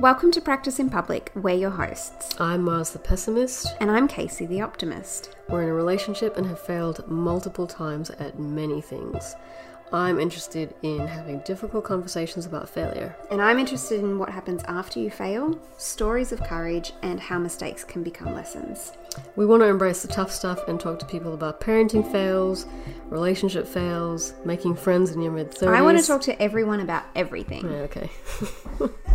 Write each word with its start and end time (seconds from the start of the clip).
Welcome 0.00 0.30
to 0.30 0.40
Practice 0.40 0.78
in 0.78 0.88
Public. 0.88 1.30
We're 1.34 1.56
your 1.56 1.68
hosts. 1.68 2.34
I'm 2.40 2.62
Mars 2.62 2.88
the 2.88 2.98
pessimist. 2.98 3.66
And 3.80 3.90
I'm 3.90 4.08
Casey 4.08 4.46
the 4.46 4.62
optimist. 4.62 5.36
We're 5.50 5.64
in 5.64 5.68
a 5.68 5.74
relationship 5.74 6.38
and 6.38 6.46
have 6.46 6.58
failed 6.58 7.06
multiple 7.06 7.66
times 7.66 8.08
at 8.08 8.38
many 8.38 8.80
things. 8.80 9.34
I'm 9.92 10.18
interested 10.18 10.74
in 10.82 11.06
having 11.06 11.40
difficult 11.40 11.84
conversations 11.84 12.46
about 12.46 12.70
failure. 12.70 13.14
And 13.30 13.42
I'm 13.42 13.58
interested 13.58 14.00
in 14.00 14.18
what 14.18 14.30
happens 14.30 14.62
after 14.68 15.00
you 15.00 15.10
fail, 15.10 15.60
stories 15.76 16.32
of 16.32 16.42
courage, 16.44 16.94
and 17.02 17.20
how 17.20 17.38
mistakes 17.38 17.84
can 17.84 18.02
become 18.02 18.32
lessons. 18.32 18.92
We 19.36 19.44
want 19.44 19.62
to 19.62 19.66
embrace 19.66 20.00
the 20.00 20.08
tough 20.08 20.32
stuff 20.32 20.66
and 20.66 20.80
talk 20.80 20.98
to 21.00 21.06
people 21.06 21.34
about 21.34 21.60
parenting 21.60 22.10
fails, 22.10 22.64
relationship 23.10 23.66
fails, 23.68 24.32
making 24.46 24.76
friends 24.76 25.10
in 25.10 25.20
your 25.20 25.32
mid 25.32 25.50
30s. 25.50 25.68
I 25.68 25.82
want 25.82 25.98
to 25.98 26.06
talk 26.06 26.22
to 26.22 26.40
everyone 26.40 26.80
about 26.80 27.02
everything. 27.14 27.70
Yeah, 27.70 27.78
okay. 27.80 28.10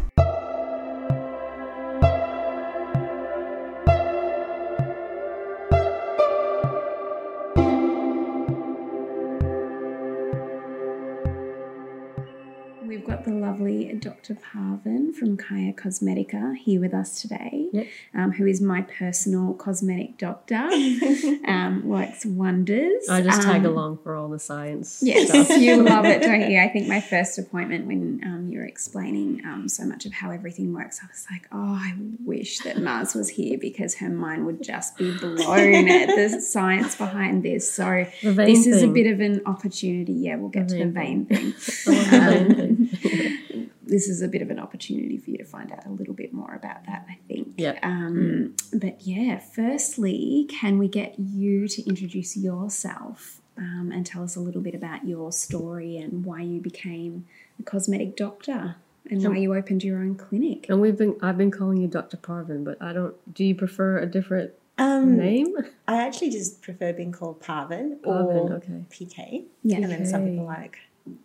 Dr. 14.25 14.42
Parvin 14.42 15.14
from 15.14 15.38
Kaya 15.38 15.74
Cosmetica 15.74 16.57
here 16.57 16.82
with 16.82 16.96
us 16.96 17.21
today, 17.21 17.70
yep. 17.71 17.86
um, 18.15 18.32
who 18.32 18.48
is 18.48 18.60
my 18.60 18.82
personal 18.82 19.54
cosmetic 19.54 20.18
doctor. 20.18 20.56
um, 21.48 21.84
works 21.86 22.25
wonders. 22.25 23.07
I 23.07 23.21
just 23.21 23.43
tag 23.43 23.65
um, 23.65 23.68
along 23.68 24.00
for 24.00 24.15
all 24.15 24.29
the 24.29 24.39
science. 24.39 25.04
Yes, 25.04 25.29
stuff. 25.29 25.60
you 25.60 25.84
love 25.84 26.06
it, 26.06 26.24
don't 26.24 26.50
you? 26.50 26.60
I 26.60 26.70
think 26.70 26.88
my 26.88 27.01
first 27.01 27.38
appointment 27.38 27.86
when 27.86 28.21
um, 28.24 28.50
you 28.50 28.60
were 28.60 28.65
explaining 28.65 29.46
um, 29.46 29.70
so 29.70 29.86
much 29.86 30.07
of 30.07 30.14
how 30.14 30.32
everything 30.32 30.73
works, 30.73 31.01
I 31.04 31.07
was 31.07 31.28
like, 31.29 31.48
oh, 31.51 31.76
I 31.76 31.93
wish 32.23 32.59
that 32.59 32.81
Mars 32.81 33.14
was 33.14 33.30
here 33.30 33.59
because 33.59 33.95
her 33.95 34.09
mind 34.09 34.48
would 34.48 34.64
just 34.64 34.98
be 34.98 35.16
blown 35.16 35.88
at 35.88 36.08
the 36.08 36.42
science 36.50 36.96
behind 36.96 37.44
this. 37.44 37.72
So 37.72 38.08
this 38.23 38.64
thing. 38.64 38.73
is 38.73 38.81
a 38.81 38.88
bit 38.88 39.06
of 39.06 39.20
an 39.20 39.44
opportunity. 39.46 40.14
Yeah, 40.14 40.38
we'll 40.38 40.50
get 40.50 40.70
the 40.70 40.80
to 40.80 40.86
the 40.86 40.92
vein 40.92 41.26
thing. 41.28 41.52
thing. 41.52 43.70
This 43.88 44.08
is 44.08 44.22
a 44.22 44.28
bit 44.28 44.41
of 44.41 44.50
an 44.50 44.59
opportunity 44.59 45.17
for 45.17 45.30
you 45.30 45.38
to 45.38 45.45
find 45.45 45.72
out 45.72 45.86
a 45.86 45.89
little 45.89 46.14
bit 46.14 46.33
more 46.33 46.53
about 46.53 46.86
that, 46.86 47.05
I 47.09 47.17
think. 47.28 47.53
Yeah. 47.58 47.80
Um, 47.83 48.55
but 48.73 49.02
yeah, 49.02 49.39
firstly, 49.39 50.47
can 50.50 50.78
we 50.78 50.88
get 50.88 51.19
you 51.19 51.67
to 51.67 51.83
introduce 51.88 52.36
yourself 52.36 53.41
um, 53.58 53.91
and 53.94 54.06
tell 54.06 54.23
us 54.23 54.36
a 54.36 54.39
little 54.39 54.61
bit 54.61 54.75
about 54.75 55.08
your 55.08 55.31
story 55.31 55.97
and 55.97 56.25
why 56.25 56.41
you 56.41 56.59
became 56.59 57.25
a 57.59 57.63
cosmetic 57.63 58.16
doctor? 58.16 58.75
and 59.08 59.23
why 59.23 59.38
you 59.38 59.53
opened 59.53 59.83
your 59.83 60.00
own 60.00 60.16
clinic. 60.16 60.66
And 60.67 60.81
we've 60.81 60.97
been 60.97 61.16
I've 61.22 61.38
been 61.38 61.52
calling 61.52 61.78
you 61.78 61.88
Dr. 61.88 62.17
Parvin, 62.17 62.63
but 62.63 62.81
I 62.81 62.91
don't 62.91 63.16
do 63.33 63.44
you 63.44 63.53
prefer 63.53 64.00
a 64.00 64.08
different 64.08 64.52
um, 64.78 65.17
name? 65.17 65.56
I 65.88 66.02
actually 66.06 66.31
just 66.31 66.61
prefer 66.61 66.91
being 66.91 67.11
called 67.11 67.39
Parvin, 67.39 68.00
Parvin 68.03 68.38
or 68.38 68.53
okay. 68.56 68.83
PK. 68.89 69.44
Yeah. 69.63 69.78
And 69.78 69.91
then 69.91 70.06
some 70.06 70.25
people 70.25 70.45
like 70.45 70.80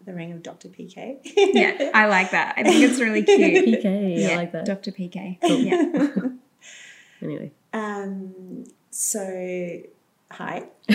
the 0.05 0.13
ring 0.13 0.33
of 0.33 0.43
Dr. 0.43 0.69
PK. 0.69 1.19
yeah, 1.25 1.91
I 1.95 2.07
like 2.07 2.33
that. 2.33 2.55
I 2.57 2.63
think 2.63 2.83
it's 2.83 3.01
really 3.01 3.23
cute. 3.25 3.83
PK, 3.83 4.19
yeah, 4.21 4.31
I 4.31 4.37
like 4.37 4.53
that. 4.53 4.65
Dr. 4.67 4.91
PK. 4.93 5.39
Cool. 5.41 5.59
Yeah. 5.59 5.93
anyway. 7.23 7.53
Um, 7.73 8.65
so, 8.91 9.81
hi. 10.31 10.65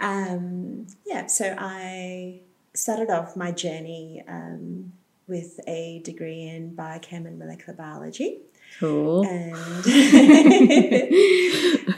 um, 0.00 0.86
yeah, 1.06 1.26
so 1.26 1.54
I 1.58 2.40
started 2.74 3.10
off 3.10 3.36
my 3.36 3.52
journey 3.52 4.22
um, 4.26 4.92
with 5.26 5.60
a 5.66 6.00
degree 6.04 6.42
in 6.48 6.74
biochem 6.76 7.26
and 7.26 7.38
molecular 7.38 7.74
biology. 7.74 8.40
Cool. 8.78 9.26
And 9.26 9.54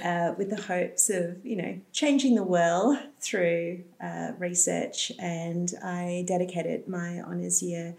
uh, 0.04 0.34
with 0.36 0.50
the 0.50 0.62
hopes 0.66 1.08
of, 1.10 1.44
you 1.44 1.56
know, 1.56 1.78
changing 1.92 2.34
the 2.34 2.42
world 2.42 2.98
through 3.20 3.84
uh, 4.02 4.32
research. 4.38 5.12
And 5.18 5.72
I 5.82 6.24
dedicated 6.26 6.88
my 6.88 7.20
honours 7.20 7.62
year 7.62 7.94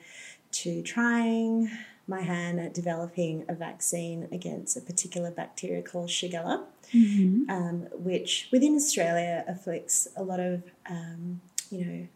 to 0.52 0.82
trying 0.84 1.70
my 2.08 2.22
hand 2.22 2.60
at 2.60 2.74
developing 2.74 3.44
a 3.50 3.54
vaccine 3.54 4.28
against 4.32 4.78
a 4.78 4.82
particular 4.82 5.30
bacteria 5.30 5.82
called 5.82 6.08
Shigella, 6.08 6.64
mm-hmm. 6.94 7.50
um, 7.50 7.88
which 7.92 8.48
within 8.52 8.76
Australia 8.76 9.44
afflicts 9.48 10.08
a 10.16 10.24
lot 10.24 10.40
of, 10.40 10.64
um, 10.90 11.42
you 11.70 11.86
know, 11.86 12.08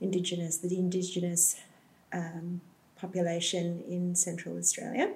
indigenous, 0.00 0.58
the 0.58 0.78
indigenous 0.78 1.56
um, 2.12 2.60
population 2.96 3.82
in 3.88 4.14
central 4.14 4.58
Australia 4.58 5.10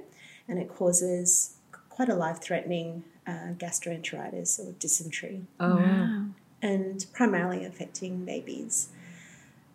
and 0.49 0.59
it 0.59 0.69
causes 0.69 1.55
quite 1.89 2.09
a 2.09 2.15
life 2.15 2.41
threatening 2.41 3.05
uh, 3.27 3.53
gastroenteritis 3.57 4.59
or 4.59 4.73
dysentery. 4.73 5.43
Oh, 5.59 5.77
wow. 5.77 6.27
And 6.63 7.07
primarily 7.13 7.65
affecting 7.65 8.25
babies. 8.25 8.89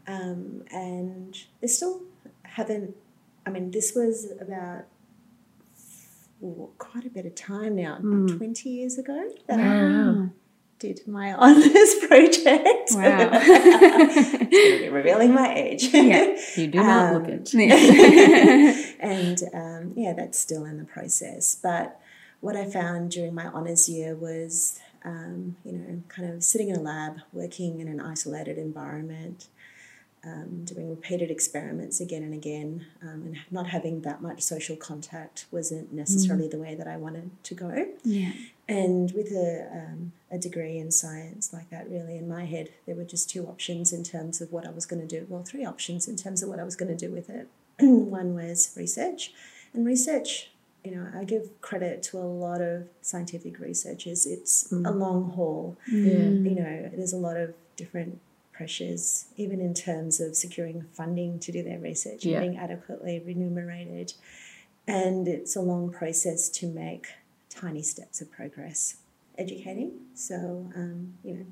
Um, 0.08 0.64
and 0.72 1.38
they 1.62 1.68
still 1.68 2.02
haven't, 2.44 2.96
I 3.46 3.52
mean, 3.52 3.72
this 3.72 3.94
was 3.96 4.32
about 4.40 4.86
oh, 6.44 6.70
quite 6.78 7.06
a 7.06 7.10
bit 7.10 7.26
of 7.26 7.36
time 7.36 7.76
now, 7.76 7.98
mm. 8.02 8.38
20 8.38 8.70
years 8.70 8.98
ago. 8.98 9.32
That 9.48 9.60
wow 9.60 10.30
did 10.80 11.06
my 11.08 11.34
honours 11.38 11.96
project. 12.08 12.92
Wow. 12.92 13.30
revealing 14.92 15.34
my 15.34 15.54
age. 15.56 15.90
Yeah, 15.94 16.38
you 16.56 16.68
do 16.68 16.78
not 16.82 17.16
um, 17.16 17.24
look 17.24 17.44
it. 17.54 18.96
and 19.00 19.44
um, 19.54 19.94
yeah, 19.96 20.14
that's 20.14 20.40
still 20.40 20.66
in 20.66 20.78
the 20.78 20.86
process. 20.86 21.56
But 21.62 22.00
what 22.40 22.56
I 22.56 22.66
found 22.66 23.12
during 23.12 23.36
my 23.36 23.48
honours 23.48 23.90
year 23.90 24.16
was, 24.16 24.80
um, 25.04 25.58
you 25.66 25.74
know, 25.74 26.02
kind 26.08 26.34
of 26.34 26.44
sitting 26.44 26.70
in 26.70 26.78
a 26.78 26.82
lab, 26.82 27.20
working 27.34 27.80
in 27.82 27.88
an 27.88 28.00
isolated 28.00 28.58
environment, 28.58 29.48
um, 30.24 30.66
doing 30.66 30.90
repeated 30.90 31.32
experiments 31.32 32.00
again 32.02 32.24
and 32.24 32.34
again, 32.34 32.86
um, 33.02 33.24
and 33.26 33.38
not 33.52 33.68
having 33.68 34.02
that 34.02 34.22
much 34.22 34.42
social 34.42 34.76
contact 34.76 35.46
wasn't 35.52 35.94
necessarily 35.94 36.48
mm. 36.48 36.52
the 36.52 36.58
way 36.58 36.76
that 36.76 36.88
I 36.88 36.98
wanted 36.98 37.32
to 37.44 37.56
go. 37.56 37.88
Yeah. 38.04 38.32
And 38.70 39.12
with 39.14 39.32
a, 39.32 39.68
um, 39.74 40.12
a 40.30 40.38
degree 40.38 40.78
in 40.78 40.92
science 40.92 41.52
like 41.52 41.72
that, 41.72 41.90
really, 41.90 42.18
in 42.18 42.30
my 42.30 42.46
head, 42.46 42.70
there 42.86 42.96
were 42.96 43.04
just 43.04 43.28
two 43.28 43.48
options 43.48 43.92
in 43.92 44.04
terms 44.04 44.42
of 44.42 44.52
what 44.52 44.68
I 44.68 44.70
was 44.70 44.86
going 44.86 45.02
to 45.02 45.08
do. 45.08 45.26
Well, 45.28 45.44
three 45.44 45.66
options 45.66 46.08
in 46.08 46.16
terms 46.16 46.44
of 46.44 46.50
what 46.50 46.60
I 46.60 46.64
was 46.64 46.76
going 46.76 46.96
to 46.96 47.08
do 47.08 47.12
with 47.12 47.32
it. 47.32 47.48
One 47.80 48.36
was 48.36 48.72
research, 48.78 49.34
and 49.74 49.86
research. 49.86 50.52
You 50.84 50.96
know, 50.96 51.08
I 51.14 51.24
give 51.24 51.50
credit 51.62 52.04
to 52.04 52.20
a 52.20 52.24
lot 52.24 52.62
of 52.62 52.88
scientific 53.02 53.60
researchers. 53.60 54.26
It's 54.26 54.72
mm. 54.72 54.88
a 54.88 54.92
long 54.92 55.32
haul. 55.32 55.76
Mm. 55.92 56.48
You 56.48 56.56
know, 56.56 56.92
there's 56.96 57.12
a 57.12 57.18
lot 57.18 57.38
of 57.38 57.54
different 57.76 58.22
pressures, 58.54 59.26
even 59.36 59.60
in 59.62 59.74
terms 59.74 60.20
of 60.20 60.36
securing 60.36 60.86
funding 60.94 61.40
to 61.40 61.52
do 61.52 61.64
their 61.64 61.80
research 61.80 62.24
yeah. 62.24 62.38
and 62.38 62.52
being 62.52 62.64
adequately 62.64 63.22
remunerated. 63.26 64.14
And 64.88 65.28
it's 65.28 65.56
a 65.56 65.62
long 65.62 65.92
process 65.92 66.50
to 66.50 66.68
make 66.68 67.08
tiny 67.60 67.82
steps 67.82 68.22
of 68.22 68.32
progress 68.32 68.98
educating. 69.38 69.92
So, 70.14 70.72
um, 70.76 71.16
you 71.24 71.34
know, 71.34 71.46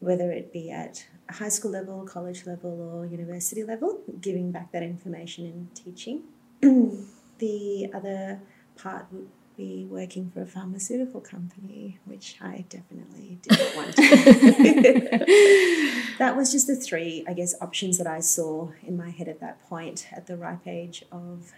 whether 0.00 0.30
it 0.30 0.52
be 0.52 0.70
at 0.70 1.06
high 1.30 1.48
school 1.48 1.72
level, 1.72 2.04
college 2.04 2.46
level, 2.46 2.80
or 2.80 3.06
university 3.06 3.64
level, 3.64 4.00
giving 4.20 4.52
back 4.52 4.72
that 4.72 4.82
information 4.82 5.46
and 5.46 5.74
teaching. 5.74 6.22
the 7.38 7.90
other 7.94 8.40
part 8.76 9.06
would 9.12 9.28
be 9.56 9.86
working 9.90 10.30
for 10.30 10.42
a 10.42 10.46
pharmaceutical 10.46 11.20
company, 11.20 11.98
which 12.04 12.36
I 12.40 12.64
definitely 12.68 13.38
did 13.42 13.58
not 13.58 13.76
want 13.76 13.96
to. 13.96 14.02
that 16.18 16.36
was 16.36 16.52
just 16.52 16.68
the 16.68 16.76
three, 16.76 17.24
I 17.26 17.32
guess, 17.32 17.56
options 17.60 17.98
that 17.98 18.06
I 18.06 18.20
saw 18.20 18.70
in 18.86 18.96
my 18.96 19.10
head 19.10 19.26
at 19.26 19.40
that 19.40 19.68
point 19.68 20.06
at 20.12 20.28
the 20.28 20.36
ripe 20.36 20.66
age 20.66 21.04
of 21.10 21.52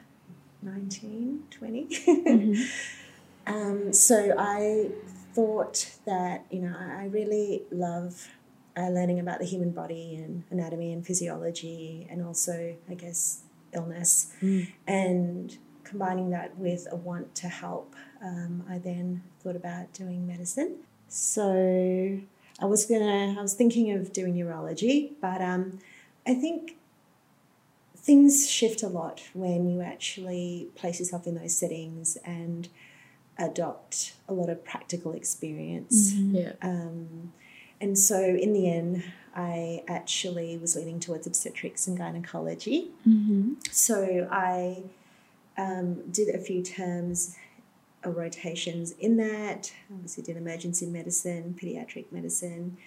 19, 0.63 1.45
20. 1.51 1.87
Mm-hmm. 1.87 2.63
um, 3.47 3.93
so 3.93 4.35
I 4.39 4.91
thought 5.35 5.91
that, 6.07 6.45
you 6.51 6.61
know, 6.61 6.75
I 6.79 7.07
really 7.07 7.63
love 7.71 8.29
uh, 8.77 8.89
learning 8.89 9.21
about 9.21 9.39
the 9.39 9.45
human 9.45 9.71
body 9.71 10.17
and 10.17 10.45
anatomy 10.51 10.93
and 10.93 11.07
physiology 11.07 12.07
and 12.11 12.25
also, 12.25 12.77
I 12.89 12.95
guess, 12.95 13.43
illness. 13.73 14.33
Mm. 14.41 14.73
And 14.87 15.59
combining 15.85 16.31
that 16.31 16.57
with 16.57 16.87
a 16.91 16.97
want 16.97 17.35
to 17.37 17.49
help, 17.49 17.95
um, 18.23 18.65
I 18.69 18.79
then 18.79 19.23
thought 19.43 19.57
about 19.57 19.93
doing 19.93 20.27
medicine. 20.27 20.77
So 21.09 22.21
I 22.61 22.65
was 22.65 22.87
gonna, 22.87 23.37
I 23.39 23.43
was 23.43 23.55
thinking 23.55 23.91
of 23.93 24.13
doing 24.13 24.37
neurology, 24.37 25.13
but 25.21 25.41
um, 25.41 25.81
I 26.27 26.35
think 26.35 26.77
things 27.97 28.49
shift 28.49 28.83
a 28.83 28.89
lot 28.89 29.23
when 29.35 29.69
you 29.69 29.81
actually 29.83 30.69
place 30.75 31.01
yourself 31.01 31.27
in 31.27 31.35
those 31.35 31.57
settings 31.57 32.17
and 32.25 32.69
adopt 33.41 34.15
a 34.29 34.33
lot 34.33 34.49
of 34.49 34.65
practical 34.65 35.13
experience. 35.13 36.13
Mm-hmm. 36.13 36.37
Yeah. 36.37 36.53
Um, 36.63 37.33
and 37.81 37.99
so 37.99 38.21
in 38.23 38.53
the 38.53 38.71
end, 38.71 39.03
I 39.35 39.83
actually 39.89 40.59
was 40.59 40.77
leaning 40.77 41.01
towards 41.01 41.27
obstetrics 41.27 41.87
and 41.89 41.99
gynecology. 41.99 42.91
Mm-hmm. 43.09 43.55
So 43.71 44.29
I 44.31 44.85
Um, 45.59 46.11
did 46.11 46.29
a 46.35 46.39
few 46.39 46.63
terms 46.63 47.37
or 48.03 48.13
rotations 48.13 48.93
in 49.07 49.19
that. 49.19 49.73
I 49.91 49.95
obviously, 49.95 50.23
did 50.25 50.37
emergency 50.37 50.87
medicine, 50.87 51.45
pediatric 51.61 52.07
medicine, 52.11 52.79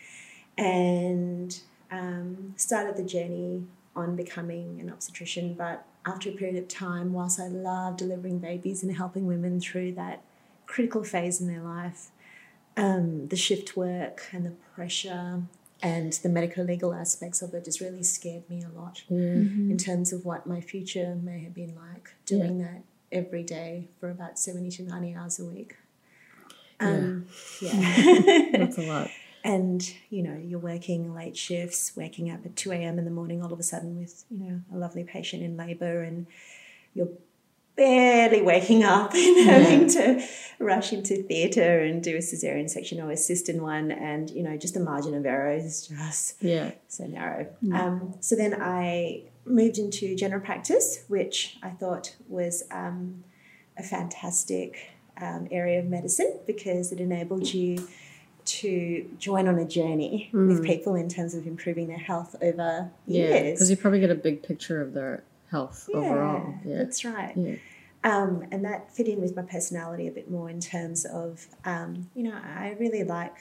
and 0.57 1.49
um, 1.91 2.53
started 2.55 2.95
the 2.97 3.07
journey 3.15 3.67
on 3.95 4.15
becoming 4.15 4.79
an 4.81 4.89
obstetrician. 4.89 5.53
But 5.53 5.85
after 6.03 6.29
a 6.29 6.33
period 6.33 6.57
of 6.63 6.67
time, 6.67 7.13
whilst 7.13 7.39
I 7.39 7.47
love 7.47 7.91
delivering 7.95 8.39
babies 8.39 8.81
and 8.83 8.95
helping 8.95 9.27
women 9.27 9.59
through 9.59 9.91
that 10.01 10.17
critical 10.73 11.03
phase 11.03 11.39
in 11.41 11.47
their 11.47 11.61
life, 11.61 12.01
um, 12.77 13.27
the 13.27 13.35
shift 13.35 13.77
work 13.77 14.17
and 14.31 14.45
the 14.45 14.55
pressure 14.75 15.43
and 15.81 16.13
the 16.23 16.29
medical 16.29 16.63
legal 16.63 16.93
aspects 16.93 17.41
of 17.41 17.53
it 17.53 17.65
just 17.65 17.79
really 17.81 18.03
scared 18.03 18.49
me 18.49 18.63
a 18.63 18.69
lot 18.79 19.03
Yeah. 19.09 19.17
in 19.73 19.77
terms 19.77 20.11
of 20.13 20.25
what 20.25 20.47
my 20.47 20.61
future 20.61 21.09
may 21.29 21.39
have 21.43 21.53
been 21.53 21.75
like 21.75 22.05
doing 22.25 22.57
that 22.59 22.81
every 23.11 23.43
day 23.43 23.89
for 23.99 24.09
about 24.09 24.39
70 24.39 24.71
to 24.77 24.83
90 24.83 25.13
hours 25.15 25.39
a 25.39 25.45
week. 25.45 25.75
Um, 26.79 27.27
yeah. 27.61 28.49
That's 28.57 28.77
a 28.77 28.87
lot. 28.87 29.09
and, 29.43 29.79
you 30.09 30.23
know, 30.23 30.37
you're 30.49 30.59
working 30.73 31.13
late 31.13 31.37
shifts, 31.37 31.95
waking 31.95 32.31
up 32.31 32.45
at 32.45 32.55
2 32.55 32.71
a.m. 32.71 32.97
in 32.97 33.05
the 33.05 33.11
morning 33.11 33.43
all 33.43 33.53
of 33.53 33.59
a 33.59 33.63
sudden 33.63 33.99
with, 33.99 34.25
you 34.31 34.37
know, 34.49 34.61
a 34.73 34.77
lovely 34.77 35.03
patient 35.03 35.43
in 35.43 35.55
labour 35.57 36.01
and 36.01 36.25
you're 36.95 37.09
barely 37.75 38.41
waking 38.41 38.83
up 38.83 39.13
and 39.15 39.49
having 39.49 39.87
to 39.89 40.23
rush 40.59 40.93
into 40.93 41.23
theatre 41.23 41.79
and 41.79 42.03
do 42.03 42.15
a 42.15 42.19
cesarean 42.19 42.69
section 42.69 43.01
or 43.01 43.11
assist 43.11 43.49
in 43.49 43.61
one 43.61 43.91
and, 43.91 44.29
you 44.29 44.43
know, 44.43 44.55
just 44.57 44.73
the 44.75 44.79
margin 44.79 45.13
of 45.15 45.25
error 45.25 45.51
is 45.51 45.87
just 45.87 46.41
Yeah. 46.41 46.71
so 46.87 47.05
narrow. 47.05 47.47
Um, 47.73 48.13
so 48.19 48.35
then 48.35 48.55
I 48.61 49.23
moved 49.45 49.77
into 49.77 50.15
general 50.15 50.41
practice, 50.41 51.03
which 51.07 51.57
I 51.63 51.69
thought 51.71 52.15
was 52.29 52.63
um, 52.71 53.23
a 53.77 53.83
fantastic 53.83 54.89
um, 55.19 55.47
area 55.51 55.79
of 55.79 55.85
medicine 55.87 56.39
because 56.47 56.91
it 56.91 56.99
enabled 56.99 57.53
you 57.53 57.87
to 58.45 59.09
join 59.19 59.47
on 59.47 59.57
a 59.57 59.65
journey 59.65 60.29
with 60.33 60.63
people 60.65 60.95
in 60.95 61.07
terms 61.07 61.33
of 61.33 61.47
improving 61.47 61.87
their 61.87 61.97
health 61.97 62.35
over 62.41 62.91
Yeah. 63.07 63.29
years. 63.29 63.53
Because 63.53 63.69
you 63.69 63.77
probably 63.77 63.99
get 64.01 64.11
a 64.11 64.15
big 64.15 64.43
picture 64.43 64.81
of 64.81 64.93
their 64.93 65.23
health 65.53 65.89
overall. 65.93 66.55
Yeah. 66.65 66.77
That's 66.79 67.05
right. 67.05 67.33
Yeah. 67.37 67.55
Um, 68.03 68.45
and 68.51 68.65
that 68.65 68.93
fit 68.95 69.07
in 69.07 69.21
with 69.21 69.33
my 69.35 69.43
personality 69.43 70.07
a 70.07 70.11
bit 70.11 70.29
more 70.29 70.49
in 70.49 70.59
terms 70.59 71.05
of, 71.05 71.47
um, 71.63 72.09
you 72.13 72.23
know, 72.23 72.35
I 72.35 72.75
really 72.79 73.03
like 73.03 73.35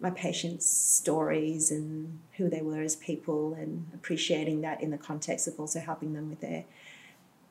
my 0.00 0.10
patients' 0.10 0.66
stories 0.66 1.70
and 1.70 2.18
who 2.36 2.48
they 2.48 2.62
were 2.62 2.80
as 2.80 2.96
people 2.96 3.54
and 3.54 3.86
appreciating 3.92 4.62
that 4.62 4.82
in 4.82 4.90
the 4.90 4.98
context 4.98 5.46
of 5.46 5.60
also 5.60 5.78
helping 5.78 6.12
them 6.14 6.30
with 6.30 6.40
their 6.40 6.64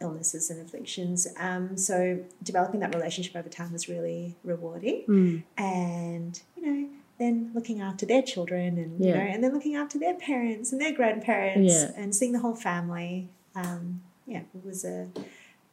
illnesses 0.01 0.49
and 0.49 0.59
afflictions. 0.65 1.27
Um, 1.37 1.77
so 1.77 2.19
developing 2.41 2.79
that 2.79 2.94
relationship 2.95 3.35
over 3.35 3.49
time 3.49 3.71
was 3.71 3.87
really 3.87 4.35
rewarding. 4.44 5.03
Mm. 5.07 5.44
And, 5.57 6.41
you 6.57 6.63
know, 6.65 6.89
then 7.19 7.51
looking 7.53 7.81
after 7.81 8.07
their 8.07 8.23
children 8.23 8.79
and, 8.79 8.99
you 8.99 9.13
know, 9.13 9.19
and 9.19 9.44
then 9.44 9.53
looking 9.53 9.75
after 9.75 9.99
their 9.99 10.15
parents 10.15 10.71
and 10.71 10.81
their 10.81 10.91
grandparents 10.94 11.73
Yeah. 11.73 11.91
and 11.95 12.15
seeing 12.15 12.31
the 12.31 12.39
whole 12.39 12.55
family. 12.55 13.29
Um, 13.56 14.01
yeah, 14.25 14.42
it 14.53 14.65
was 14.65 14.86
a, 14.86 15.07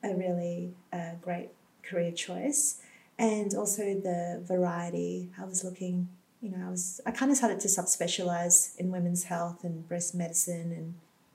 a 0.02 0.14
really 0.14 0.74
uh, 0.92 1.12
great 1.20 1.50
career 1.82 2.12
choice. 2.12 2.80
And 3.18 3.52
also 3.54 3.82
the 3.82 4.40
variety. 4.46 5.30
I 5.40 5.44
was 5.44 5.64
looking, 5.64 6.08
you 6.40 6.50
know, 6.50 6.66
I 6.66 6.70
was, 6.70 7.00
I 7.04 7.10
kind 7.10 7.30
of 7.30 7.36
started 7.36 7.60
to 7.60 7.68
subspecialize 7.68 8.76
in 8.78 8.90
women's 8.90 9.24
health 9.24 9.64
and 9.64 9.86
breast 9.88 10.14
medicine 10.14 10.72
and 10.72 10.94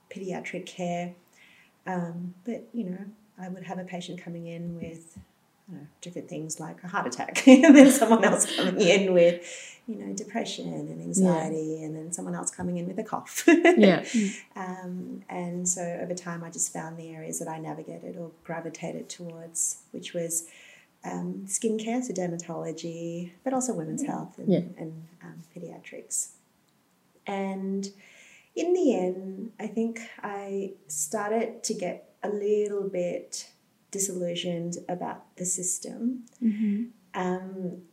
pediatric 0.09 0.65
care. 0.65 1.13
Um, 1.85 2.35
but, 2.45 2.69
you 2.73 2.85
know, 2.85 3.05
I 3.37 3.49
would 3.49 3.63
have 3.63 3.79
a 3.79 3.83
patient 3.83 4.21
coming 4.21 4.47
in 4.47 4.75
with 4.75 5.17
know, 5.73 5.87
different 6.01 6.29
things 6.29 6.59
like 6.59 6.83
a 6.83 6.87
heart 6.87 7.07
attack, 7.07 7.47
and 7.47 7.75
then 7.75 7.91
someone 7.91 8.23
else 8.23 8.45
coming 8.55 8.79
in 8.93 9.13
with, 9.13 9.45
you 9.87 9.95
know, 9.95 10.13
depression 10.13 10.67
and 10.73 10.89
anxiety, 11.01 11.83
and 11.83 11.95
then 11.95 12.11
someone 12.13 12.35
else 12.35 12.49
coming 12.51 12.77
in 12.77 12.87
with 12.87 12.97
a 12.99 13.03
cough. 13.03 13.43
Yeah. 13.77 14.03
um, 14.55 15.23
and 15.29 15.67
so 15.67 15.81
over 16.01 16.13
time, 16.13 16.43
I 16.43 16.49
just 16.49 16.71
found 16.71 16.97
the 16.97 17.09
areas 17.09 17.39
that 17.39 17.47
I 17.47 17.57
navigated 17.59 18.15
or 18.17 18.31
gravitated 18.43 19.09
towards, 19.09 19.81
which 19.91 20.13
was 20.13 20.45
um, 21.03 21.43
skincare, 21.47 22.01
so 22.01 22.13
dermatology, 22.13 23.31
but 23.43 23.53
also 23.53 23.73
women's 23.73 24.03
health 24.03 24.37
and, 24.37 24.47
Yeah. 24.49 24.59
and 24.77 25.07
um, 25.21 25.41
pediatrics. 25.55 26.29
And 27.27 27.89
in 28.55 28.73
the 28.73 28.95
end, 28.95 29.51
I 29.59 29.67
think 29.67 29.99
I 30.21 30.73
started 30.87 31.63
to 31.65 31.73
get 31.73 32.13
a 32.21 32.29
little 32.29 32.87
bit 32.87 33.49
disillusioned 33.93 34.75
about 34.89 35.19
the 35.37 35.45
system. 35.45 36.25
Mm-hmm. 36.43 36.83
Um, 37.13 37.83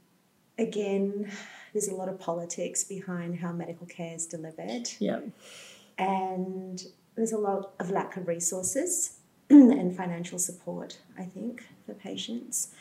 again, 0.58 1.30
there's 1.72 1.88
a 1.88 1.94
lot 1.94 2.08
of 2.08 2.18
politics 2.18 2.82
behind 2.82 3.38
how 3.38 3.52
medical 3.52 3.86
care 3.86 4.14
is 4.14 4.26
delivered, 4.26 4.88
Yeah. 4.98 5.20
and 5.98 6.82
there's 7.14 7.32
a 7.32 7.38
lot 7.38 7.72
of 7.78 7.90
lack 7.90 8.16
of 8.16 8.26
resources 8.26 9.18
and 9.50 9.96
financial 9.96 10.38
support, 10.38 10.98
I 11.18 11.24
think, 11.24 11.64
for 11.86 11.94
patients. 11.94 12.74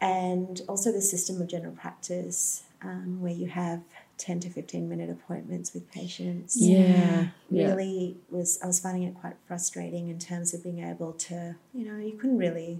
And 0.00 0.60
also 0.68 0.90
the 0.92 1.00
system 1.02 1.40
of 1.42 1.48
general 1.48 1.74
practice, 1.74 2.62
um, 2.82 3.20
where 3.20 3.32
you 3.32 3.46
have 3.48 3.82
10 4.18 4.40
to 4.40 4.50
15 4.50 4.88
minute 4.88 5.10
appointments 5.10 5.72
with 5.74 5.90
patients 5.90 6.56
Yeah. 6.60 7.28
Yeah. 7.50 7.74
really 7.74 8.16
was 8.30 8.58
I 8.62 8.66
was 8.66 8.78
finding 8.78 9.02
it 9.04 9.14
quite 9.20 9.34
frustrating 9.46 10.08
in 10.08 10.18
terms 10.18 10.54
of 10.54 10.62
being 10.62 10.78
able 10.80 11.12
to 11.14 11.56
you 11.74 11.84
know 11.84 11.98
you 11.98 12.12
couldn't 12.12 12.38
really 12.38 12.78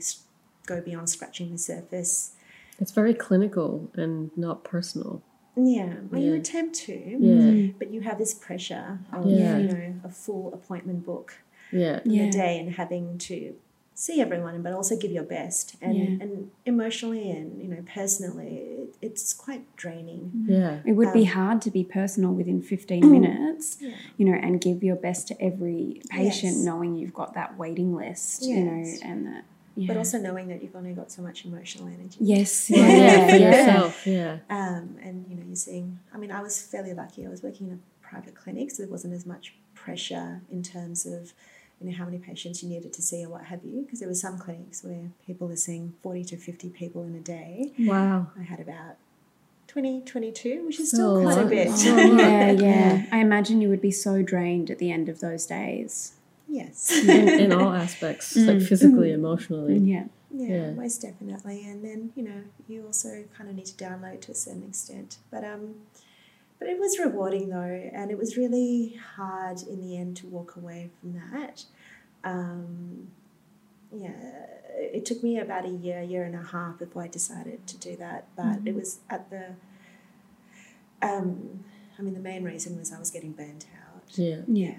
go 0.66 0.80
beyond 0.80 1.08
scratching 1.10 1.50
the 1.52 1.58
surface 1.58 2.32
It's 2.78 2.92
very 2.92 3.14
clinical 3.14 3.90
and 3.94 4.30
not 4.36 4.62
personal. 4.62 5.22
yeah 5.56 5.94
well 6.10 6.20
you 6.22 6.34
attempt 6.34 6.74
to 6.86 6.92
Yeah. 6.94 7.18
Mm-hmm. 7.18 7.78
but 7.78 7.90
you 7.92 8.00
have 8.02 8.18
this 8.18 8.34
pressure 8.34 8.98
of 9.12 9.26
Yeah. 9.26 9.58
you 9.58 9.68
know 9.68 9.94
a 10.04 10.08
full 10.10 10.52
appointment 10.54 11.04
book 11.04 11.34
Yeah. 11.72 12.00
in 12.04 12.10
Yeah. 12.12 12.24
the 12.26 12.30
day 12.30 12.58
and 12.60 12.72
having 12.74 13.18
to 13.28 13.54
see 13.94 14.20
everyone 14.20 14.62
but 14.62 14.72
also 14.72 14.96
give 14.96 15.10
your 15.12 15.22
best 15.24 15.76
and 15.82 15.96
Yeah. 15.96 16.04
and 16.22 16.50
emotionally 16.64 17.30
and 17.30 17.60
you 17.62 17.68
know 17.68 17.82
personally 17.94 18.56
it, 18.56 18.96
it's 19.02 19.32
quite 19.34 19.64
draining 19.76 20.30
Yeah. 20.48 20.80
It 20.84 20.92
would 20.92 21.12
be 21.12 21.20
Um, 21.22 21.34
hard 21.38 21.62
to 21.62 21.70
be 21.70 21.84
personal 21.84 22.32
within 22.32 22.62
15 22.62 23.10
minutes, 23.16 23.78
Yeah. 23.80 23.90
you 24.16 24.24
know, 24.26 24.34
and 24.34 24.60
give 24.60 24.82
your 24.82 24.96
best 24.96 25.28
to 25.28 25.34
every 25.42 26.00
patient, 26.10 26.54
Yes. 26.56 26.64
knowing 26.64 26.96
you've 26.96 27.14
got 27.14 27.34
that 27.34 27.58
waiting 27.58 27.94
list, 27.94 28.42
you 28.44 28.60
know, 28.64 28.84
and 29.02 29.26
that. 29.26 29.44
Yeah. 29.74 29.86
but 29.88 29.96
also 29.96 30.18
knowing 30.18 30.48
that 30.48 30.62
you've 30.62 30.76
only 30.76 30.92
got 30.92 31.10
so 31.10 31.22
much 31.22 31.44
emotional 31.46 31.86
energy 31.88 32.18
yes, 32.20 32.68
Yeah. 32.70 32.86
yeah, 32.86 33.28
for 33.30 33.36
yourself. 33.36 34.06
Yeah. 34.06 34.38
Um, 34.50 34.96
and 35.02 35.24
you 35.28 35.36
know, 35.36 35.44
you're 35.46 35.56
seeing. 35.56 35.98
I 36.14 36.18
mean, 36.18 36.30
I 36.30 36.42
was 36.42 36.60
fairly 36.60 36.92
lucky. 36.94 37.24
I 37.26 37.30
was 37.30 37.42
working 37.42 37.68
in 37.68 37.74
a 37.74 38.06
private 38.06 38.34
clinic, 38.34 38.70
so 38.70 38.82
there 38.82 38.90
wasn't 38.90 39.14
as 39.14 39.24
much 39.24 39.54
pressure 39.74 40.42
in 40.50 40.62
terms 40.62 41.06
of 41.06 41.32
you 41.82 41.90
know 41.90 41.96
how 41.96 42.04
many 42.04 42.18
patients 42.18 42.62
you 42.62 42.68
needed 42.68 42.92
to 42.94 43.02
see 43.02 43.24
or 43.24 43.28
what 43.30 43.44
have 43.44 43.64
you. 43.64 43.82
Because 43.82 43.98
there 44.00 44.08
were 44.08 44.14
some 44.14 44.38
clinics 44.38 44.82
where 44.84 45.10
people 45.26 45.50
are 45.50 45.56
seeing 45.56 45.94
forty 46.02 46.24
to 46.24 46.36
fifty 46.36 46.68
people 46.70 47.02
in 47.04 47.14
a 47.14 47.20
day. 47.20 47.72
Wow. 47.78 48.28
I 48.38 48.42
had 48.42 48.60
about 48.60 48.96
20, 49.68 50.02
22, 50.02 50.66
which 50.66 50.78
is 50.78 50.88
Still 50.90 51.16
still 51.16 51.28
a 51.30 51.32
quite 51.34 51.46
a 51.46 51.48
bit. 51.48 51.68
Oh, 51.70 52.16
yeah, 52.18 52.50
yeah. 52.50 53.06
I 53.10 53.18
imagine 53.18 53.62
you 53.62 53.68
would 53.70 53.80
be 53.80 53.90
so 53.90 54.20
drained 54.22 54.70
at 54.70 54.78
the 54.78 54.90
end 54.92 55.08
of 55.08 55.20
those 55.20 55.46
days. 55.46 56.12
yes. 56.46 56.90
In, 56.92 57.28
in 57.44 57.52
all 57.52 57.72
aspects, 57.72 58.36
like 58.36 58.60
physically, 58.60 59.12
emotionally. 59.12 59.78
Yeah. 59.78 60.04
Yeah, 60.34 60.48
Yeah. 60.48 60.70
most 60.72 61.00
definitely. 61.02 61.64
And 61.64 61.82
then 61.84 62.12
you 62.14 62.22
know 62.24 62.42
you 62.68 62.84
also 62.86 63.24
kind 63.36 63.48
of 63.50 63.56
need 63.56 63.66
to 63.66 63.74
download 63.84 64.20
to 64.22 64.32
a 64.32 64.34
certain 64.34 64.64
extent. 64.64 65.16
But 65.30 65.42
um, 65.44 65.74
but 66.62 66.70
it 66.70 66.78
was 66.78 66.96
rewarding 66.98 67.48
though, 67.48 67.90
and 67.92 68.10
it 68.12 68.18
was 68.18 68.36
really 68.36 68.96
hard 69.16 69.62
in 69.62 69.80
the 69.80 69.96
end 69.96 70.16
to 70.18 70.26
walk 70.28 70.54
away 70.56 70.90
from 71.00 71.14
that. 71.14 71.64
Um, 72.22 73.08
yeah, 73.92 74.12
it 74.76 75.04
took 75.04 75.22
me 75.24 75.38
about 75.40 75.64
a 75.64 75.70
year, 75.70 76.00
year 76.02 76.22
and 76.24 76.36
a 76.36 76.42
half 76.42 76.78
before 76.78 77.02
I 77.02 77.08
decided 77.08 77.66
to 77.66 77.76
do 77.78 77.96
that. 77.96 78.28
But 78.36 78.60
it 78.64 78.74
was 78.76 79.00
at 79.10 79.28
the 79.28 79.54
um, 81.02 81.64
I 81.98 82.02
mean, 82.02 82.14
the 82.14 82.20
main 82.20 82.44
reason 82.44 82.78
was 82.78 82.92
I 82.92 82.98
was 83.00 83.10
getting 83.10 83.32
burnt 83.32 83.66
out. 83.84 84.02
Yeah. 84.16 84.42
Yeah. 84.46 84.74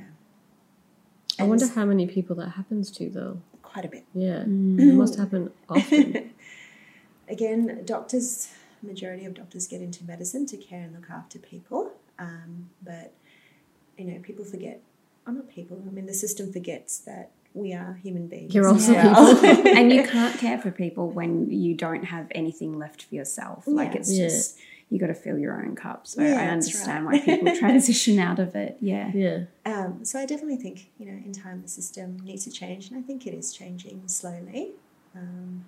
I 1.38 1.44
And 1.44 1.50
wonder 1.50 1.68
how 1.68 1.84
many 1.84 2.08
people 2.08 2.36
that 2.38 2.50
happens 2.52 2.92
to, 2.92 3.10
though. 3.10 3.42
quite 3.62 3.84
a 3.84 3.90
bit. 3.90 4.06
Yeah. 4.14 4.44
Mm. 4.44 4.80
It 4.80 4.94
must 4.94 5.18
happen 5.18 5.52
often. 5.70 6.32
Again, 7.28 7.82
doctors, 7.86 8.50
majority 8.84 9.26
of 9.26 9.34
doctors 9.34 9.68
get 9.68 9.82
into 9.82 10.04
medicine 10.04 10.46
to 10.48 10.58
care 10.58 10.82
and 10.82 10.94
look 10.94 11.10
after 11.10 11.40
people, 11.40 11.92
um, 12.20 12.70
but 12.84 13.14
you 13.98 14.06
know, 14.06 14.20
people 14.22 14.44
forget. 14.46 14.82
I'm 15.26 15.36
not 15.36 15.50
people. 15.50 15.82
I 15.88 15.92
mean, 15.92 16.06
the 16.06 16.14
system 16.14 16.52
forgets 16.52 16.98
that 17.00 17.32
we 17.54 17.74
are 17.74 17.94
human 18.04 18.28
beings. 18.28 18.54
You're 18.54 18.68
also 18.68 18.94
as 18.94 19.06
well. 19.06 19.36
people. 19.56 19.72
and 19.78 19.92
you 19.92 20.04
can't 20.04 20.38
care 20.38 20.58
for 20.60 20.70
people 20.72 21.10
when 21.10 21.50
you 21.50 21.76
don't 21.76 22.04
have 22.04 22.28
anything 22.32 22.78
left 22.78 23.04
for 23.04 23.16
yourself. 23.16 23.64
Like 23.68 23.96
it's 23.96 24.12
Yeah. 24.12 24.26
just 24.28 24.58
you 24.90 25.00
got 25.00 25.08
to 25.08 25.14
fill 25.14 25.38
your 25.40 25.64
own 25.64 25.76
cup. 25.76 26.06
So 26.08 26.22
Yeah, 26.22 26.42
I 26.42 26.48
understand 26.48 27.06
right. 27.06 27.20
why 27.26 27.36
people 27.38 27.56
transition 27.60 28.20
out 28.20 28.40
of 28.40 28.54
it. 28.56 28.78
Yeah. 28.82 29.12
Yeah. 29.14 29.44
Um, 29.66 30.04
so 30.04 30.20
I 30.20 30.26
definitely 30.26 30.58
think 30.58 30.92
you 30.98 31.06
know, 31.06 31.14
in 31.26 31.32
time, 31.32 31.62
the 31.62 31.70
system 31.70 32.18
needs 32.24 32.44
to 32.44 32.52
change, 32.52 32.90
and 32.90 33.00
I 33.00 33.02
think 33.02 33.26
it 33.26 33.34
is 33.34 33.54
changing 33.54 34.08
slowly. 34.08 34.72
Um, 35.16 35.64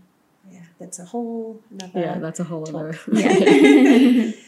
yeah, 0.49 0.63
that's 0.79 0.99
a 0.99 1.05
whole 1.05 1.61
another. 1.71 1.99
Yeah, 1.99 2.19
that's 2.19 2.39
a 2.39 2.43
whole 2.43 2.65
talk. 2.65 2.75
other. 2.75 2.99
Yeah. 3.13 4.31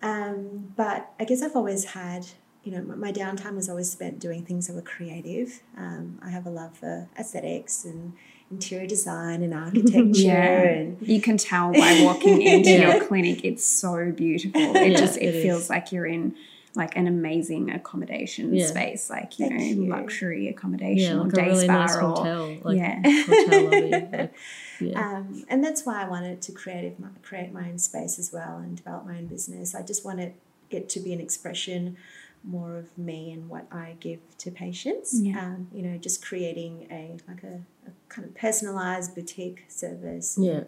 Um, 0.00 0.72
but 0.76 1.10
I 1.18 1.24
guess 1.24 1.42
I've 1.42 1.56
always 1.56 1.84
had, 1.86 2.24
you 2.62 2.70
know, 2.70 2.82
my, 2.82 2.94
my 2.94 3.12
downtime 3.12 3.56
was 3.56 3.68
always 3.68 3.90
spent 3.90 4.20
doing 4.20 4.44
things 4.44 4.68
that 4.68 4.74
were 4.74 4.82
creative. 4.82 5.60
Um, 5.76 6.20
I 6.22 6.30
have 6.30 6.46
a 6.46 6.50
love 6.50 6.76
for 6.76 7.08
aesthetics 7.18 7.84
and 7.84 8.12
interior 8.48 8.86
design 8.86 9.42
and 9.42 9.52
architecture 9.52 10.12
Yeah. 10.12 10.62
and 10.62 11.02
You 11.02 11.20
can 11.20 11.36
tell 11.36 11.72
by 11.72 11.98
walking 12.00 12.42
into 12.42 12.70
Yeah. 12.70 12.94
your 12.96 13.06
clinic, 13.08 13.44
it's 13.44 13.64
so 13.64 14.12
beautiful. 14.12 14.76
It 14.76 14.90
Yeah, 14.92 14.96
just 14.98 15.16
it, 15.16 15.24
it 15.24 15.34
is. 15.34 15.42
feels 15.42 15.68
like 15.68 15.90
you're 15.90 16.06
in 16.06 16.36
like 16.76 16.96
an 16.96 17.08
amazing 17.08 17.70
accommodation 17.72 18.54
Yeah. 18.54 18.66
space, 18.66 19.10
like 19.10 19.36
you 19.40 19.48
Thank 19.48 19.76
know, 19.78 19.82
you. 19.82 19.90
luxury 19.90 20.44
Yeah, 20.44 20.50
accommodation 20.52 21.18
or 21.18 21.22
like 21.24 21.32
a 21.32 21.36
day 21.36 21.48
really 21.48 21.64
spa 21.64 21.72
nice 21.80 21.96
or 21.96 22.00
hotel, 22.02 22.58
like 22.62 22.76
Yeah. 22.76 23.02
hotel 23.26 23.64
lobby. 23.64 24.08
Like, 24.12 24.34
yeah, 24.80 25.16
Um, 25.16 25.44
and 25.48 25.62
that's 25.62 25.84
why 25.84 26.02
I 26.02 26.08
wanted 26.08 26.40
to 26.42 26.52
create 26.52 26.98
my, 26.98 27.08
create 27.22 27.52
my 27.52 27.68
own 27.68 27.78
space 27.78 28.18
as 28.18 28.32
well 28.32 28.58
and 28.58 28.76
develop 28.76 29.06
my 29.06 29.18
own 29.18 29.26
business. 29.26 29.74
I 29.74 29.82
just 29.82 30.04
wanted 30.04 30.34
it 30.70 30.88
to 30.90 31.00
be 31.00 31.12
an 31.12 31.20
expression 31.20 31.96
more 32.44 32.76
of 32.76 32.96
me 32.96 33.32
and 33.32 33.48
what 33.48 33.66
I 33.72 33.96
give 34.00 34.20
to 34.38 34.50
patients. 34.50 35.20
Yeah. 35.20 35.38
Um, 35.40 35.68
you 35.72 35.82
know, 35.82 35.98
just 35.98 36.24
creating 36.24 36.86
a 36.90 37.16
like 37.28 37.42
a, 37.42 37.60
a 37.86 37.92
kind 38.08 38.26
of 38.26 38.34
personalized 38.34 39.14
boutique 39.14 39.64
service. 39.68 40.38
yeah, 40.40 40.64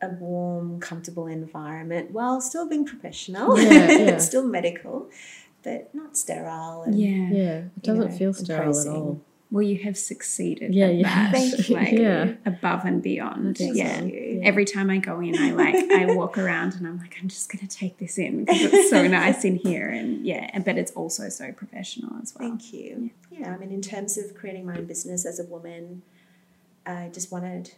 A 0.00 0.08
warm, 0.08 0.80
comfortable 0.80 1.26
environment 1.26 2.10
while 2.10 2.40
still 2.40 2.68
being 2.68 2.86
professional. 2.86 3.58
Yeah, 3.58 3.90
yeah. 3.90 4.18
still 4.18 4.46
medical, 4.46 5.10
but 5.62 5.94
not 5.94 6.16
sterile. 6.16 6.82
And, 6.82 6.98
yeah. 6.98 7.28
yeah. 7.30 7.56
It 7.58 7.82
doesn't 7.82 8.10
know, 8.10 8.16
feel 8.16 8.32
sterile 8.32 8.78
at 8.78 8.86
all. 8.86 9.20
Well, 9.54 9.62
you 9.62 9.78
have 9.84 9.96
succeeded. 9.96 10.74
Yeah, 10.74 10.86
at 10.86 10.94
yeah. 10.96 11.02
that, 11.30 11.32
Thank 11.32 11.68
you. 11.68 11.76
Like 11.76 11.92
Yeah. 11.92 12.32
above 12.44 12.84
and 12.84 13.00
beyond. 13.00 13.56
Thank 13.58 13.76
yeah. 13.76 14.02
you. 14.02 14.40
Every 14.42 14.64
time 14.64 14.90
I 14.90 14.98
go 14.98 15.20
in, 15.20 15.38
I 15.38 15.52
like 15.52 15.76
I 15.76 16.06
walk 16.16 16.38
around 16.38 16.74
and 16.74 16.84
I'm 16.88 16.98
like, 16.98 17.16
I'm 17.22 17.28
just 17.28 17.52
gonna 17.52 17.68
take 17.68 17.98
this 17.98 18.18
in 18.18 18.44
because 18.46 18.62
it's 18.62 18.90
so 18.90 19.06
nice 19.22 19.44
in 19.44 19.54
here, 19.54 19.88
and 19.88 20.26
yeah, 20.26 20.58
but 20.58 20.76
it's 20.76 20.90
also 20.90 21.28
so 21.28 21.52
professional 21.52 22.20
as 22.20 22.34
well. 22.36 22.48
Thank 22.48 22.72
you. 22.72 23.10
Yeah. 23.30 23.54
I 23.54 23.56
mean, 23.56 23.70
in 23.70 23.80
terms 23.80 24.18
of 24.18 24.34
creating 24.34 24.66
my 24.66 24.76
own 24.76 24.86
business 24.86 25.24
as 25.24 25.38
a 25.38 25.44
woman, 25.44 26.02
I 26.84 27.10
just 27.12 27.30
wanted 27.30 27.74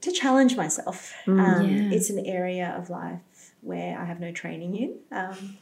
to 0.00 0.10
challenge 0.10 0.56
myself. 0.56 1.12
Mm. 1.26 1.38
Um, 1.38 1.68
Yeah. 1.68 1.90
It's 1.98 2.08
an 2.08 2.24
area 2.24 2.74
of 2.78 2.88
life 2.88 3.52
where 3.60 3.98
I 3.98 4.06
have 4.06 4.20
no 4.20 4.32
training 4.32 4.74
in, 4.74 4.94
um, 5.12 5.58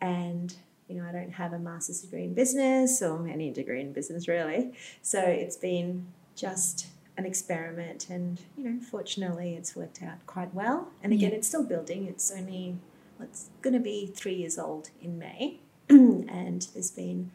and 0.00 0.54
you 0.90 0.96
know, 1.00 1.08
I 1.08 1.12
don't 1.12 1.32
have 1.32 1.52
a 1.52 1.58
master's 1.58 2.00
degree 2.00 2.24
in 2.24 2.34
business 2.34 3.00
or 3.00 3.26
any 3.28 3.50
degree 3.50 3.80
in 3.80 3.92
business 3.92 4.26
really. 4.28 4.72
So 5.02 5.20
it's 5.22 5.56
been 5.56 6.06
just 6.36 6.86
an 7.16 7.26
experiment, 7.26 8.08
and 8.08 8.40
you 8.56 8.64
know, 8.64 8.80
fortunately, 8.80 9.54
it's 9.54 9.76
worked 9.76 10.02
out 10.02 10.24
quite 10.26 10.54
well. 10.54 10.88
And 11.02 11.12
again, 11.12 11.30
Yeah. 11.30 11.36
it's 11.38 11.48
still 11.48 11.64
building. 11.64 12.06
It's 12.06 12.30
only 12.30 12.76
well, 13.18 13.28
it's 13.28 13.50
going 13.62 13.74
to 13.74 13.80
be 13.80 14.06
three 14.06 14.34
years 14.34 14.58
old 14.58 14.90
in 15.02 15.18
May, 15.18 15.60
and 15.90 16.66
there's 16.72 16.90
been 16.90 17.30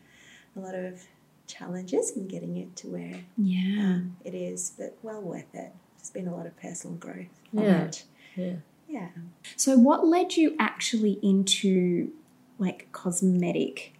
a 0.55 0.59
lot 0.59 0.73
of 0.75 1.03
challenges 1.47 2.11
in 2.17 2.27
getting 2.27 2.57
it 2.57 2.75
to 2.77 2.87
where 2.87 3.25
Yeah. 3.37 3.83
um, 3.95 4.17
it 4.23 4.33
is, 4.33 4.71
but 4.77 4.97
well 5.03 5.21
worth 5.21 5.53
it. 5.53 5.71
There's 5.97 6.09
been 6.11 6.27
a 6.27 6.35
lot 6.35 6.47
of 6.47 6.57
personal 6.57 6.97
growth. 6.97 7.39
Yeah. 7.53 7.91
Yeah. 8.35 8.53
Yeah. 8.87 9.09
So, 9.55 9.77
what 9.77 10.07
led 10.07 10.35
you 10.37 10.55
actually 10.59 11.19
into 11.21 12.11
like 12.57 12.87
cosmetic? 12.91 13.93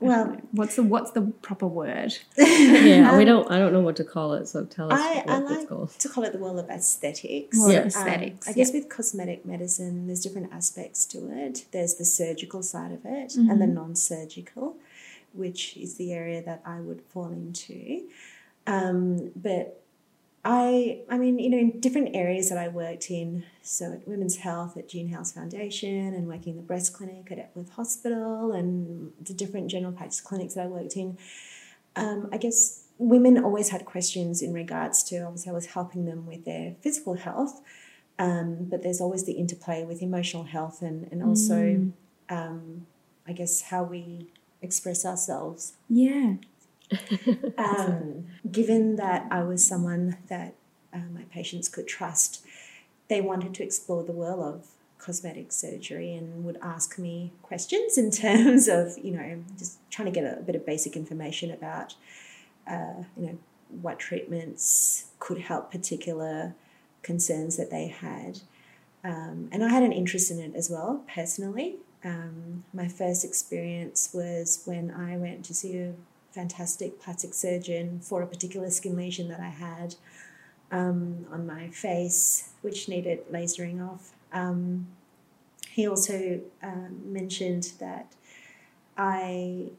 Well, 0.00 0.36
what's 0.50 0.76
the 0.76 0.82
what's 0.82 1.12
the 1.12 1.22
proper 1.40 1.66
word? 1.66 2.14
Yeah, 2.36 3.16
we 3.16 3.22
Um, 3.22 3.24
don't. 3.26 3.50
I 3.50 3.58
don't 3.58 3.72
know 3.72 3.80
what 3.80 3.96
to 3.96 4.04
call 4.04 4.34
it. 4.34 4.46
So 4.48 4.64
tell 4.64 4.92
us 4.92 5.00
I, 5.00 5.14
what 5.24 5.30
I 5.30 5.40
it's 5.40 5.50
like 5.60 5.68
called. 5.68 5.90
to 5.98 6.08
call 6.08 6.24
it 6.24 6.32
the 6.32 6.38
world 6.38 6.58
of 6.58 6.68
aesthetics. 6.68 7.58
World 7.58 7.72
Yeah. 7.72 7.78
of 7.80 7.86
aesthetics. 7.86 8.46
Um, 8.46 8.50
I 8.50 8.54
guess 8.54 8.72
with 8.72 8.88
cosmetic 8.90 9.46
medicine, 9.46 10.06
there's 10.06 10.20
different 10.22 10.52
aspects 10.52 11.06
to 11.06 11.30
it. 11.32 11.64
There's 11.70 11.94
the 11.94 12.04
surgical 12.04 12.62
side 12.62 12.92
of 12.92 13.04
it 13.06 13.30
Mm-hmm. 13.30 13.50
and 13.50 13.62
the 13.62 13.66
non 13.66 13.94
surgical, 13.94 14.76
which 15.32 15.76
is 15.78 15.94
the 15.94 16.12
area 16.12 16.42
that 16.42 16.60
I 16.66 16.80
would 16.80 17.00
fall 17.02 17.28
into. 17.28 18.02
Um, 18.66 19.30
but 19.36 19.80
I, 20.44 21.00
I 21.08 21.16
mean, 21.16 21.38
you 21.38 21.48
know, 21.48 21.56
in 21.56 21.80
different 21.80 22.14
areas 22.14 22.50
that 22.50 22.58
I 22.58 22.68
worked 22.68 23.10
in, 23.10 23.44
so 23.62 23.94
at 23.94 24.06
Women's 24.06 24.36
Health 24.36 24.76
at 24.76 24.90
Jean 24.90 25.08
Hailes 25.08 25.32
Foundation 25.32 26.12
and 26.12 26.26
working 26.28 26.50
in 26.50 26.56
the 26.56 26.62
breast 26.62 26.92
clinic 26.92 27.32
at 27.32 27.38
Epworth 27.38 27.70
Hospital 27.70 28.52
and 28.52 29.12
the 29.22 29.32
different 29.32 29.70
general 29.70 29.92
practice 29.92 30.20
clinics 30.20 30.54
that 30.54 30.64
I 30.64 30.66
worked 30.66 30.96
in, 30.96 31.16
um, 31.96 32.28
I 32.30 32.36
guess 32.36 32.84
women 32.98 33.42
always 33.42 33.70
had 33.70 33.86
questions 33.86 34.42
in 34.42 34.52
regards 34.52 35.02
to 35.04 35.20
obviously 35.20 35.50
I 35.50 35.54
was 35.54 35.66
helping 35.66 36.04
them 36.04 36.26
with 36.26 36.44
their 36.44 36.74
physical 36.82 37.14
health, 37.14 37.62
um, 38.18 38.66
but 38.70 38.82
there's 38.82 39.00
always 39.00 39.24
the 39.24 39.32
interplay 39.32 39.84
with 39.84 40.02
emotional 40.02 40.44
health 40.44 40.82
and, 40.82 41.08
and 41.10 41.22
also, 41.22 41.90
um, 42.28 42.86
I 43.26 43.32
guess, 43.32 43.62
how 43.62 43.82
we 43.82 44.26
express 44.60 45.06
ourselves. 45.06 45.72
Yeah. 45.88 46.34
Um, 47.56 48.26
given 48.50 48.96
that 48.96 49.26
I 49.30 49.42
was 49.42 49.66
someone 49.66 50.18
that 50.28 50.54
uh, 50.92 50.98
my 51.12 51.22
patients 51.30 51.68
could 51.68 51.86
trust, 51.86 52.44
they 53.08 53.20
wanted 53.20 53.54
to 53.54 53.62
explore 53.62 54.02
the 54.02 54.12
world 54.12 54.40
of 54.40 54.66
cosmetic 54.98 55.52
surgery 55.52 56.14
and 56.14 56.44
would 56.44 56.58
ask 56.62 56.98
me 56.98 57.32
questions 57.42 57.98
in 57.98 58.10
terms 58.24 58.68
of, 58.68 58.96
you 59.02 59.12
know, 59.12 59.44
just 59.58 59.78
trying 59.90 60.06
to 60.06 60.12
get 60.12 60.24
a 60.24 60.42
bit 60.42 60.54
of 60.54 60.64
basic 60.64 60.96
information 60.96 61.50
about, 61.50 61.94
uh, 62.66 63.02
you 63.16 63.26
know, 63.26 63.38
what 63.82 63.98
treatments 63.98 65.06
could 65.18 65.38
help 65.38 65.70
particular 65.70 66.54
concerns 67.02 67.56
that 67.56 67.70
they 67.70 67.88
had. 67.88 68.40
Um, 69.02 69.48
and 69.52 69.62
I 69.62 69.68
had 69.68 69.82
an 69.82 69.92
interest 69.92 70.30
in 70.30 70.40
it 70.40 70.54
as 70.54 70.70
well, 70.70 71.04
personally. 71.12 71.76
Um, 72.04 72.64
my 72.72 72.88
first 72.88 73.24
experience 73.24 74.10
was 74.14 74.62
when 74.64 74.90
I 74.90 75.16
went 75.16 75.44
to 75.46 75.54
see 75.54 75.76
a 75.78 75.94
fantastic 76.34 77.00
plastic 77.00 77.32
surgeon 77.32 78.00
for 78.00 78.22
a 78.22 78.26
particular 78.26 78.68
skin 78.70 78.96
lesion 78.96 79.28
that 79.28 79.40
I 79.40 79.48
had 79.48 79.94
um, 80.72 81.26
on 81.30 81.46
my 81.46 81.68
face, 81.68 82.50
which 82.62 82.88
needed 82.88 83.20
lasering 83.30 83.86
off. 83.86 84.12
Um, 84.32 84.88
he 85.70 85.86
also 85.86 86.40
um, 86.62 87.00
mentioned 87.04 87.72
that 87.78 88.12
I 88.96 89.70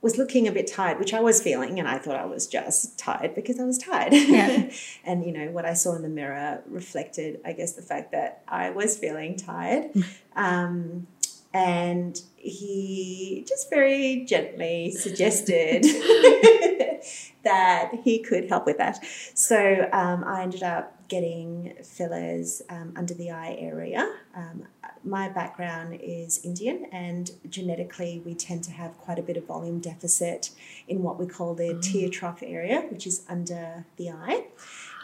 was 0.00 0.18
looking 0.18 0.48
a 0.48 0.52
bit 0.52 0.66
tired, 0.66 0.98
which 0.98 1.14
I 1.14 1.20
was 1.20 1.40
feeling, 1.40 1.78
and 1.78 1.86
I 1.86 1.98
thought 1.98 2.16
I 2.16 2.24
was 2.24 2.48
just 2.48 2.98
tired 2.98 3.36
because 3.36 3.60
I 3.60 3.64
was 3.64 3.78
tired. 3.78 4.12
Yeah. 4.12 4.68
and 5.04 5.24
you 5.24 5.32
know 5.32 5.52
what 5.52 5.64
I 5.64 5.74
saw 5.74 5.94
in 5.94 6.02
the 6.02 6.08
mirror 6.08 6.60
reflected, 6.66 7.40
I 7.44 7.52
guess, 7.52 7.72
the 7.72 7.82
fact 7.82 8.10
that 8.10 8.42
I 8.48 8.70
was 8.70 8.98
feeling 8.98 9.36
tired. 9.36 9.92
Um, 10.34 11.06
and 11.54 12.20
he 12.36 13.44
just 13.46 13.70
very 13.70 14.24
gently 14.24 14.90
suggested 14.90 15.82
that 17.44 17.90
he 18.02 18.18
could 18.18 18.48
help 18.48 18.66
with 18.66 18.78
that. 18.78 19.04
So 19.34 19.88
um, 19.92 20.24
I 20.24 20.42
ended 20.42 20.62
up 20.62 21.08
getting 21.08 21.74
fillers 21.84 22.62
um, 22.70 22.94
under 22.96 23.14
the 23.14 23.30
eye 23.30 23.56
area. 23.58 24.10
Um, 24.34 24.66
my 25.04 25.28
background 25.28 25.98
is 26.02 26.44
Indian, 26.44 26.86
and 26.92 27.30
genetically, 27.48 28.22
we 28.24 28.34
tend 28.34 28.64
to 28.64 28.70
have 28.70 28.96
quite 28.98 29.18
a 29.18 29.22
bit 29.22 29.36
of 29.36 29.46
volume 29.46 29.80
deficit 29.80 30.50
in 30.88 31.02
what 31.02 31.18
we 31.18 31.26
call 31.26 31.54
the 31.54 31.78
tear 31.82 32.08
trough 32.08 32.42
area, 32.42 32.86
which 32.88 33.06
is 33.06 33.24
under 33.28 33.84
the 33.96 34.10
eye. 34.10 34.44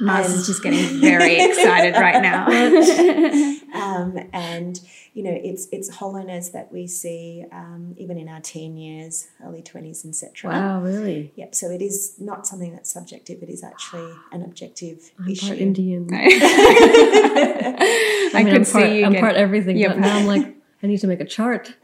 Mars 0.00 0.26
And- 0.26 0.34
is 0.36 0.46
just 0.46 0.62
getting 0.62 1.00
very 1.00 1.40
excited 1.40 1.94
right 1.94 2.22
now. 2.22 2.46
um, 3.74 4.18
and 4.32 4.80
you 5.14 5.22
know 5.24 5.32
it's 5.34 5.66
it's 5.72 5.88
hollowness 5.96 6.50
that 6.50 6.70
we 6.72 6.86
see 6.86 7.44
um, 7.52 7.94
even 7.96 8.18
in 8.18 8.28
our 8.28 8.40
teen 8.40 8.76
years, 8.76 9.26
early 9.44 9.62
twenties, 9.62 10.04
etc. 10.06 10.50
Wow, 10.50 10.82
really? 10.82 11.32
Yep. 11.36 11.54
So 11.54 11.70
it 11.70 11.82
is 11.82 12.14
not 12.18 12.46
something 12.46 12.72
that's 12.72 12.92
subjective; 12.92 13.42
it 13.42 13.48
is 13.48 13.62
actually 13.64 14.12
an 14.32 14.42
objective 14.42 15.10
I'm 15.18 15.28
issue. 15.28 15.46
part 15.48 15.58
Indian. 15.58 16.08
I, 16.12 16.28
I 18.34 18.42
mean, 18.44 18.52
could 18.52 18.54
I'm 18.54 18.64
part, 18.64 18.64
see 18.64 18.98
you 19.00 19.04
I'm 19.06 19.12
get 19.12 19.20
part 19.20 19.34
everything, 19.36 19.76
Yeah, 19.76 19.88
but 19.88 19.98
now 19.98 20.16
I'm 20.16 20.26
like, 20.26 20.54
I 20.82 20.86
need 20.86 21.00
to 21.00 21.06
make 21.08 21.20
a 21.20 21.24
chart. 21.24 21.74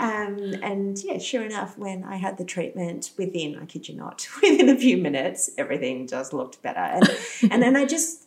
Um, 0.00 0.54
and 0.62 0.98
yeah, 1.04 1.18
sure 1.18 1.42
enough, 1.44 1.78
when 1.78 2.04
I 2.04 2.16
had 2.16 2.38
the 2.38 2.44
treatment, 2.44 3.12
within 3.16 3.58
I 3.60 3.66
kid 3.66 3.88
you 3.88 3.94
not, 3.96 4.26
within 4.42 4.68
a 4.68 4.76
few 4.76 4.96
minutes, 4.96 5.50
everything 5.56 6.06
just 6.06 6.32
looked 6.32 6.60
better. 6.62 6.80
And 6.80 7.08
and 7.52 7.62
then 7.62 7.76
I 7.76 7.84
just, 7.84 8.24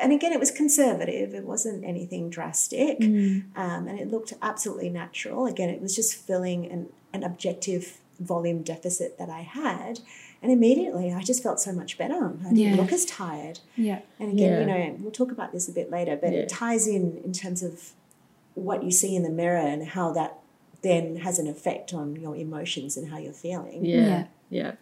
and 0.00 0.12
again, 0.12 0.32
it 0.32 0.40
was 0.40 0.50
conservative. 0.50 1.34
It 1.34 1.44
wasn't 1.44 1.84
anything 1.84 2.30
drastic, 2.30 2.98
Mm. 3.00 3.44
um, 3.56 3.88
and 3.88 3.98
it 3.98 4.10
looked 4.10 4.32
absolutely 4.42 4.88
natural. 4.90 5.46
Again, 5.46 5.68
it 5.70 5.80
was 5.80 5.94
just 5.94 6.14
filling 6.14 6.70
an 6.70 6.88
an 7.12 7.22
objective 7.22 7.98
volume 8.20 8.62
deficit 8.62 9.18
that 9.18 9.28
I 9.30 9.40
had. 9.42 10.00
And 10.42 10.52
immediately 10.52 11.10
I 11.12 11.22
just 11.22 11.42
felt 11.42 11.58
so 11.58 11.72
much 11.72 11.96
better. 11.96 12.34
I 12.44 12.48
didn't 12.50 12.56
Yeah. 12.58 12.74
look 12.76 12.92
as 12.92 13.04
tired. 13.06 13.60
Yeah. 13.76 14.00
And 14.20 14.32
again, 14.32 14.60
you 14.60 14.66
know, 14.66 14.96
we'll 15.00 15.10
talk 15.10 15.32
about 15.32 15.52
this 15.52 15.68
a 15.68 15.72
bit 15.72 15.90
later, 15.90 16.16
but 16.20 16.32
Yeah. 16.32 16.40
it 16.40 16.48
ties 16.50 16.86
in 16.86 17.20
in 17.24 17.32
terms 17.32 17.62
of 17.62 17.92
what 18.54 18.82
you 18.84 18.90
see 18.90 19.16
in 19.16 19.22
the 19.22 19.30
mirror 19.30 19.56
and 19.56 19.82
how 19.88 20.12
that 20.12 20.38
then 20.84 21.16
has 21.16 21.40
an 21.40 21.48
effect 21.48 21.92
on 21.92 22.14
your 22.16 22.36
emotions 22.36 22.96
and 22.96 23.10
how 23.10 23.18
you're 23.18 23.32
feeling. 23.32 23.84
Yeah, 23.84 24.26
yeah, 24.50 24.74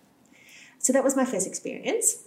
so 0.82 0.92
that 0.94 1.04
was 1.04 1.14
my 1.14 1.25
first 1.25 1.47
experience. 1.47 2.25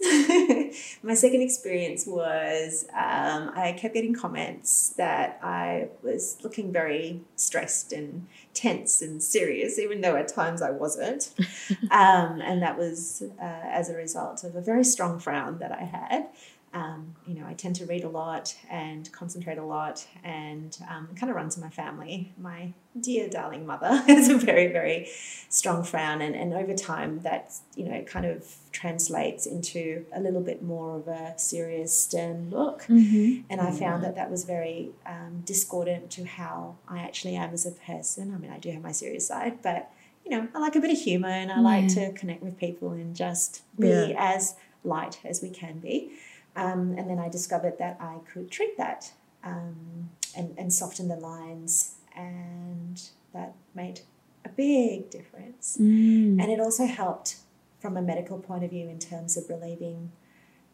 my 1.02 1.12
second 1.12 1.42
experience 1.42 2.06
was 2.06 2.86
um, 2.94 3.52
I 3.54 3.76
kept 3.78 3.92
getting 3.92 4.14
comments 4.14 4.94
that 4.96 5.38
I 5.42 5.88
was 6.02 6.38
looking 6.42 6.72
very 6.72 7.20
stressed 7.36 7.92
and 7.92 8.26
tense 8.54 9.02
and 9.02 9.22
serious, 9.22 9.78
even 9.78 10.00
though 10.00 10.16
at 10.16 10.28
times 10.28 10.62
I 10.62 10.70
wasn't. 10.70 11.34
um, 11.90 12.40
and 12.40 12.62
that 12.62 12.78
was 12.78 13.22
uh, 13.38 13.44
as 13.44 13.90
a 13.90 13.94
result 13.94 14.42
of 14.42 14.56
a 14.56 14.62
very 14.62 14.84
strong 14.84 15.18
frown 15.18 15.58
that 15.58 15.72
I 15.72 15.84
had. 15.84 16.28
Um, 16.76 17.16
you 17.26 17.34
know, 17.34 17.46
I 17.46 17.54
tend 17.54 17.76
to 17.76 17.86
read 17.86 18.04
a 18.04 18.08
lot 18.10 18.54
and 18.70 19.10
concentrate 19.10 19.56
a 19.56 19.64
lot, 19.64 20.06
and 20.22 20.76
um, 20.90 21.08
it 21.10 21.18
kind 21.18 21.30
of 21.30 21.36
runs 21.36 21.56
in 21.56 21.62
my 21.62 21.70
family. 21.70 22.34
My 22.36 22.74
dear 23.00 23.30
darling 23.30 23.64
mother 23.64 23.96
has 24.06 24.28
a 24.28 24.36
very, 24.36 24.66
very 24.66 25.08
strong 25.48 25.84
frown, 25.84 26.20
and, 26.20 26.34
and 26.36 26.52
over 26.52 26.74
time, 26.74 27.20
that 27.20 27.54
you 27.76 27.88
know 27.88 28.02
kind 28.02 28.26
of 28.26 28.44
translates 28.72 29.46
into 29.46 30.04
a 30.12 30.20
little 30.20 30.42
bit 30.42 30.62
more 30.62 30.96
of 30.96 31.08
a 31.08 31.32
serious, 31.38 31.98
stern 31.98 32.50
look. 32.50 32.82
Mm-hmm. 32.82 33.44
And 33.48 33.58
I 33.62 33.70
found 33.70 34.04
that 34.04 34.14
that 34.16 34.30
was 34.30 34.44
very 34.44 34.90
um, 35.06 35.40
discordant 35.46 36.10
to 36.10 36.24
how 36.24 36.76
I 36.86 36.98
actually 36.98 37.36
am 37.36 37.54
as 37.54 37.64
a 37.64 37.72
person. 37.72 38.34
I 38.34 38.38
mean, 38.38 38.50
I 38.50 38.58
do 38.58 38.70
have 38.72 38.82
my 38.82 38.92
serious 38.92 39.26
side, 39.26 39.62
but 39.62 39.90
you 40.26 40.32
know, 40.32 40.46
I 40.54 40.58
like 40.58 40.76
a 40.76 40.80
bit 40.80 40.90
of 40.90 40.98
humor, 40.98 41.28
and 41.28 41.50
I 41.50 41.58
like 41.60 41.88
to 41.94 42.12
connect 42.12 42.42
with 42.42 42.58
people 42.58 42.90
and 42.90 43.16
just 43.16 43.62
be 43.80 43.88
Yeah. 43.88 44.14
as 44.18 44.56
light 44.84 45.20
as 45.24 45.40
we 45.40 45.48
can 45.48 45.78
be. 45.78 46.12
Um, 46.56 46.94
and 46.98 47.08
then 47.08 47.18
I 47.18 47.28
discovered 47.28 47.78
that 47.78 47.98
I 48.00 48.16
could 48.32 48.50
treat 48.50 48.76
that 48.78 49.12
um, 49.44 50.10
and, 50.36 50.54
and 50.58 50.72
soften 50.72 51.08
the 51.08 51.16
lines, 51.16 51.94
and 52.16 53.00
that 53.32 53.54
made 53.74 54.00
a 54.44 54.48
big 54.48 55.10
difference. 55.10 55.76
Mm. 55.80 56.40
And 56.42 56.50
it 56.50 56.60
also 56.60 56.86
helped 56.86 57.36
from 57.78 57.96
a 57.96 58.02
medical 58.02 58.38
point 58.38 58.64
of 58.64 58.70
view 58.70 58.88
in 58.88 58.98
terms 58.98 59.36
of 59.36 59.48
relieving 59.48 60.12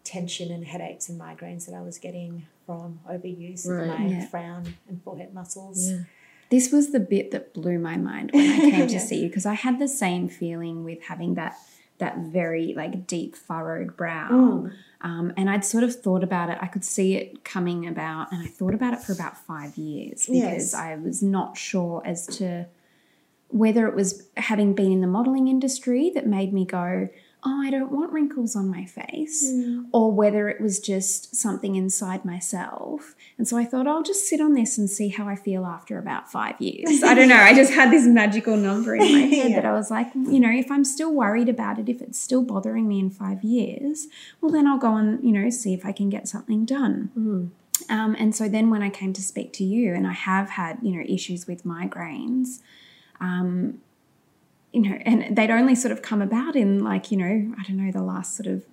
tension 0.05 0.51
and 0.51 0.65
headaches 0.65 1.09
and 1.09 1.21
migraines 1.21 1.67
that 1.67 1.75
I 1.75 1.81
was 1.83 1.99
getting 1.99 2.47
from 2.67 3.01
overuse 3.09 3.67
Right. 3.69 3.83
of 3.91 3.99
my 4.01 4.07
Yeah. 4.07 4.27
frown 4.27 4.75
and 4.89 5.03
forehead 5.03 5.35
muscles. 5.35 5.91
Yeah. 5.91 5.99
This 6.51 6.71
was 6.71 6.93
the 6.93 7.01
bit 7.01 7.31
that 7.31 7.55
blew 7.55 7.79
my 7.79 7.97
mind 7.97 8.31
when 8.33 8.51
I 8.51 8.71
came 8.71 8.87
to 8.89 9.01
see 9.09 9.23
you 9.23 9.29
because 9.29 9.47
I 9.47 9.55
had 9.55 9.79
the 9.79 9.89
same 9.89 10.29
feeling 10.29 10.85
with 10.85 11.03
having 11.03 11.35
that 11.35 11.57
that 11.99 12.19
very 12.19 12.75
like 12.75 13.07
deep 13.07 13.37
furrowed 13.37 13.97
brow. 13.97 14.29
Mm. 14.31 14.73
Um, 15.03 15.33
and 15.37 15.51
I'd 15.51 15.65
sort 15.65 15.83
of 15.83 15.95
thought 15.95 16.23
about 16.23 16.49
it. 16.49 16.59
I 16.61 16.69
could 16.69 16.85
see 16.85 17.17
it 17.17 17.45
coming 17.45 17.89
about, 17.89 18.31
and 18.31 18.41
I 18.41 18.47
thought 18.47 18.73
about 18.73 18.95
it 18.95 19.01
for 19.01 19.13
about 19.13 19.37
five 19.37 19.77
years 19.77 20.27
because 20.27 20.33
Yes. 20.33 20.75
I 20.75 20.95
was 20.95 21.23
not 21.23 21.59
sure 21.59 22.03
as 22.05 22.27
to 22.39 22.67
whether 23.49 23.87
it 23.89 23.95
was 23.95 24.29
having 24.37 24.75
been 24.75 24.93
in 24.93 25.01
the 25.01 25.07
modeling 25.07 25.49
industry 25.49 26.11
that 26.15 26.27
made 26.27 26.53
me 26.53 26.65
go, 26.65 27.09
Oh, 27.45 27.61
I 27.61 27.71
don't 27.71 27.91
want 27.91 28.13
wrinkles 28.13 28.55
on 28.55 28.69
my 28.69 28.85
face, 28.85 29.45
Mm. 29.53 29.87
or 29.93 30.13
whether 30.13 30.49
it 30.49 30.61
was 30.61 30.79
just 30.79 31.35
something 31.35 31.75
inside 31.75 32.25
myself. 32.25 33.17
And 33.37 33.49
so 33.49 33.57
I 33.57 33.65
thought, 33.65 33.89
I'll 33.89 34.05
just 34.05 34.29
sit 34.29 34.41
on 34.41 34.55
this 34.55 34.79
and 34.79 34.89
see 34.89 35.09
how 35.09 35.27
I 35.27 35.35
feel 35.35 35.67
after 35.67 35.99
about 35.99 36.31
five 36.31 36.61
years. 36.61 37.03
I 37.03 37.15
don't 37.15 37.29
know. 37.29 37.35
I 37.37 37.53
just 37.53 37.73
had 37.73 37.91
this 37.91 38.07
magical 38.07 38.57
number 38.57 38.95
in 38.95 39.13
my 39.13 39.21
head 39.37 39.57
that 39.57 39.65
I 39.65 39.73
was 39.73 39.91
like, 39.91 40.15
you 40.15 40.39
know, 40.39 40.51
if 40.53 40.71
I'm 40.71 40.85
still 40.85 41.13
worried 41.13 41.49
about 41.49 41.81
it, 41.81 41.89
if 41.89 42.01
it's 42.01 42.19
still 42.21 42.43
bothering 42.43 42.87
me 42.87 43.01
in 43.01 43.11
five 43.11 43.43
years, 43.43 44.07
well, 44.41 44.53
then 44.53 44.69
I'll 44.69 44.79
go 44.79 44.95
and, 44.97 45.23
you 45.25 45.33
know, 45.33 45.51
see 45.51 45.75
if 45.75 45.85
I 45.85 45.91
can 45.91 46.11
get 46.11 46.29
something 46.29 46.65
done. 46.65 47.51
Um, 47.89 48.15
and 48.21 48.33
so 48.37 48.49
then 48.49 48.71
when 48.71 48.83
I 48.85 48.91
came 48.91 49.13
to 49.15 49.23
speak 49.23 49.53
to 49.55 49.65
you, 49.65 49.93
and 49.95 50.07
I 50.07 50.13
have 50.13 50.51
had, 50.51 50.79
you 50.83 50.93
know, 50.97 51.03
issues 51.09 51.49
with 51.49 51.65
migraines, 51.65 52.61
um, 53.21 53.81
you 54.73 54.81
know, 54.81 54.97
and 55.05 55.37
they'd 55.37 55.51
only 55.51 55.75
sort 55.75 55.93
of 55.93 56.03
come 56.03 56.23
about 56.23 56.57
in 56.57 56.83
like, 56.83 57.11
you 57.11 57.17
know, 57.19 57.55
I 57.59 57.63
don't 57.65 57.77
know, 57.77 57.93
the 57.93 58.03
last 58.03 58.37
sort 58.37 58.47
of 58.47 58.65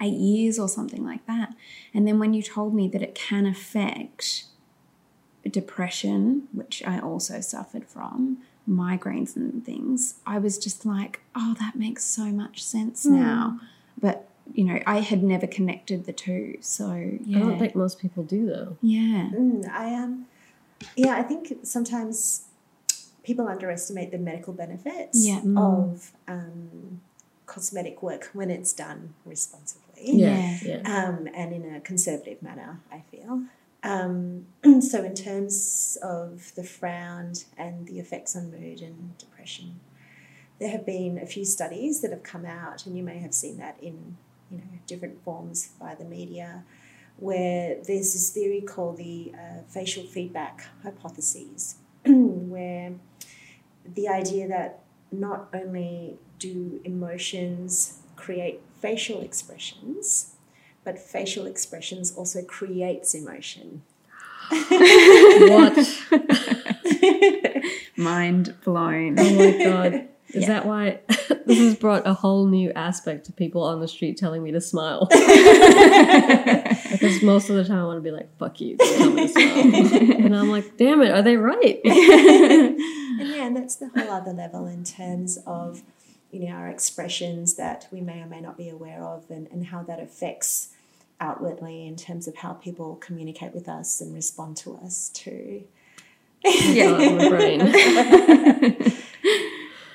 eight 0.00 0.14
years 0.14 0.58
or 0.58 0.68
something 0.68 1.04
like 1.04 1.26
that. 1.26 1.54
And 1.92 2.06
then 2.06 2.18
when 2.18 2.32
you 2.32 2.42
told 2.42 2.74
me 2.74 2.88
that 2.88 3.02
it 3.02 3.14
can 3.14 3.46
affect 3.46 4.44
depression, 5.50 6.48
which 6.52 6.82
I 6.86 6.98
also 6.98 7.40
suffered 7.40 7.84
from, 7.86 8.38
migraines 8.68 9.36
and 9.36 9.64
things, 9.64 10.16
I 10.26 10.38
was 10.38 10.58
just 10.58 10.84
like, 10.84 11.20
oh, 11.34 11.54
that 11.60 11.76
makes 11.76 12.04
so 12.04 12.24
much 12.26 12.62
sense 12.62 13.06
now. 13.06 13.60
But, 14.00 14.28
you 14.52 14.64
know, 14.64 14.80
I 14.86 15.00
had 15.00 15.22
never 15.22 15.46
connected 15.46 16.04
the 16.04 16.12
two. 16.12 16.58
So, 16.60 16.94
yeah. 17.24 17.38
I 17.38 17.40
don't 17.40 17.58
think 17.58 17.74
most 17.74 17.98
people 18.00 18.22
do 18.24 18.46
though. 18.46 18.76
yeah. 18.82 19.30
Mm, 19.32 19.68
I 19.70 19.84
am. 19.86 20.26
yeah, 20.96 21.14
I 21.16 21.22
think 21.22 21.52
sometimes 21.62 22.45
people 23.26 23.48
underestimate 23.48 24.12
the 24.12 24.18
medical 24.18 24.52
benefits 24.52 25.26
Yeah. 25.26 25.40
of 25.56 26.12
um, 26.28 27.00
cosmetic 27.46 28.00
work 28.02 28.30
when 28.32 28.50
it's 28.50 28.72
done 28.72 29.14
responsibly. 29.24 29.82
Yeah, 29.96 30.56
yeah. 30.62 30.80
um, 30.84 31.26
and 31.34 31.52
in 31.52 31.74
a 31.74 31.80
conservative 31.80 32.40
manner, 32.40 32.80
I 32.92 33.00
feel. 33.10 33.42
Um, 33.82 34.46
so, 34.80 35.02
in 35.04 35.14
terms 35.14 35.98
of 36.02 36.52
the 36.54 36.62
frown 36.62 37.32
and 37.58 37.86
the 37.88 37.98
effects 37.98 38.36
on 38.36 38.50
mood 38.52 38.80
and 38.80 39.18
depression, 39.18 39.80
there 40.60 40.70
have 40.70 40.86
been 40.86 41.18
a 41.18 41.26
few 41.26 41.44
studies 41.44 42.00
that 42.02 42.10
have 42.12 42.22
come 42.22 42.44
out, 42.46 42.86
and 42.86 42.96
you 42.96 43.02
may 43.02 43.18
have 43.18 43.34
seen 43.34 43.56
that 43.58 43.76
in 43.82 44.16
you 44.50 44.58
know 44.58 44.64
different 44.86 45.22
forms 45.24 45.70
by 45.80 45.94
the 45.94 46.04
media, 46.04 46.62
where 47.18 47.76
there's 47.86 48.12
this 48.12 48.30
theory 48.30 48.60
called 48.60 48.98
the 48.98 49.32
uh, 49.34 49.62
facial 49.68 50.04
feedback 50.04 50.66
hypotheses, 50.82 51.76
where 52.50 52.92
the 53.84 54.08
idea 54.08 54.48
that 54.48 54.80
not 55.12 55.48
only 55.54 56.16
do 56.38 56.80
emotions 56.84 57.98
create 58.16 58.60
facial 58.80 59.20
expressions, 59.20 60.34
but 60.84 60.98
facial 60.98 61.46
expressions 61.46 62.14
also 62.16 62.42
creates 62.42 63.14
emotion. 63.14 63.82
What? 64.50 66.04
Mind 67.96 68.54
blown. 68.64 69.18
Oh 69.18 69.34
my 69.34 69.64
god. 69.64 70.08
Is 70.28 70.42
Yeah. 70.42 70.48
that 70.48 70.66
why 70.66 71.00
this 71.46 71.58
has 71.58 71.76
brought 71.76 72.06
a 72.06 72.12
whole 72.14 72.46
new 72.46 72.70
aspect 72.72 73.26
to 73.26 73.32
people 73.32 73.62
on 73.62 73.80
the 73.80 73.88
street 73.88 74.16
telling 74.16 74.42
me 74.42 74.50
to 74.52 74.60
smile? 74.60 75.08
because 77.06 77.22
most 77.22 77.50
of 77.50 77.56
the 77.56 77.64
time 77.64 77.78
I 77.78 77.84
want 77.84 77.98
to 77.98 78.02
be 78.02 78.10
like, 78.10 78.36
fuck 78.38 78.60
you, 78.60 78.76
don't 78.76 78.98
tell 78.98 79.10
me 79.10 79.22
to 79.22 79.28
smile. 79.28 80.16
and 80.24 80.36
I'm 80.36 80.50
like, 80.50 80.76
damn 80.76 81.02
it, 81.02 81.10
are 81.10 81.22
they 81.22 81.36
right? 81.36 81.80
And 83.18 83.30
yeah, 83.30 83.46
and 83.46 83.56
that's 83.56 83.76
the 83.76 83.88
whole 83.88 84.10
other 84.10 84.32
level 84.34 84.66
in 84.66 84.84
terms 84.84 85.38
of, 85.46 85.82
you 86.30 86.46
know, 86.46 86.54
our 86.54 86.68
expressions 86.68 87.54
that 87.54 87.88
we 87.90 88.02
may 88.02 88.20
or 88.20 88.26
may 88.26 88.42
not 88.42 88.58
be 88.58 88.68
aware 88.68 89.02
of 89.02 89.30
and, 89.30 89.48
and 89.50 89.64
how 89.64 89.82
that 89.84 89.98
affects 90.00 90.74
outwardly 91.18 91.86
in 91.86 91.96
terms 91.96 92.28
of 92.28 92.36
how 92.36 92.52
people 92.52 92.96
communicate 92.96 93.54
with 93.54 93.70
us 93.70 94.02
and 94.02 94.14
respond 94.14 94.58
to 94.58 94.76
us 94.84 95.08
too. 95.14 95.64
yeah, 96.44 96.92
my 96.92 97.28
brain. 97.30 98.92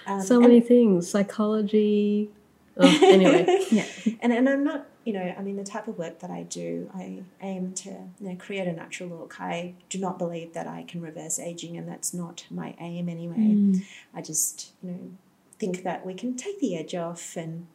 Um, 0.08 0.22
so 0.22 0.40
many 0.40 0.60
things. 0.60 1.10
Psychology. 1.10 2.30
Oh, 2.76 3.00
anyway. 3.04 3.66
yeah. 3.72 3.86
and, 4.20 4.34
and 4.34 4.50
I'm 4.50 4.64
not, 4.64 4.88
you 5.04 5.14
know, 5.14 5.34
I 5.38 5.42
mean, 5.42 5.58
the 5.58 5.64
type 5.64 5.88
of 5.88 5.98
work 5.98 6.20
that 6.20 6.30
I 6.30 6.44
do, 6.44 6.90
I 6.94 7.24
aim 7.42 7.74
to 7.74 7.90
you 7.90 8.30
know, 8.30 8.36
create 8.36 8.68
a 8.68 8.74
natural 8.74 9.10
look. 9.10 9.40
I 9.40 9.74
do 9.90 9.98
not 9.98 10.20
believe 10.20 10.54
that 10.54 10.68
I 10.68 10.84
can 10.88 11.02
reverse 11.02 11.40
aging, 11.40 11.76
and 11.76 11.88
that's 11.88 12.14
not 12.14 12.46
my 12.52 12.76
aim 12.80 13.10
anyway. 13.10 13.36
Mm. 13.36 13.84
I 14.14 14.22
just, 14.22 14.74
you 14.84 14.92
know, 14.92 15.12
think 15.58 15.84
that 15.84 16.06
we 16.06 16.14
can 16.14 16.36
take 16.36 16.60
the 16.60 16.78
edge 16.78 16.94
off. 16.94 17.36
And 17.36 17.66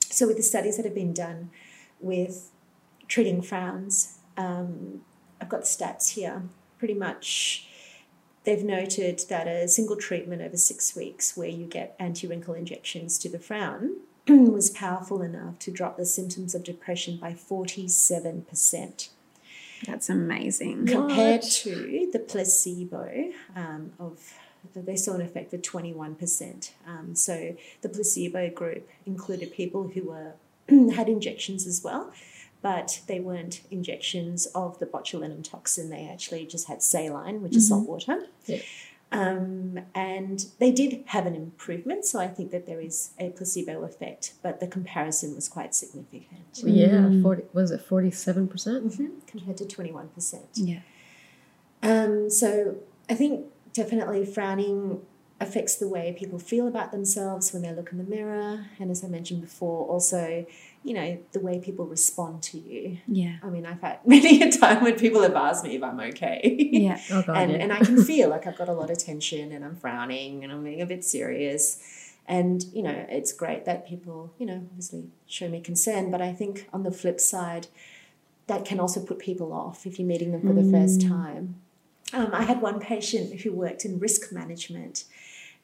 so, 0.00 0.26
with 0.26 0.36
the 0.36 0.42
studies 0.42 0.76
that 0.76 0.84
have 0.84 0.94
been 0.94 1.12
done 1.12 1.50
with 2.00 2.50
treating 3.08 3.42
frowns, 3.42 4.18
um, 4.36 5.00
I've 5.40 5.48
got 5.48 5.62
the 5.62 5.66
stats 5.66 6.10
here. 6.10 6.42
Pretty 6.78 6.94
much, 6.94 7.66
they've 8.44 8.62
noted 8.62 9.20
that 9.28 9.48
a 9.48 9.66
single 9.66 9.96
treatment 9.96 10.42
over 10.42 10.56
six 10.56 10.94
weeks, 10.94 11.36
where 11.36 11.48
you 11.48 11.66
get 11.66 11.96
anti 11.98 12.28
wrinkle 12.28 12.54
injections 12.54 13.18
to 13.18 13.28
the 13.28 13.40
frown, 13.40 13.96
was 14.52 14.70
powerful 14.70 15.22
enough 15.22 15.58
to 15.60 15.70
drop 15.70 15.96
the 15.96 16.06
symptoms 16.06 16.54
of 16.54 16.62
depression 16.64 17.16
by 17.16 17.32
47% 17.32 19.08
That's 19.86 20.08
amazing. 20.08 20.86
compared 20.86 21.42
What? 21.42 21.50
to 21.62 22.08
the 22.12 22.18
placebo 22.18 23.32
um, 23.56 23.92
of 23.98 24.34
they 24.74 24.96
saw 24.96 25.14
an 25.14 25.20
effect 25.22 25.54
of 25.54 25.62
21%. 25.62 26.70
Um, 26.86 27.14
so 27.14 27.56
the 27.80 27.88
placebo 27.88 28.50
group 28.50 28.88
included 29.06 29.52
people 29.52 29.88
who 29.88 30.02
were 30.02 30.32
had 30.94 31.08
injections 31.08 31.66
as 31.66 31.82
well, 31.82 32.12
but 32.60 33.00
they 33.06 33.20
weren't 33.20 33.62
injections 33.70 34.46
of 34.46 34.78
the 34.80 34.86
botulinum 34.86 35.48
toxin. 35.48 35.90
They 35.90 36.08
actually 36.12 36.44
just 36.44 36.66
had 36.68 36.82
saline, 36.82 37.40
which 37.40 37.54
is 37.56 37.68
salt 37.68 37.88
water. 37.88 38.26
Yeah. 38.46 38.58
Um, 39.10 39.80
and 39.94 40.44
they 40.58 40.70
did 40.70 41.02
have 41.06 41.24
an 41.24 41.34
improvement, 41.34 42.04
so 42.04 42.20
I 42.20 42.28
think 42.28 42.50
that 42.50 42.66
there 42.66 42.80
is 42.80 43.10
a 43.18 43.30
placebo 43.30 43.82
effect, 43.82 44.34
but 44.42 44.60
the 44.60 44.66
comparison 44.66 45.34
was 45.34 45.48
quite 45.48 45.74
significant 45.74 46.62
Yeah, 46.62 47.22
40, 47.22 47.44
was 47.54 47.70
it 47.70 47.80
47%? 47.88 48.48
Mhm, 48.98 49.26
compared 49.26 49.56
to 49.56 49.64
21%. 49.64 50.40
Yeah. 50.54 50.80
Um, 51.82 52.28
so 52.28 52.76
I 53.08 53.14
think 53.14 53.46
definitely 53.72 54.26
frowning 54.26 55.00
affects 55.40 55.76
the 55.76 55.88
way 55.88 56.14
people 56.18 56.38
feel 56.38 56.66
about 56.66 56.90
themselves 56.90 57.52
when 57.52 57.62
they 57.62 57.72
look 57.72 57.92
in 57.92 57.98
the 57.98 58.04
mirror. 58.04 58.66
And 58.78 58.90
as 58.90 59.04
I 59.04 59.08
mentioned 59.08 59.40
before, 59.40 59.86
also, 59.86 60.44
you 60.88 60.94
know, 60.94 61.18
the 61.32 61.40
way 61.40 61.60
people 61.60 61.84
respond 61.84 62.42
to 62.42 62.58
you. 62.58 62.96
Yeah. 63.06 63.36
I 63.42 63.48
mean, 63.50 63.66
I've 63.66 63.82
had 63.82 63.98
many 64.06 64.42
a 64.42 64.50
time 64.50 64.82
when 64.82 64.96
people 64.96 65.20
have 65.20 65.34
asked 65.36 65.62
me 65.62 65.76
if 65.76 65.82
I'm 65.82 66.00
okay. 66.00 66.40
Yeah. 66.72 66.98
Oh 67.10 67.22
god, 67.22 67.36
and, 67.36 67.52
yeah. 67.52 67.58
and 67.58 67.72
I 67.72 67.78
can 67.80 68.02
feel 68.02 68.30
like 68.30 68.46
I've 68.46 68.56
got 68.56 68.68
a 68.68 68.72
lot 68.72 68.90
of 68.90 68.98
tension 68.98 69.52
and 69.52 69.64
I'm 69.64 69.76
frowning 69.76 70.44
and 70.44 70.52
I'm 70.52 70.64
being 70.64 70.80
a 70.80 70.86
bit 70.86 71.04
serious. 71.04 71.78
And, 72.26 72.64
you 72.72 72.82
know, 72.82 73.06
it's 73.08 73.32
great 73.32 73.64
that 73.66 73.86
people, 73.86 74.32
you 74.38 74.46
know, 74.46 74.66
obviously 74.70 75.08
show 75.26 75.48
me 75.48 75.60
concern. 75.60 76.10
But 76.10 76.22
I 76.22 76.32
think 76.32 76.68
on 76.72 76.82
the 76.84 76.90
flip 76.90 77.20
side, 77.20 77.66
that 78.46 78.64
can 78.64 78.80
also 78.80 79.00
put 79.00 79.18
people 79.18 79.52
off 79.52 79.86
if 79.86 79.98
you're 79.98 80.08
meeting 80.08 80.32
them 80.32 80.40
for 80.40 80.54
the 80.54 80.70
first 80.70 81.02
time. 81.02 81.56
Um, 82.14 82.30
I 82.32 82.44
had 82.44 82.62
one 82.62 82.80
patient 82.80 83.40
who 83.40 83.52
worked 83.52 83.84
in 83.84 83.98
risk 83.98 84.32
management. 84.32 85.04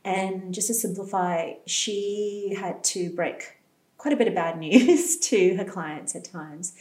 And 0.05 0.53
just 0.53 0.67
to 0.67 0.75
simplify, 0.75 1.55
she 1.67 2.57
had 2.59 2.85
to 2.85 3.11
break 3.11 3.55
quite 4.05 4.13
a 4.13 4.19
bit 4.19 4.29
of 4.29 4.35
bad 4.35 4.59
news 4.59 5.17
to 5.31 5.57
her 5.57 5.65
clients 5.65 6.15
at 6.15 6.27
times. 6.27 6.75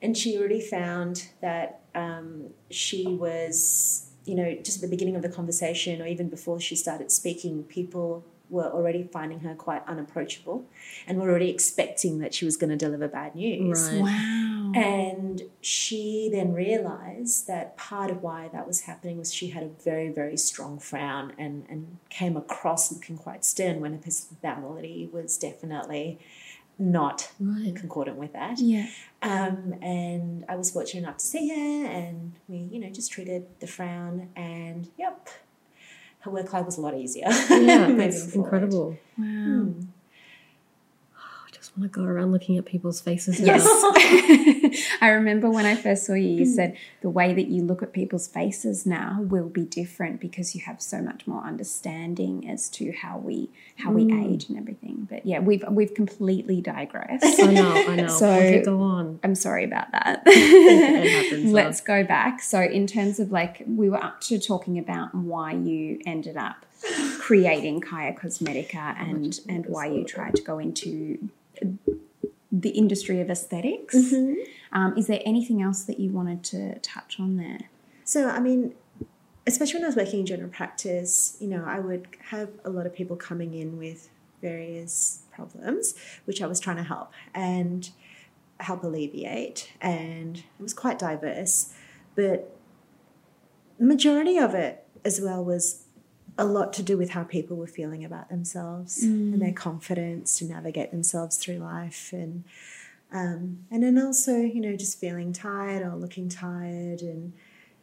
And 0.00 0.16
she 0.16 0.38
already 0.38 0.62
found 0.62 1.28
that 1.42 1.82
um, 1.94 2.46
she 2.70 3.06
was, 3.06 4.10
you 4.24 4.34
know, 4.34 4.54
just 4.54 4.78
at 4.78 4.80
the 4.80 4.88
beginning 4.88 5.14
of 5.14 5.20
the 5.20 5.28
conversation 5.28 6.00
or 6.00 6.06
even 6.06 6.30
before 6.30 6.58
she 6.60 6.74
started 6.74 7.12
speaking, 7.12 7.64
people 7.64 8.24
were 8.48 8.70
already 8.70 9.02
finding 9.02 9.40
her 9.40 9.54
quite 9.54 9.86
unapproachable 9.86 10.64
and 11.06 11.20
were 11.20 11.28
already 11.28 11.50
expecting 11.50 12.20
that 12.20 12.32
she 12.32 12.46
was 12.46 12.56
going 12.56 12.70
to 12.70 12.76
deliver 12.76 13.06
bad 13.06 13.34
news. 13.34 13.90
Right. 13.90 14.00
Wow. 14.00 14.72
And 14.74 15.42
she 15.60 16.30
then 16.32 16.54
realized 16.54 17.48
that 17.48 17.76
part 17.76 18.10
of 18.10 18.22
why 18.22 18.48
that 18.54 18.66
was 18.66 18.80
happening 18.80 19.18
was 19.18 19.32
she 19.32 19.48
had 19.48 19.62
a 19.62 19.68
very, 19.84 20.08
very 20.08 20.38
strong 20.38 20.78
frown 20.78 21.34
and, 21.38 21.66
and 21.68 21.98
came 22.08 22.34
across 22.34 22.90
looking 22.90 23.18
quite 23.18 23.44
stern 23.44 23.80
when 23.80 23.92
her 23.92 23.98
personality 23.98 25.10
was 25.12 25.36
definitely 25.36 26.18
not 26.82 27.30
Right. 27.40 27.74
concordant 27.76 28.16
with 28.18 28.32
that. 28.32 28.58
Yeah. 28.58 28.86
Um, 29.22 29.74
and 29.82 30.44
I 30.48 30.56
was 30.56 30.70
fortunate 30.70 31.00
enough 31.04 31.18
to 31.18 31.24
see 31.24 31.48
her, 31.48 31.86
and 31.86 32.32
we, 32.48 32.56
you 32.72 32.80
know, 32.80 32.90
just 32.90 33.12
treated 33.12 33.46
the 33.60 33.66
frown, 33.66 34.28
and 34.36 34.88
yep, 34.98 35.28
her 36.20 36.30
work 36.30 36.52
life 36.52 36.66
was 36.66 36.78
a 36.78 36.80
lot 36.80 36.94
easier. 36.96 37.26
Yeah, 37.50 37.92
that's 37.96 38.34
incredible. 38.34 38.96
Wow. 39.16 39.24
Hmm. 39.26 39.80
I 41.62 41.64
just 41.64 41.78
want 41.78 41.92
to 41.92 41.96
go 42.00 42.04
around 42.04 42.32
looking 42.32 42.58
at 42.58 42.64
people's 42.64 43.00
faces. 43.00 43.38
Yes. 43.38 43.64
I 45.00 45.10
remember 45.10 45.48
when 45.48 45.64
I 45.64 45.76
first 45.76 46.04
saw 46.04 46.14
you, 46.14 46.30
you 46.30 46.44
mm. 46.44 46.52
said 46.52 46.76
the 47.02 47.08
way 47.08 47.32
that 47.32 47.46
you 47.46 47.62
look 47.62 47.84
at 47.84 47.92
people's 47.92 48.26
faces 48.26 48.84
now 48.84 49.18
will 49.20 49.48
be 49.48 49.64
different 49.64 50.20
because 50.20 50.56
you 50.56 50.62
have 50.62 50.82
so 50.82 51.00
much 51.00 51.24
more 51.24 51.44
understanding 51.44 52.50
as 52.50 52.68
to 52.70 52.90
how 52.90 53.18
we 53.18 53.48
how 53.76 53.92
we 53.92 54.06
mm. 54.06 54.34
age 54.34 54.48
and 54.48 54.58
everything. 54.58 55.06
But 55.08 55.24
yeah, 55.24 55.38
we've 55.38 55.62
we've 55.70 55.94
completely 55.94 56.60
digressed. 56.60 57.40
I 57.40 57.52
know, 57.52 57.72
I 57.72 57.94
know. 57.94 58.08
So- 58.22 58.28
okay, 58.28 58.64
go 58.64 58.80
on. 58.80 59.20
I'm 59.22 59.36
sorry 59.36 59.62
about 59.62 59.92
that. 59.92 60.24
It 60.26 61.10
happens, 61.30 61.52
Let's 61.52 61.80
go 61.80 62.02
back. 62.02 62.42
So, 62.42 62.60
in 62.60 62.88
terms 62.88 63.20
of 63.20 63.30
like, 63.30 63.62
we 63.68 63.88
were 63.88 64.02
up 64.02 64.20
to 64.22 64.40
talking 64.40 64.80
about 64.80 65.14
why 65.14 65.52
you 65.52 66.00
ended 66.06 66.36
up 66.36 66.66
creating 67.18 67.80
Kaya 67.80 68.14
Cosmetica 68.14 68.96
and 68.98 69.40
and 69.48 69.66
why 69.66 69.86
you 69.86 70.04
tried 70.04 70.34
to 70.36 70.42
go 70.42 70.58
into 70.58 71.28
the 72.50 72.70
industry 72.70 73.20
of 73.20 73.30
esthetics 73.30 74.12
Um, 74.72 74.96
is 74.96 75.06
there 75.06 75.20
anything 75.24 75.60
else 75.60 75.84
that 75.84 76.00
you 76.00 76.10
wanted 76.10 76.42
to 76.44 76.78
touch 76.78 77.20
on 77.20 77.36
there? 77.36 77.68
So, 78.04 78.28
I 78.28 78.40
mean, 78.40 78.74
especially 79.46 79.78
when 79.78 79.84
I 79.84 79.88
was 79.88 79.96
working 79.96 80.20
in 80.20 80.26
general 80.26 80.48
practice, 80.48 81.36
you 81.40 81.48
know, 81.48 81.64
I 81.66 81.78
would 81.78 82.08
have 82.30 82.50
a 82.64 82.70
lot 82.70 82.86
of 82.86 82.94
people 82.94 83.16
coming 83.16 83.54
in 83.54 83.76
with 83.76 84.08
various 84.40 85.20
problems, 85.32 85.94
which 86.24 86.40
I 86.40 86.46
was 86.46 86.58
trying 86.58 86.78
to 86.78 86.82
help 86.82 87.12
and 87.34 87.90
help 88.60 88.82
alleviate. 88.82 89.72
And 89.80 90.38
it 90.38 90.62
was 90.62 90.72
quite 90.72 90.98
diverse, 90.98 91.74
but 92.14 92.56
majority 93.78 94.38
of 94.38 94.54
it 94.54 94.84
as 95.04 95.20
well 95.20 95.44
was 95.44 95.81
a 96.38 96.44
lot 96.44 96.72
to 96.74 96.82
do 96.82 96.96
with 96.96 97.10
how 97.10 97.24
people 97.24 97.56
were 97.56 97.66
feeling 97.66 98.04
about 98.04 98.28
themselves 98.30 99.02
and 99.32 99.42
their 99.42 99.52
confidence 99.52 100.38
to 100.38 100.44
navigate 100.46 100.90
themselves 100.90 101.36
through 101.36 101.56
life 101.58 102.10
and 102.12 102.44
um, 103.12 103.58
and 103.70 103.82
then 103.82 103.98
also 103.98 104.36
you 104.38 104.60
know 104.60 104.74
just 104.76 104.98
feeling 104.98 105.32
tired 105.32 105.82
or 105.82 105.94
looking 105.96 106.28
tired 106.28 107.02
and 107.02 107.32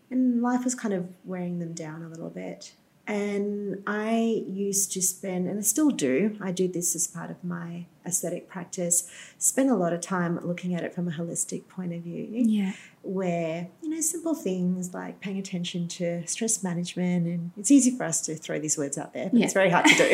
and 0.10 0.42
life 0.42 0.64
was 0.64 0.74
kind 0.74 0.94
of 0.94 1.08
wearing 1.24 1.60
them 1.60 1.74
down 1.74 2.02
a 2.02 2.08
little 2.08 2.32
bit 2.32 2.74
and 3.10 3.82
i 3.88 4.44
used 4.48 4.92
to 4.92 5.02
spend 5.02 5.48
and 5.48 5.58
i 5.58 5.62
still 5.62 5.90
do 5.90 6.38
i 6.40 6.52
do 6.52 6.68
this 6.68 6.96
as 6.96 7.08
part 7.08 7.32
of 7.32 7.44
my 7.44 7.86
aesthetic 8.06 8.48
practice 8.48 9.10
spend 9.40 9.70
a 9.70 9.76
lot 9.76 9.92
of 9.94 10.00
time 10.00 10.40
looking 10.46 10.74
at 10.76 10.84
it 10.84 10.94
from 10.94 11.08
a 11.08 11.12
holistic 11.12 11.68
point 11.68 11.92
of 11.94 12.02
view 12.02 12.28
Yeah. 12.32 12.74
where 13.02 13.68
you 13.82 13.90
know 13.90 14.00
simple 14.02 14.36
things 14.36 14.94
like 14.94 15.20
paying 15.22 15.38
attention 15.40 15.88
to 16.00 16.26
stress 16.28 16.64
management 16.64 17.26
and 17.28 17.52
it's 17.58 17.72
easy 17.72 17.92
for 17.98 18.04
us 18.04 18.22
to 18.28 18.36
throw 18.36 18.60
these 18.60 18.78
words 18.78 18.98
out 18.98 19.14
there 19.14 19.30
but 19.30 19.40
Yeah. 19.40 19.46
it's 19.46 19.54
very 19.54 19.70
hard 19.72 19.86
to 19.88 19.96
do 19.96 20.10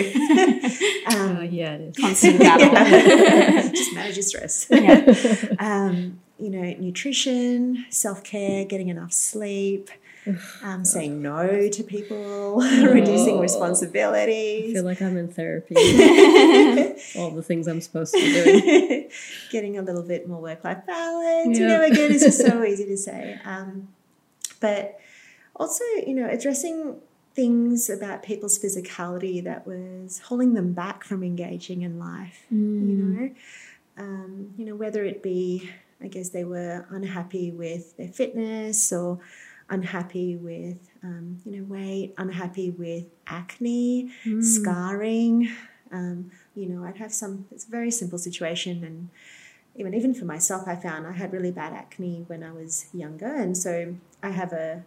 um, 1.15 1.37
Uh, 1.37 1.41
yeah, 1.41 1.73
it 1.75 1.81
is. 1.81 1.97
Constant 2.01 2.39
battle. 2.39 3.71
just 3.71 3.93
manage 3.93 4.15
your 4.15 4.23
stress 4.23 4.67
yeah. 4.71 5.05
um, 5.59 6.19
you 6.39 6.49
know 6.49 6.63
nutrition 6.79 7.85
self-care 7.89 8.65
getting 8.65 8.87
enough 8.89 9.11
sleep 9.13 9.89
um, 10.63 10.83
saying 10.83 11.21
no 11.21 11.69
to 11.69 11.83
people 11.83 12.55
reducing 12.59 13.35
Oh. 13.35 13.39
I 13.39 13.41
responsibilities 13.41 14.73
feel 14.73 14.83
like 14.83 15.01
I'm 15.01 15.17
in 15.17 15.27
therapy. 15.27 15.75
All 17.17 17.31
the 17.31 17.43
things 17.43 17.67
I'm 17.67 17.81
supposed 17.81 18.13
to 18.13 18.19
be 18.19 18.33
doing. 18.33 19.09
getting 19.51 19.77
a 19.77 19.81
little 19.81 20.03
bit 20.03 20.27
more 20.27 20.41
work-life 20.41 20.85
balance. 20.85 21.57
You 21.57 21.67
know, 21.67 21.83
again, 21.83 22.11
it's 22.11 22.23
just 22.23 22.45
so 22.45 22.63
easy 22.63 22.85
to 22.85 22.97
say. 22.97 23.39
Um, 23.45 23.89
but 24.59 24.99
also, 25.55 25.83
you 26.05 26.15
know, 26.15 26.27
addressing 26.29 26.97
things 27.35 27.89
about 27.89 28.23
people's 28.23 28.57
physicality 28.57 29.43
that 29.43 29.67
was 29.67 30.19
holding 30.19 30.53
them 30.53 30.73
back 30.73 31.03
from 31.03 31.23
engaging 31.23 31.81
in 31.81 31.99
life. 31.99 32.45
You 32.49 32.57
know, 32.57 33.29
um, 33.97 34.53
you 34.57 34.65
know, 34.65 34.75
whether 34.75 35.03
it 35.03 35.21
be, 35.21 35.69
I 36.01 36.07
guess, 36.07 36.29
they 36.29 36.43
were 36.43 36.85
unhappy 36.89 37.51
with 37.51 37.95
their 37.97 38.07
fitness 38.07 38.91
or 38.91 39.19
unhappy 39.69 40.35
with, 40.35 40.77
um, 41.03 41.41
you 41.45 41.51
know, 41.57 41.63
weight, 41.63 42.13
unhappy 42.17 42.71
with 42.71 43.05
acne, 43.27 44.11
scarring. 44.41 45.49
Um, 45.91 46.31
you 46.55 46.67
know, 46.67 46.83
I'd 46.83 46.97
have 46.97 47.13
some. 47.13 47.45
It's 47.51 47.65
a 47.65 47.69
very 47.69 47.91
simple 47.91 48.17
situation, 48.17 48.83
and 48.83 49.09
even 49.75 49.93
even 49.93 50.13
for 50.13 50.25
myself, 50.25 50.67
I 50.67 50.75
found 50.75 51.07
I 51.07 51.13
had 51.13 51.31
really 51.33 51.51
bad 51.51 51.73
acne 51.73 52.23
when 52.27 52.43
I 52.43 52.51
was 52.51 52.87
younger, 52.93 53.33
and 53.33 53.57
so 53.57 53.95
I 54.21 54.29
have 54.29 54.53
a, 54.53 54.83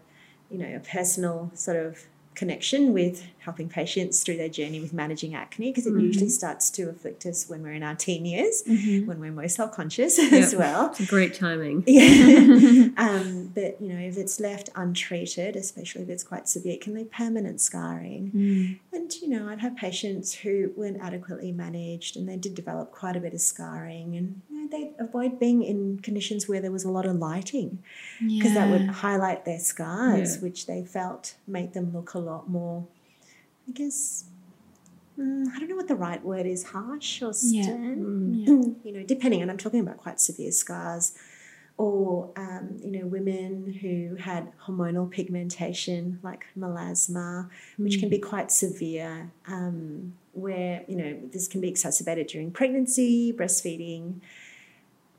you 0.51 0.59
know, 0.59 0.77
a 0.77 0.81
personal 0.81 1.51
sort 1.55 1.77
of 1.77 2.07
connection 2.39 2.93
with 2.93 3.27
helping 3.41 3.69
patients 3.69 4.23
through 4.23 4.37
their 4.37 4.49
journey 4.49 4.81
with 4.81 4.93
managing 4.93 5.35
acne 5.35 5.71
because 5.71 5.87
it 5.87 5.91
usually 5.93 6.27
mm-hmm. 6.27 6.29
starts 6.29 6.71
to 6.71 6.89
afflict 6.89 7.25
us 7.27 7.49
when 7.49 7.63
we're 7.63 7.73
in 7.73 7.83
our 7.83 7.95
teen 7.95 8.25
years, 8.25 8.63
mm-hmm. 8.63 9.07
when 9.07 9.19
we're 9.21 9.33
most 9.33 9.57
self-conscious 9.57 10.19
as 10.33 10.55
well. 10.55 10.91
It's 10.91 11.07
great 11.07 11.35
timing. 11.35 11.83
Yeah. 11.87 12.89
um, 12.97 13.51
but 13.55 13.81
you 13.81 13.93
know, 13.93 13.99
if 13.99 14.17
it's 14.17 14.39
left 14.39 14.69
untreated, 14.77 15.57
especially 15.57 16.03
if 16.03 16.09
it's 16.09 16.23
quite 16.23 16.49
severe, 16.49 16.75
it 16.75 16.81
can 16.81 16.95
leave 16.95 17.11
permanent 17.11 17.61
scarring. 17.61 18.33
Mm. 18.35 18.79
And 18.93 19.15
you 19.15 19.29
know, 19.29 19.49
I'd 19.49 19.61
have 19.61 19.77
patients 19.77 20.35
who 20.35 20.73
weren't 20.77 21.01
adequately 21.01 21.51
managed, 21.53 22.17
and 22.17 22.29
they 22.29 22.37
did 22.37 22.55
develop 22.55 22.93
quite 22.93 23.17
a 23.17 23.21
bit 23.21 23.35
of 23.35 23.41
scarring, 23.41 24.17
and 24.17 24.43
you 24.49 24.57
know, 24.57 24.58
they'd 24.58 24.58
avoid 24.99 25.39
being 25.39 25.63
in 25.63 25.99
conditions 26.01 26.49
where 26.49 26.61
there 26.61 26.73
was 26.73 26.85
a 26.85 26.91
lot 26.91 27.07
of 27.07 27.17
lighting 27.17 27.79
because 28.21 28.55
that 28.55 28.69
would 28.71 28.89
highlight 28.89 29.45
their 29.45 29.59
scars, 29.59 30.37
Yeah. 30.37 30.43
which 30.43 30.67
they 30.67 30.85
felt 30.85 31.37
made 31.47 31.73
them 31.75 31.93
look 31.93 32.15
a 32.15 32.19
lot 32.19 32.49
more, 32.51 32.87
I 33.69 33.73
guess. 33.73 34.25
mm, 35.19 35.47
I 35.55 35.59
don't 35.59 35.69
know 35.69 35.77
what 35.77 35.89
the 35.89 35.97
right 35.97 36.25
word 36.25 36.47
is, 36.47 36.63
harsh 36.65 37.23
or 37.23 37.33
stern 37.33 38.35
Yeah. 38.35 38.47
you 38.85 38.93
know, 38.93 39.03
depending, 39.05 39.43
and 39.43 39.51
I'm 39.51 39.59
talking 39.59 39.81
about 39.81 39.97
quite 39.99 40.21
severe 40.21 40.53
scars, 40.53 41.13
or 41.77 42.31
um, 42.37 42.77
you 42.83 42.91
know, 42.91 43.07
women 43.07 43.73
who 43.81 44.17
had 44.17 44.53
hormonal 44.67 45.09
pigmentation 45.09 46.19
like 46.25 46.47
melasma, 46.59 47.49
which 47.77 48.01
can 48.01 48.09
be 48.09 48.19
quite 48.19 48.51
severe, 48.51 49.31
um, 49.47 50.15
where 50.33 50.85
you 50.89 50.97
know 50.97 51.19
this 51.33 51.47
can 51.49 51.61
be 51.61 51.69
exacerbated 51.69 52.27
during 52.29 52.51
pregnancy, 52.51 53.33
breastfeeding. 53.33 54.21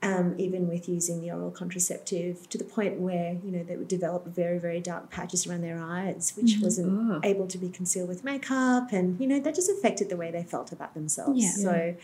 Um, 0.01 0.35
even 0.37 0.69
with 0.69 0.87
using 0.87 1.19
the 1.19 1.29
oral 1.31 1.51
contraceptive, 1.51 2.47
to 2.51 2.57
the 2.57 2.63
point 2.63 3.01
where 3.01 3.33
you 3.43 3.51
know 3.51 3.63
they 3.63 3.75
would 3.75 3.89
develop 3.89 4.25
very, 4.27 4.57
very 4.57 4.79
dark 4.79 5.09
patches 5.09 5.45
around 5.45 5.59
their 5.61 5.77
eyes, 5.77 6.31
which 6.37 6.59
wasn't 6.61 6.93
Oh. 7.11 7.19
able 7.21 7.47
to 7.47 7.57
be 7.57 7.67
concealed 7.67 8.07
with 8.07 8.23
makeup, 8.23 8.93
and 8.93 9.19
you 9.19 9.27
know 9.27 9.41
that 9.41 9.55
just 9.55 9.69
affected 9.69 10.07
the 10.07 10.15
way 10.15 10.31
they 10.31 10.43
felt 10.43 10.71
about 10.71 10.93
themselves. 10.93 11.43
Yeah. 11.43 11.51
So 11.51 11.95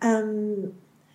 um, 0.00 0.72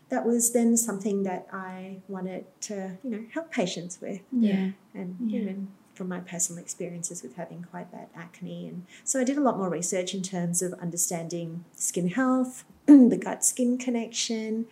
that 0.10 0.26
was 0.26 0.54
then 0.54 0.78
something 0.78 1.23
that 1.23 1.47
I 1.52 1.97
wanted 2.08 2.45
to, 2.62 2.97
you 3.04 3.10
know, 3.10 3.26
help 3.34 3.52
patients 3.52 3.99
with, 3.99 4.21
Yeah. 4.32 4.71
and 4.93 5.17
Yeah. 5.19 5.39
know, 5.45 5.67
from 5.95 6.10
my 6.10 6.19
personal 6.19 6.62
experiences 6.62 7.23
with 7.23 7.36
having 7.36 7.63
quite 7.69 7.91
bad 7.91 8.08
acne. 8.15 8.67
And 8.67 8.86
so 9.04 9.19
I 9.19 9.23
did 9.23 9.38
a 9.38 9.41
lot 9.41 9.58
more 9.58 9.69
research 9.69 10.13
in 10.13 10.21
terms 10.21 10.62
of 10.62 10.73
understanding 10.73 11.65
skin 11.76 12.10
health, 12.10 12.65
the 12.86 13.17
gut 13.19 13.43
skin 13.45 13.78
connection. 13.78 14.65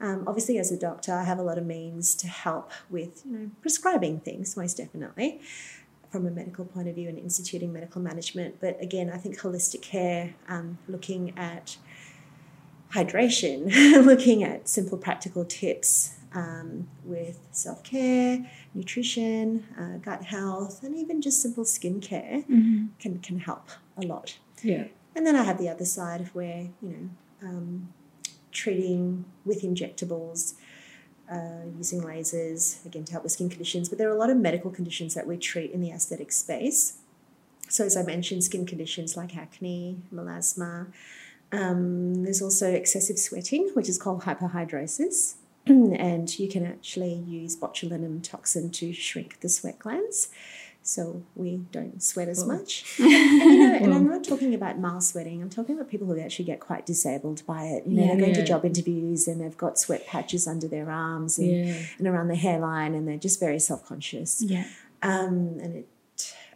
Um, 0.00 0.24
obviously, 0.26 0.58
as 0.58 0.70
a 0.70 0.78
doctor, 0.78 1.12
I 1.14 1.24
have 1.24 1.38
a 1.38 1.42
lot 1.42 1.56
of 1.58 1.64
means 1.66 2.14
to 2.16 2.26
help 2.28 2.70
with 2.90 3.22
you 3.24 3.32
know 3.38 3.50
prescribing 3.62 4.20
things, 4.20 4.56
most 4.56 4.76
definitely, 4.76 5.40
from 6.10 6.26
a 6.26 6.30
medical 6.30 6.64
point 6.64 6.88
of 6.88 6.94
view 6.94 7.08
and 7.08 7.18
instituting 7.18 7.72
medical 7.72 8.00
management. 8.02 8.60
But 8.60 8.80
again, 8.82 9.10
I 9.10 9.16
think 9.16 9.38
holistic 9.40 9.82
care, 9.82 10.34
um, 10.48 10.78
looking 10.86 11.32
at 11.38 11.76
hydration, 12.92 14.04
looking 14.04 14.42
at 14.44 14.68
simple 14.68 14.98
practical 14.98 15.44
tips 15.44 16.14
um, 16.34 16.88
with 17.04 17.38
self 17.50 17.82
care, 17.82 18.50
nutrition, 18.74 19.64
uh, 19.78 19.96
gut 19.98 20.24
health, 20.24 20.82
and 20.82 20.94
even 20.94 21.20
just 21.22 21.40
simple 21.40 21.64
skincare 21.64 22.44
Mm-hmm. 22.46 22.86
can 22.98 23.18
can 23.20 23.38
help 23.40 23.68
a 23.96 24.02
lot. 24.02 24.38
Yeah. 24.62 24.84
And 25.14 25.26
then 25.26 25.34
I 25.34 25.42
have 25.44 25.56
the 25.58 25.68
other 25.68 25.86
side 25.86 26.20
of 26.20 26.34
where 26.34 26.68
you 26.82 26.88
know 26.88 27.48
um, 27.48 27.92
treating 28.56 29.24
with 29.44 29.62
injectables. 29.62 30.54
Uh, 31.28 31.66
using 31.76 32.02
lasers 32.02 32.86
again 32.86 33.02
to 33.02 33.10
help 33.10 33.24
with 33.24 33.32
skin 33.32 33.48
conditions, 33.48 33.88
but 33.88 33.98
there 33.98 34.08
are 34.08 34.14
a 34.14 34.18
lot 34.18 34.30
of 34.30 34.36
medical 34.36 34.70
conditions 34.70 35.12
that 35.14 35.26
we 35.26 35.36
treat 35.36 35.72
in 35.72 35.80
the 35.80 35.90
aesthetic 35.90 36.30
space. 36.30 36.98
So, 37.68 37.84
as 37.84 37.96
I 37.96 38.04
mentioned, 38.04 38.44
skin 38.44 38.64
conditions 38.64 39.16
like 39.16 39.36
acne, 39.36 39.98
melasma. 40.14 40.86
Um, 41.52 42.22
there's 42.22 42.42
also 42.42 42.70
excessive 42.72 43.18
sweating, 43.18 43.70
which 43.74 43.88
is 43.88 43.98
called 43.98 44.22
hyperhidrosis, 44.22 45.34
and 45.66 46.38
you 46.38 46.48
can 46.48 46.64
actually 46.64 47.14
use 47.14 47.56
botulinum 47.56 48.22
toxin 48.22 48.70
to 48.70 48.92
shrink 48.92 49.40
the 49.40 49.48
sweat 49.48 49.78
glands, 49.78 50.28
so 50.86 51.22
we 51.34 51.56
don't 51.72 52.02
sweat 52.02 52.28
as 52.28 52.44
much. 52.46 52.84
and, 52.98 53.08
you 53.10 53.58
know, 53.68 53.74
and 53.76 53.94
I'm 53.94 54.08
not 54.08 54.22
talking 54.24 54.54
about 54.54 54.78
mild 54.78 55.02
sweating. 55.02 55.42
I'm 55.42 55.50
talking 55.50 55.74
about 55.74 55.90
people 55.90 56.06
who 56.06 56.18
actually 56.20 56.44
get 56.44 56.60
quite 56.60 56.86
disabled 56.86 57.42
by 57.46 57.64
it. 57.64 57.86
You 57.86 58.00
know, 58.00 58.06
they're 58.06 58.16
going 58.16 58.34
to 58.34 58.44
job 58.44 58.64
interviews 58.64 59.26
and 59.28 59.40
they've 59.40 59.56
got 59.56 59.78
sweat 59.78 60.06
patches 60.06 60.46
under 60.46 60.68
their 60.68 60.90
arms 60.90 61.38
and, 61.38 61.66
Yeah. 61.66 61.78
and 61.98 62.06
around 62.06 62.28
the 62.28 62.36
hairline, 62.36 62.94
and 62.94 63.06
they're 63.08 63.16
just 63.18 63.40
very 63.40 63.58
self 63.58 63.84
conscious 63.86 64.42
Yeah. 64.42 64.64
um, 65.02 65.58
and 65.60 65.76
it 65.76 65.88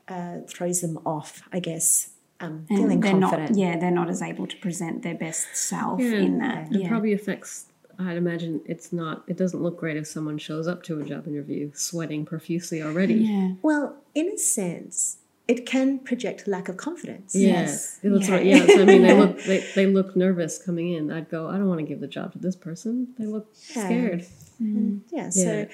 uh, 0.08 0.40
throws 0.48 0.80
them 0.80 0.98
off, 1.04 1.42
I 1.52 1.60
guess. 1.60 2.10
Um, 2.40 2.66
And 2.70 2.78
feeling 2.78 3.00
they're 3.00 3.12
confident. 3.20 3.50
not 3.50 3.58
yeah, 3.58 3.78
they're 3.78 3.90
not 3.90 4.08
as 4.08 4.22
able 4.22 4.46
to 4.46 4.56
present 4.56 5.02
their 5.02 5.14
best 5.14 5.48
self 5.54 6.00
Yeah. 6.00 6.12
in 6.12 6.38
that. 6.38 6.72
It 6.72 6.82
Yeah. 6.82 6.88
probably 6.88 7.12
affects. 7.12 7.66
I'd 8.00 8.16
imagine 8.16 8.60
it's 8.64 8.92
not. 8.92 9.24
It 9.26 9.36
doesn't 9.36 9.62
look 9.62 9.78
great 9.78 9.96
if 9.96 10.06
someone 10.06 10.38
shows 10.38 10.66
up 10.66 10.82
to 10.84 11.00
a 11.00 11.04
job 11.04 11.26
interview 11.28 11.70
sweating 11.74 12.24
profusely 12.24 12.82
already. 12.82 13.14
yeah. 13.14 13.52
Well, 13.62 13.96
in 14.14 14.28
a 14.28 14.38
sense, 14.38 15.18
it 15.48 15.66
can 15.66 15.98
project 15.98 16.46
lack 16.48 16.68
of 16.68 16.76
confidence. 16.76 17.34
Yeah, 17.34 17.48
Yes. 17.62 17.98
that's 18.02 18.28
Yeah. 18.28 18.34
right. 18.34 18.46
Yeah, 18.46 18.66
so, 18.66 18.82
I 18.82 18.84
mean, 18.84 19.02
they 19.02 19.14
look 19.22 19.42
they, 19.44 19.64
they 19.74 19.86
look 19.86 20.14
nervous 20.16 20.58
coming 20.64 20.92
in. 20.92 21.10
I'd 21.12 21.28
go, 21.28 21.48
I 21.48 21.58
don't 21.58 21.68
want 21.68 21.80
to 21.80 21.86
give 21.86 22.00
the 22.00 22.06
job 22.08 22.32
to 22.32 22.38
this 22.38 22.56
person. 22.56 23.08
They 23.18 23.26
look 23.26 23.48
Yeah. 23.74 23.84
scared. 23.86 24.26
And 24.60 25.02
yeah, 25.10 25.24
Yeah. 25.34 25.44
so, 25.44 25.66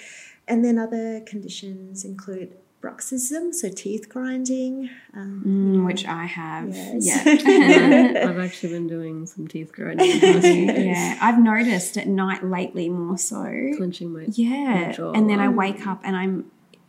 and 0.48 0.64
then 0.64 0.78
other 0.78 1.20
conditions 1.26 2.04
include 2.04 2.56
bruxism, 2.82 3.54
so 3.54 3.68
teeth 3.68 4.08
grinding. 4.08 4.90
Um, 5.14 5.42
Mm, 5.46 5.86
which 5.86 6.06
I 6.06 6.24
have. 6.26 6.68
Yes. 6.74 7.06
Yeah. 7.26 8.26
I've 8.28 8.38
actually 8.38 8.70
been 8.72 8.86
doing 8.86 9.26
some 9.26 9.48
teeth 9.48 9.72
grinding, 9.72 10.08
in 10.10 10.20
the 10.20 10.26
past 10.32 10.46
few 10.46 10.66
days, 10.66 10.84
yeah. 10.86 11.18
I've 11.20 11.38
noticed 11.42 11.96
at 11.96 12.06
night 12.06 12.44
lately 12.44 12.88
more 12.88 13.18
so. 13.18 13.42
clenching 13.76 14.12
my 14.12 14.26
Yeah. 14.32 14.92
jaw. 14.92 15.12
And 15.12 15.28
then 15.28 15.40
I 15.40 15.46
Oh. 15.46 15.50
wake 15.52 15.86
up 15.86 16.00
and 16.04 16.16
I'm 16.16 16.46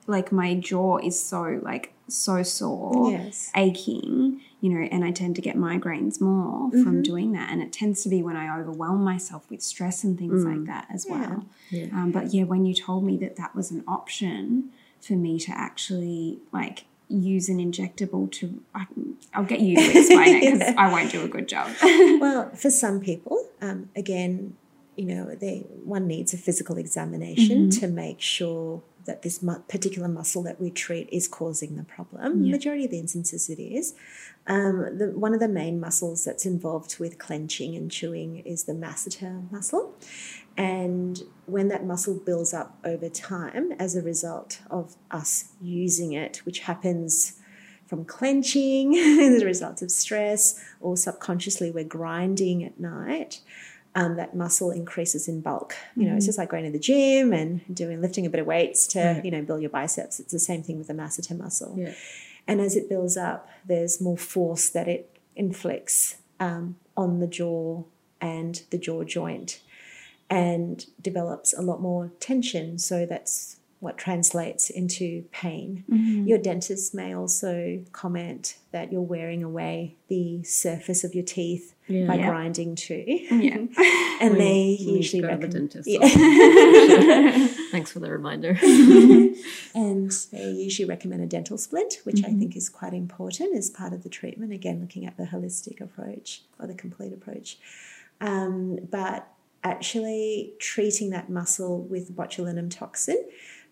like 0.08 0.32
my 0.32 0.56
jaw 0.56 0.98
is 1.00 1.22
so 1.22 1.60
like 1.62 1.94
so 2.10 2.42
sore, 2.42 3.12
Yes. 3.12 3.52
aching, 3.56 4.40
you 4.62 4.70
know, 4.70 4.80
and 4.90 5.04
I 5.04 5.12
tend 5.12 5.36
to 5.36 5.42
get 5.42 5.58
migraines 5.58 6.22
more 6.22 6.70
Mm-hmm. 6.70 6.84
from 6.84 7.02
doing 7.04 7.34
that. 7.34 7.52
And 7.52 7.62
it 7.62 7.74
tends 7.74 8.04
to 8.04 8.10
be 8.10 8.22
when 8.24 8.38
I 8.38 8.58
overwhelm 8.60 9.04
myself 9.04 9.50
with 9.50 9.62
stress 9.62 10.04
and 10.06 10.18
things 10.18 10.46
like 10.46 10.66
that 10.66 10.88
as 10.94 11.06
well. 11.10 11.46
Yeah. 11.70 11.88
Um, 11.94 12.12
but 12.12 12.34
yeah, 12.34 12.44
when 12.44 12.66
you 12.66 12.74
told 12.74 13.04
me 13.04 13.18
that 13.18 13.36
that 13.36 13.54
was 13.56 13.72
an 13.72 13.84
option 13.88 14.70
for 15.02 15.14
me 15.14 15.40
to 15.40 15.52
actually 15.52 16.40
like 16.52 16.86
use 17.10 17.50
an 17.50 17.58
injectable 17.58 18.32
to, 18.34 18.62
I, 18.76 18.86
I'll 19.34 19.46
get 19.46 19.60
you 19.60 19.76
to 19.76 20.00
explain 20.00 20.44
it 20.44 20.60
because 20.60 20.76
I 20.78 20.92
won't 20.92 21.12
do 21.12 21.24
a 21.24 21.28
good 21.28 21.48
job. 21.48 21.72
well, 21.84 22.50
for 22.56 22.70
some 22.70 23.00
people, 23.00 23.48
um, 23.62 23.90
again, 23.96 24.56
you 24.96 25.06
know, 25.06 25.36
they 25.36 25.60
one 25.84 26.08
needs 26.08 26.34
a 26.34 26.38
physical 26.38 26.78
examination 26.78 27.70
to 27.70 27.88
make 27.88 28.20
sure 28.20 28.82
that 29.06 29.22
this 29.22 29.42
mu- 29.42 29.60
particular 29.68 30.08
muscle 30.08 30.44
that 30.44 30.60
we 30.60 30.70
treat 30.72 31.08
is 31.12 31.28
causing 31.28 31.78
the 31.78 31.84
problem. 31.84 32.44
Yeah. 32.44 32.52
Majority 32.52 32.86
of 32.86 32.92
the 32.92 33.00
instances, 33.00 33.50
it 33.50 33.60
is. 33.60 33.96
Um, 34.48 34.98
the, 34.98 35.12
one 35.16 35.34
of 35.34 35.40
the 35.40 35.48
main 35.48 35.80
muscles 35.80 36.26
that's 36.26 36.46
involved 36.46 37.00
with 37.00 37.20
clenching 37.20 37.76
and 37.76 37.92
chewing 37.92 38.40
is 38.40 38.64
the 38.64 38.74
masseter 38.74 39.50
muscle. 39.52 39.94
And 40.58 41.22
when 41.48 41.70
that 41.70 41.86
muscle 41.86 42.14
builds 42.14 42.54
up 42.54 42.78
over 42.84 43.10
time 43.10 43.72
as 43.80 43.96
a 43.96 44.02
result 44.02 44.60
of 44.70 44.96
us 45.10 45.46
using 45.62 46.12
it, 46.14 46.38
which 46.46 46.60
happens 46.60 47.40
from 47.88 48.04
clenching 48.06 48.96
as 48.98 49.42
a 49.42 49.46
result 49.46 49.82
of 49.82 49.90
stress, 49.90 50.62
or 50.82 50.96
subconsciously 50.98 51.72
we're 51.72 51.84
grinding 51.86 52.64
at 52.64 52.80
night, 52.80 53.40
um, 53.96 54.16
that 54.18 54.36
muscle 54.36 54.72
increases 54.72 55.28
in 55.28 55.42
bulk. 55.42 55.74
You 55.96 56.08
know, 56.10 56.16
it's 56.18 56.26
just 56.26 56.38
like 56.38 56.50
going 56.50 56.66
to 56.66 56.72
the 56.72 56.80
gym 56.80 57.34
and 57.34 57.62
doing 57.74 58.02
lifting 58.02 58.26
a 58.26 58.30
bit 58.30 58.42
of 58.42 58.46
weights 58.46 58.86
to 58.88 59.00
Right. 59.00 59.26
you 59.26 59.32
know 59.32 59.42
build 59.42 59.62
your 59.62 59.70
biceps. 59.72 60.20
It's 60.20 60.32
the 60.34 60.40
same 60.40 60.62
thing 60.64 60.78
with 60.78 60.88
the 60.88 60.94
masseter 60.94 61.36
muscle. 61.38 61.76
Yeah. 61.78 61.94
And 62.46 62.62
as 62.62 62.76
it 62.76 62.88
builds 62.90 63.18
up, 63.18 63.50
there's 63.66 64.00
more 64.00 64.18
force 64.18 64.70
that 64.70 64.88
it 64.88 65.18
inflicts 65.36 66.18
um, 66.40 66.76
on 66.96 67.20
the 67.20 67.28
jaw 67.28 67.84
and 68.22 68.62
the 68.70 68.78
jaw 68.78 69.04
joint 69.04 69.62
and 70.30 70.86
develops 71.02 71.54
a 71.54 71.62
lot 71.62 71.82
more 71.82 72.12
tension. 72.20 72.78
So 72.78 73.06
that's 73.06 73.56
what 73.80 73.96
translates 73.96 74.72
into 74.72 75.24
pain. 75.32 75.84
Your 76.28 76.40
dentist 76.40 76.96
may 76.96 77.14
also 77.14 77.80
comment 77.92 78.58
that 78.72 78.92
you're 78.92 79.02
wearing 79.02 79.44
away 79.44 79.96
the 80.08 80.42
surface 80.44 81.04
of 81.04 81.14
your 81.14 81.24
teeth 81.24 81.76
Yeah. 81.88 82.08
by 82.08 82.16
Yeah. 82.16 82.28
grinding 82.30 82.74
too. 82.76 83.04
yeah. 83.08 83.58
And 84.20 84.34
We- 84.34 84.40
they 84.40 84.64
usually 84.80 85.22
go 85.22 85.28
to 85.28 85.36
the 85.36 85.42
recommend. 85.46 85.70
dentist. 85.70 85.88
Yeah. 85.88 87.48
Thanks 87.72 87.92
for 87.92 88.00
the 88.00 88.10
reminder. 88.10 88.58
And 89.76 90.12
they 90.32 90.50
usually 90.50 90.90
recommend 90.90 91.22
a 91.22 91.28
dental 91.28 91.58
splint, 91.60 92.00
which 92.04 92.16
Mm-hmm. 92.18 92.36
I 92.36 92.40
think 92.40 92.56
is 92.58 92.68
quite 92.70 92.94
important 92.96 93.56
as 93.56 93.70
part 93.70 93.94
of 93.94 94.02
the 94.02 94.10
treatment. 94.10 94.52
Again, 94.54 94.82
looking 94.82 95.06
at 95.06 95.18
the 95.18 95.26
holistic 95.26 95.80
approach 95.82 96.42
or 96.60 96.66
the 96.66 96.74
complete 96.74 97.14
approach. 97.14 97.60
Um, 98.20 98.80
but 98.90 99.28
actually, 99.64 100.54
treating 100.60 101.10
that 101.12 101.30
muscle 101.30 101.82
with 101.82 102.16
botulinum 102.16 102.70
toxin 102.70 103.24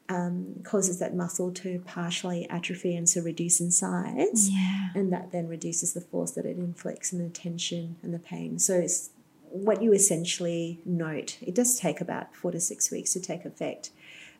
um, 0.09 0.61
causes 0.63 0.99
that 0.99 1.15
muscle 1.15 1.51
to 1.51 1.79
partially 1.79 2.47
atrophy 2.49 2.95
and 2.95 3.09
so 3.09 3.21
reduce 3.21 3.59
in 3.59 3.71
size. 3.71 4.49
Yeah. 4.49 4.89
And 4.93 5.11
that 5.11 5.31
then 5.31 5.47
reduces 5.47 5.93
the 5.93 6.01
force 6.01 6.31
that 6.31 6.45
it 6.45 6.57
inflicts 6.57 7.11
and 7.11 7.21
the 7.21 7.33
tension 7.33 7.97
and 8.03 8.13
the 8.13 8.19
pain. 8.19 8.59
So 8.59 8.75
it's 8.75 9.09
what 9.49 9.81
you 9.81 9.93
essentially 9.93 10.79
note. 10.85 11.37
It 11.41 11.55
does 11.55 11.79
take 11.79 12.01
about 12.01 12.35
four 12.35 12.51
to 12.51 12.59
six 12.59 12.91
weeks 12.91 13.13
to 13.13 13.19
take 13.19 13.45
effect, 13.45 13.89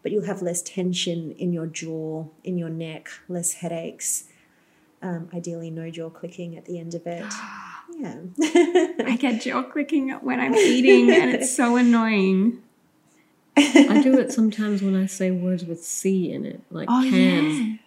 but 0.03 0.11
you'll 0.11 0.25
have 0.25 0.41
less 0.41 0.61
tension 0.61 1.31
in 1.31 1.51
your 1.51 1.67
jaw, 1.67 2.25
in 2.43 2.57
your 2.57 2.69
neck, 2.69 3.09
less 3.27 3.53
headaches. 3.53 4.25
Um, 5.01 5.29
ideally, 5.33 5.71
no 5.71 5.89
jaw 5.89 6.09
clicking 6.09 6.57
at 6.57 6.65
the 6.65 6.79
end 6.79 6.93
of 6.93 7.07
it. 7.07 7.25
Yeah. 7.93 8.15
I 9.05 9.17
get 9.19 9.41
jaw 9.41 9.63
clicking 9.63 10.09
when 10.21 10.39
I'm 10.39 10.55
eating, 10.55 11.11
and 11.11 11.31
it's 11.31 11.55
so 11.55 11.75
annoying. 11.75 12.61
I 13.57 14.01
do 14.03 14.19
it 14.19 14.33
sometimes 14.33 14.81
when 14.81 14.95
I 14.95 15.05
say 15.05 15.31
words 15.31 15.63
with 15.63 15.83
C 15.83 16.31
in 16.31 16.45
it, 16.45 16.61
like 16.69 16.89
Oh, 16.91 17.07
can. 17.09 17.79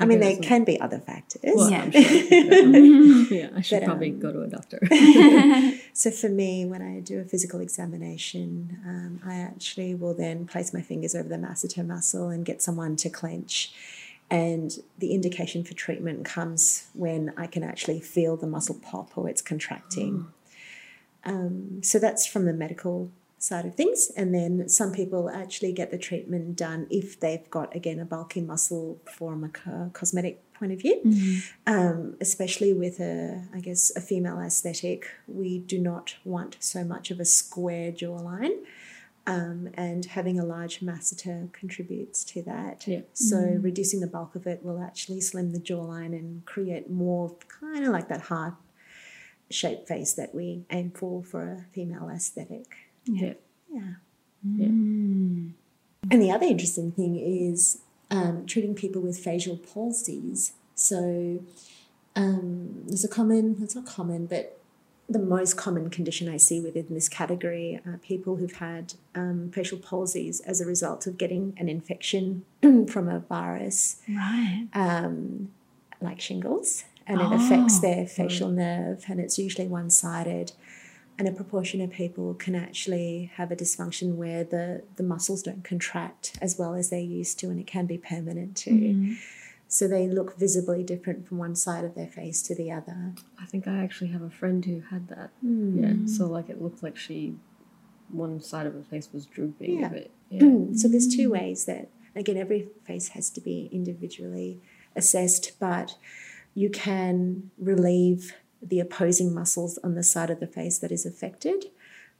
I 0.00 0.04
mean, 0.04 0.20
there 0.20 0.36
can 0.36 0.62
be 0.62 0.80
other 0.80 1.00
factors. 1.00 1.40
Well, 1.56 1.70
Yeah. 1.70 1.90
Sure 1.90 2.00
I 2.00 3.26
yeah, 3.30 3.48
I 3.56 3.60
should 3.62 3.80
But, 3.80 3.86
probably 3.86 4.10
um, 4.10 4.20
go 4.20 4.32
to 4.32 4.42
a 4.42 4.46
doctor. 4.46 4.78
So 5.92 6.12
for 6.12 6.28
me, 6.28 6.64
when 6.64 6.80
I 6.80 7.00
do 7.00 7.18
a 7.18 7.24
physical 7.24 7.58
examination, 7.58 8.78
um, 8.86 9.20
I 9.26 9.34
actually 9.40 9.96
will 9.96 10.14
then 10.14 10.46
place 10.46 10.72
my 10.72 10.80
fingers 10.80 11.16
over 11.16 11.28
the 11.28 11.34
masseter 11.34 11.84
muscle 11.84 12.28
and 12.28 12.44
get 12.44 12.62
someone 12.62 12.94
to 12.96 13.10
clench. 13.10 13.72
And 14.30 14.72
the 14.98 15.14
indication 15.14 15.64
for 15.64 15.74
treatment 15.74 16.24
comes 16.24 16.88
when 16.92 17.32
I 17.36 17.46
can 17.46 17.62
actually 17.62 18.00
feel 18.00 18.36
the 18.36 18.46
muscle 18.46 18.78
pop 18.82 19.16
or 19.16 19.28
it's 19.28 19.40
contracting. 19.40 20.26
Um, 21.24 21.80
so 21.82 21.98
that's 21.98 22.26
from 22.26 22.44
the 22.44 22.52
medical 22.52 23.10
side 23.38 23.64
of 23.64 23.74
things. 23.74 24.10
And 24.16 24.34
then 24.34 24.68
some 24.68 24.92
people 24.92 25.30
actually 25.30 25.72
get 25.72 25.90
the 25.90 25.98
treatment 25.98 26.56
done 26.56 26.86
if 26.90 27.18
they've 27.20 27.48
got, 27.50 27.74
again, 27.74 28.00
a 28.00 28.04
bulky 28.04 28.40
muscle 28.40 28.98
from 29.16 29.44
a 29.44 29.90
cosmetic 29.92 30.42
point 30.52 30.72
of 30.72 30.80
view. 30.80 31.00
Um, 31.66 32.16
especially 32.20 32.72
with 32.72 33.00
a, 33.00 33.44
I 33.54 33.60
guess, 33.60 33.92
a 33.96 34.00
female 34.00 34.40
aesthetic, 34.40 35.08
we 35.26 35.58
do 35.58 35.78
not 35.78 36.16
want 36.24 36.56
so 36.60 36.84
much 36.84 37.10
of 37.10 37.20
a 37.20 37.24
square 37.24 37.92
jawline. 37.92 38.58
Um, 39.28 39.68
and 39.74 40.06
having 40.06 40.40
a 40.40 40.44
large 40.44 40.80
masseter 40.80 41.52
contributes 41.52 42.24
to 42.24 42.42
that. 42.44 42.86
Yeah. 42.88 43.02
So 43.12 43.36
reducing 43.60 44.00
the 44.00 44.06
bulk 44.06 44.34
of 44.34 44.46
it 44.46 44.64
will 44.64 44.82
actually 44.82 45.20
slim 45.20 45.52
the 45.52 45.60
jawline 45.60 46.14
and 46.18 46.46
create 46.46 46.88
more 46.88 47.36
kind 47.60 47.84
of 47.84 47.92
like 47.92 48.08
that 48.08 48.22
heart 48.22 48.54
shaped 49.50 49.86
face 49.86 50.14
that 50.14 50.34
we 50.34 50.64
aim 50.70 50.92
for 50.92 51.22
for 51.22 51.42
a 51.52 51.66
female 51.74 52.08
aesthetic. 52.08 52.74
Yeah. 53.04 53.34
Yeah. 53.70 53.94
Yeah. 54.42 54.66
And 56.10 56.22
the 56.22 56.30
other 56.30 56.46
interesting 56.46 56.92
thing 56.92 57.18
is 57.18 57.82
um, 58.10 58.46
treating 58.46 58.74
people 58.74 59.02
with 59.02 59.18
facial 59.18 59.58
palsies. 59.58 60.52
So 60.74 61.44
um, 62.16 62.84
there's 62.86 63.04
a 63.04 63.08
common, 63.08 63.56
it's 63.62 63.74
not 63.74 63.84
common, 63.84 64.26
but 64.26 64.57
the 65.08 65.18
most 65.18 65.56
common 65.56 65.88
condition 65.88 66.28
I 66.28 66.36
see 66.36 66.60
within 66.60 66.86
this 66.90 67.08
category 67.08 67.80
are 67.86 67.98
people 68.02 68.36
who've 68.36 68.52
had 68.56 68.94
um, 69.14 69.50
facial 69.54 69.78
palsies 69.78 70.42
as 70.44 70.60
a 70.60 70.66
result 70.66 71.06
of 71.06 71.16
getting 71.16 71.54
an 71.56 71.68
infection 71.68 72.44
from 72.88 73.08
a 73.08 73.20
virus 73.20 74.02
Right. 74.08 74.68
um, 74.74 75.50
like 76.00 76.20
shingles, 76.20 76.84
and 77.06 77.20
it 77.22 77.32
affects 77.32 77.78
Oh. 77.78 77.80
their 77.80 78.06
facial 78.06 78.50
nerve, 78.50 79.04
and 79.08 79.18
it's 79.18 79.38
usually 79.38 79.66
one 79.66 79.88
sided. 79.90 80.52
And 81.18 81.26
a 81.26 81.32
proportion 81.32 81.80
of 81.80 81.90
people 81.90 82.34
can 82.34 82.54
actually 82.54 83.32
have 83.34 83.50
a 83.50 83.56
dysfunction 83.56 84.14
where 84.16 84.44
the, 84.44 84.82
the 84.96 85.02
muscles 85.02 85.42
don't 85.42 85.64
contract 85.64 86.38
as 86.40 86.56
well 86.58 86.74
as 86.74 86.90
they 86.90 87.00
used 87.00 87.40
to, 87.40 87.46
and 87.50 87.58
it 87.58 87.66
can 87.66 87.86
be 87.86 87.98
permanent 87.98 88.56
too. 88.56 89.16
So 89.70 89.86
they 89.86 90.08
look 90.08 90.38
visibly 90.38 90.82
different 90.82 91.28
from 91.28 91.36
one 91.38 91.54
side 91.54 91.84
of 91.84 91.94
their 91.94 92.06
face 92.06 92.40
to 92.44 92.54
the 92.54 92.72
other. 92.72 93.12
I 93.40 93.44
think 93.44 93.68
I 93.68 93.78
actually 93.84 94.08
have 94.12 94.22
a 94.22 94.30
friend 94.30 94.64
who 94.64 94.80
had 94.90 95.08
that. 95.08 95.30
Hmm. 95.42 95.82
Yeah. 95.84 95.92
So 96.06 96.26
like 96.26 96.48
it 96.48 96.60
looked 96.62 96.82
like 96.82 96.96
she, 96.96 97.36
one 98.10 98.40
side 98.40 98.66
of 98.66 98.72
her 98.72 98.82
face 98.82 99.10
was 99.12 99.26
drooping 99.26 99.80
Yeah. 99.80 99.86
a 99.86 99.90
bit. 99.90 100.10
Yeah. 100.30 100.76
So 100.76 100.88
there's 100.88 101.08
two 101.08 101.30
ways 101.30 101.64
that 101.64 101.88
again 102.14 102.36
every 102.36 102.68
face 102.84 103.08
has 103.08 103.30
to 103.30 103.40
be 103.40 103.68
individually 103.72 104.60
assessed, 104.96 105.52
but 105.58 105.96
you 106.54 106.68
can 106.70 107.50
relieve 107.58 108.34
the 108.60 108.80
opposing 108.80 109.32
muscles 109.34 109.78
on 109.84 109.94
the 109.94 110.02
side 110.02 110.28
of 110.30 110.40
the 110.40 110.46
face 110.46 110.78
that 110.80 110.90
is 110.92 111.06
affected 111.06 111.66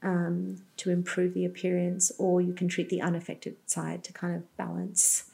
um, 0.02 0.62
to 0.78 0.90
improve 0.90 1.34
the 1.34 1.44
appearance, 1.44 2.12
or 2.18 2.40
you 2.40 2.52
can 2.54 2.68
treat 2.68 2.88
the 2.88 3.02
unaffected 3.02 3.56
side 3.66 4.04
to 4.04 4.12
kind 4.12 4.34
of 4.36 4.56
balance. 4.56 5.24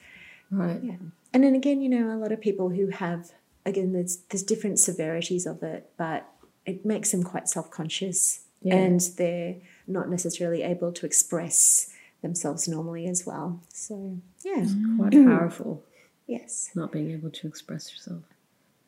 Right. 0.50 0.82
Yeah, 0.82 0.96
and 1.34 1.44
then 1.44 1.54
again, 1.54 1.82
you 1.82 1.88
know, 1.90 2.14
a 2.14 2.16
lot 2.18 2.32
of 2.32 2.40
people 2.40 2.70
who 2.70 2.88
have 2.88 3.32
again 3.66 3.92
there's 3.92 4.16
there's 4.30 4.42
different 4.42 4.78
severities 4.78 5.44
of 5.46 5.62
it, 5.62 5.90
but 5.98 6.26
it 6.64 6.86
makes 6.86 7.10
them 7.10 7.22
quite 7.22 7.48
self 7.48 7.70
conscious, 7.70 8.44
Yeah. 8.62 8.76
and 8.76 9.00
they're 9.18 9.56
not 9.86 10.08
necessarily 10.08 10.62
able 10.62 10.92
to 10.92 11.04
express 11.04 11.90
themselves 12.22 12.66
normally 12.66 13.06
as 13.06 13.26
well. 13.26 13.60
So 13.72 14.18
yeah, 14.44 14.62
it's 14.62 14.72
Quite 14.98 15.12
powerful. 15.12 15.82
yes, 16.26 16.70
Not 16.74 16.90
being 16.92 17.10
able 17.10 17.30
to 17.30 17.46
express 17.46 17.90
yourself. 17.92 18.22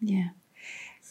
Yeah. 0.01 0.29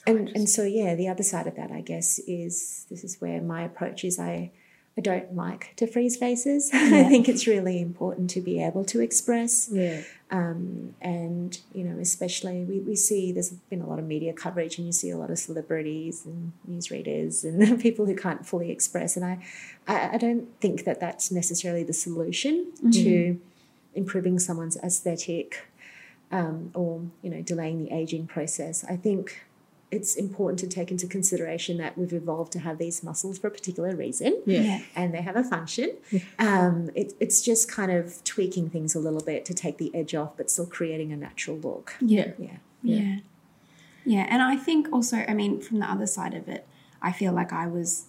and 0.08 0.30
and 0.30 0.50
so 0.50 0.63
yeah, 0.63 0.95
the 0.95 1.08
other 1.08 1.24
side 1.24 1.48
of 1.48 1.56
that, 1.56 1.71
I 1.71 1.82
guess, 1.82 2.17
is 2.28 2.86
this 2.89 3.04
is 3.04 3.19
where 3.21 3.41
my 3.41 3.62
approach 3.63 4.04
is. 4.04 4.19
I 4.19 4.52
I 4.98 5.02
don't 5.02 5.36
like 5.36 5.74
to 5.76 5.88
freeze 5.88 6.16
faces. 6.16 6.72
I 6.74 7.04
think 7.04 7.28
it's 7.28 7.48
really 7.48 7.82
important 7.82 8.30
to 8.32 8.42
be 8.42 8.64
able 8.64 8.86
to 8.86 9.02
express. 9.02 9.70
Yeah. 9.72 10.04
um, 10.32 10.96
and 11.02 11.60
you 11.74 11.84
know 11.84 12.00
especially 12.00 12.64
we, 12.64 12.80
we 12.80 12.96
see 12.96 13.32
there's 13.32 13.52
been 13.52 13.82
a 13.82 13.88
lot 13.88 14.00
of 14.00 14.06
media 14.06 14.34
coverage 14.34 14.78
and 14.78 14.88
you 14.88 14.94
see 14.94 15.12
a 15.12 15.18
lot 15.18 15.30
of 15.30 15.38
celebrities 15.38 16.26
and 16.26 16.52
newsreaders 16.70 17.44
and 17.44 17.80
people 17.88 18.06
who 18.06 18.16
can't 18.16 18.46
fully 18.46 18.72
express 18.72 19.16
and 19.16 19.26
I, 19.26 19.40
I, 19.88 20.12
I 20.14 20.18
don't 20.18 20.48
think 20.62 20.86
that 20.86 21.00
that's 21.00 21.32
necessarily 21.32 21.84
the 21.84 21.94
solution 21.94 22.72
to 22.92 23.40
improving 23.94 24.40
someone's 24.40 24.78
aesthetic 24.78 25.68
um, 26.32 26.72
or 26.74 27.02
you 27.22 27.30
know 27.30 27.42
delaying 27.42 27.84
the 27.84 27.92
aging 27.92 28.26
process 28.28 28.84
I 28.90 28.96
think 28.96 29.46
it's 29.91 30.15
important 30.15 30.60
to 30.60 30.67
take 30.67 30.89
into 30.91 31.08
consideration 31.08 31.78
that 31.78 31.98
we've 31.98 32.12
evolved 32.13 32.52
to 32.54 32.60
have 32.60 32.78
these 32.80 33.04
muscles 33.04 33.38
for 33.38 33.48
a 33.48 33.52
particular 33.52 33.95
reason 33.95 34.41
Yeah. 34.45 34.60
Yeah. 34.62 34.80
and 34.95 35.13
they 35.13 35.21
have 35.21 35.36
a 35.36 35.43
function. 35.43 35.91
Um, 36.39 36.89
it, 36.95 37.13
it's 37.19 37.41
just 37.41 37.71
kind 37.71 37.91
of 37.91 38.24
tweaking 38.24 38.69
things 38.69 38.95
a 38.95 39.00
little 39.00 39.21
bit 39.21 39.45
to 39.45 39.54
take 39.54 39.78
the 39.78 39.93
edge 39.95 40.13
off, 40.15 40.36
but 40.38 40.50
still 40.50 40.65
creating 40.65 41.12
a 41.13 41.15
natural 41.15 41.58
look. 41.58 41.95
Yeah. 42.02 42.32
Yeah. 42.38 42.58
Yeah. 42.84 43.17
Yeah. 44.06 44.28
And 44.30 44.41
I 44.41 44.56
think 44.56 44.91
also, 44.91 45.17
I 45.28 45.34
mean, 45.34 45.62
from 45.62 45.80
the 45.80 45.89
other 45.89 46.08
side 46.08 46.34
of 46.34 46.48
it, 46.50 46.67
I 47.02 47.12
feel 47.12 47.32
like 47.34 47.54
I 47.54 47.67
was 47.67 48.06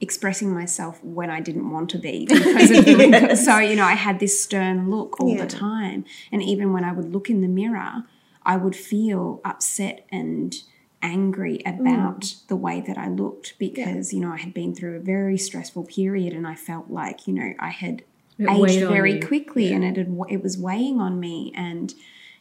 expressing 0.00 0.52
myself 0.52 1.02
when 1.04 1.30
I 1.30 1.40
didn't 1.40 1.70
want 1.70 1.88
to 1.90 1.98
be 1.98 2.26
because 2.28 2.70
of 2.70 2.84
the. 2.84 3.36
So, 3.44 3.58
you 3.58 3.76
know, 3.76 3.84
I 3.84 3.94
had 3.94 4.18
this 4.18 4.42
stern 4.42 4.90
look 4.90 5.20
all 5.20 5.34
Yeah. 5.36 5.44
the 5.44 5.50
time. 5.50 6.04
And 6.32 6.42
even 6.42 6.72
when 6.72 6.84
I 6.84 6.92
would 6.92 7.12
look 7.12 7.30
in 7.30 7.40
the 7.40 7.48
mirror, 7.48 8.04
I 8.44 8.56
would 8.56 8.74
feel 8.74 9.40
upset 9.44 10.04
and 10.10 10.54
angry 11.02 11.60
about 11.66 12.34
the 12.48 12.56
way 12.56 12.80
that 12.80 12.96
I 12.96 13.08
looked 13.08 13.58
because, 13.58 14.12
you 14.12 14.20
know, 14.20 14.32
I 14.32 14.36
had 14.38 14.54
been 14.54 14.74
through 14.74 14.96
a 14.96 15.00
very 15.00 15.36
stressful 15.36 15.84
period 15.84 16.32
and 16.32 16.46
I 16.46 16.54
felt 16.54 16.90
like, 16.90 17.26
you 17.26 17.34
know, 17.34 17.52
I 17.58 17.70
had 17.70 18.02
It 18.38 18.48
aged 18.48 18.88
very 18.88 19.20
quickly 19.20 19.72
and 19.72 19.84
it 19.84 19.96
had, 19.96 20.16
it 20.28 20.42
was 20.42 20.56
weighing 20.56 21.00
on 21.00 21.20
me 21.20 21.52
and 21.54 21.92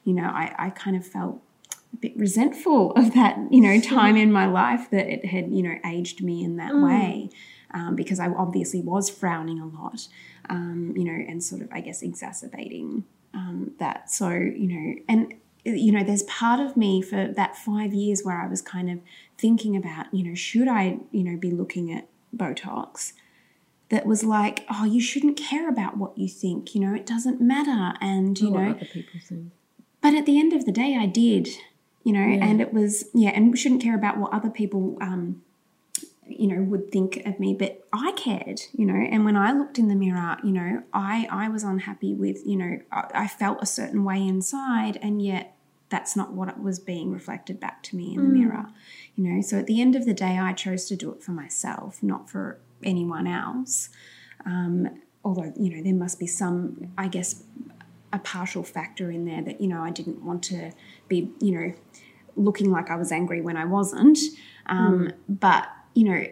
you 0.03 0.13
know 0.13 0.23
I, 0.23 0.53
I 0.57 0.69
kind 0.69 0.95
of 0.95 1.05
felt 1.05 1.41
a 1.93 1.97
bit 1.97 2.15
resentful 2.17 2.91
of 2.93 3.13
that 3.13 3.37
you 3.51 3.61
know 3.61 3.79
time 3.97 4.15
in 4.15 4.31
my 4.31 4.45
life 4.45 4.89
that 4.91 5.07
it 5.07 5.25
had 5.25 5.51
you 5.51 5.63
know 5.63 5.75
aged 5.85 6.23
me 6.23 6.43
in 6.43 6.57
that 6.57 6.75
way 6.75 7.29
um, 7.73 7.95
because 7.95 8.19
I 8.19 8.27
obviously 8.27 8.81
was 8.81 9.09
frowning 9.09 9.59
a 9.59 9.67
lot 9.67 10.07
um, 10.49 10.93
you 10.95 11.03
know 11.03 11.25
and 11.27 11.43
sort 11.43 11.61
of 11.61 11.69
I 11.71 11.81
guess 11.81 12.01
exacerbating 12.01 13.05
um, 13.33 13.71
that. 13.79 14.11
So 14.11 14.29
you 14.29 14.67
know 14.67 14.95
and 15.07 15.33
you 15.63 15.91
know 15.91 16.03
there's 16.03 16.23
part 16.23 16.59
of 16.59 16.75
me 16.75 17.01
for 17.01 17.27
that 17.27 17.55
five 17.55 17.93
years 17.93 18.23
where 18.23 18.41
I 18.41 18.47
was 18.47 18.61
kind 18.61 18.89
of 18.89 18.99
thinking 19.37 19.75
about 19.75 20.13
you 20.13 20.27
know 20.27 20.35
should 20.35 20.67
I 20.67 20.99
you 21.11 21.23
know 21.23 21.37
be 21.37 21.51
looking 21.51 21.91
at 21.91 22.07
Botox 22.35 23.13
that 23.91 24.05
was 24.05 24.23
like, 24.23 24.65
oh, 24.73 24.85
you 24.85 25.01
shouldn't 25.01 25.37
care 25.37 25.69
about 25.69 25.97
what 25.97 26.17
you 26.17 26.27
think, 26.27 26.73
you 26.73 26.79
know, 26.79 26.95
it 26.95 27.05
doesn't 27.05 27.41
matter. 27.41 27.93
And, 27.99 28.39
you 28.39 28.49
know, 28.49 28.71
other 28.71 28.85
people 28.85 29.19
think. 29.19 29.51
but 29.99 30.15
at 30.15 30.25
the 30.25 30.39
end 30.39 30.53
of 30.53 30.65
the 30.65 30.71
day, 30.71 30.95
I 30.97 31.05
did, 31.05 31.49
you 32.05 32.13
know, 32.13 32.21
and 32.21 32.61
it 32.61 32.73
was, 32.73 33.09
yeah, 33.13 33.31
and 33.31 33.51
we 33.51 33.57
shouldn't 33.57 33.83
care 33.83 33.93
about 33.93 34.17
what 34.17 34.31
other 34.31 34.49
people, 34.49 34.97
um, 35.01 35.43
you 36.27 36.47
know, 36.47 36.61
would 36.61 36.91
think 36.91 37.17
of 37.25 37.39
me, 37.39 37.53
but 37.53 37.83
I 37.91 38.13
cared, 38.13 38.61
you 38.73 38.85
know, 38.85 38.95
and 38.95 39.25
when 39.25 39.35
I 39.35 39.51
looked 39.51 39.79
in 39.79 39.87
the 39.87 39.95
mirror, 39.95 40.37
you 40.43 40.51
know, 40.51 40.83
I, 40.93 41.27
I 41.29 41.49
was 41.49 41.63
unhappy 41.63 42.13
with, 42.13 42.45
you 42.45 42.55
know, 42.55 42.79
I, 42.91 43.05
I 43.13 43.27
felt 43.27 43.61
a 43.61 43.65
certain 43.65 44.03
way 44.03 44.25
inside, 44.25 44.97
and 45.01 45.21
yet 45.21 45.55
that's 45.89 46.15
not 46.15 46.31
what 46.31 46.61
was 46.61 46.79
being 46.79 47.11
reflected 47.11 47.59
back 47.59 47.83
to 47.83 47.95
me 47.97 48.15
in 48.15 48.21
the 48.21 48.29
mirror, 48.29 48.67
you 49.15 49.23
know. 49.23 49.41
So 49.41 49.59
at 49.59 49.67
the 49.67 49.81
end 49.81 49.95
of 49.95 50.05
the 50.05 50.13
day, 50.13 50.37
I 50.37 50.53
chose 50.53 50.85
to 50.85 50.95
do 50.95 51.11
it 51.11 51.21
for 51.21 51.31
myself, 51.31 52.01
not 52.01 52.29
for 52.29 52.59
anyone 52.81 53.27
else. 53.27 53.89
Um, 54.45 55.01
although, 55.25 55.51
you 55.59 55.75
know, 55.75 55.83
there 55.83 55.93
must 55.93 56.17
be 56.17 56.27
some, 56.27 56.91
I 56.97 57.09
guess, 57.09 57.43
a 58.13 58.19
partial 58.19 58.63
factor 58.63 59.11
in 59.11 59.25
there 59.25 59.41
that, 59.41 59.59
you 59.59 59.67
know, 59.67 59.81
I 59.81 59.89
didn't 59.89 60.23
want 60.23 60.43
to 60.43 60.71
be, 61.09 61.29
you 61.41 61.51
know, 61.51 61.73
looking 62.37 62.71
like 62.71 62.89
I 62.89 62.95
was 62.95 63.11
angry 63.11 63.41
when 63.41 63.57
I 63.57 63.65
wasn't. 63.65 64.17
Um, 64.67 65.11
But, 65.27 65.67
you 65.93 66.03
know, 66.05 66.25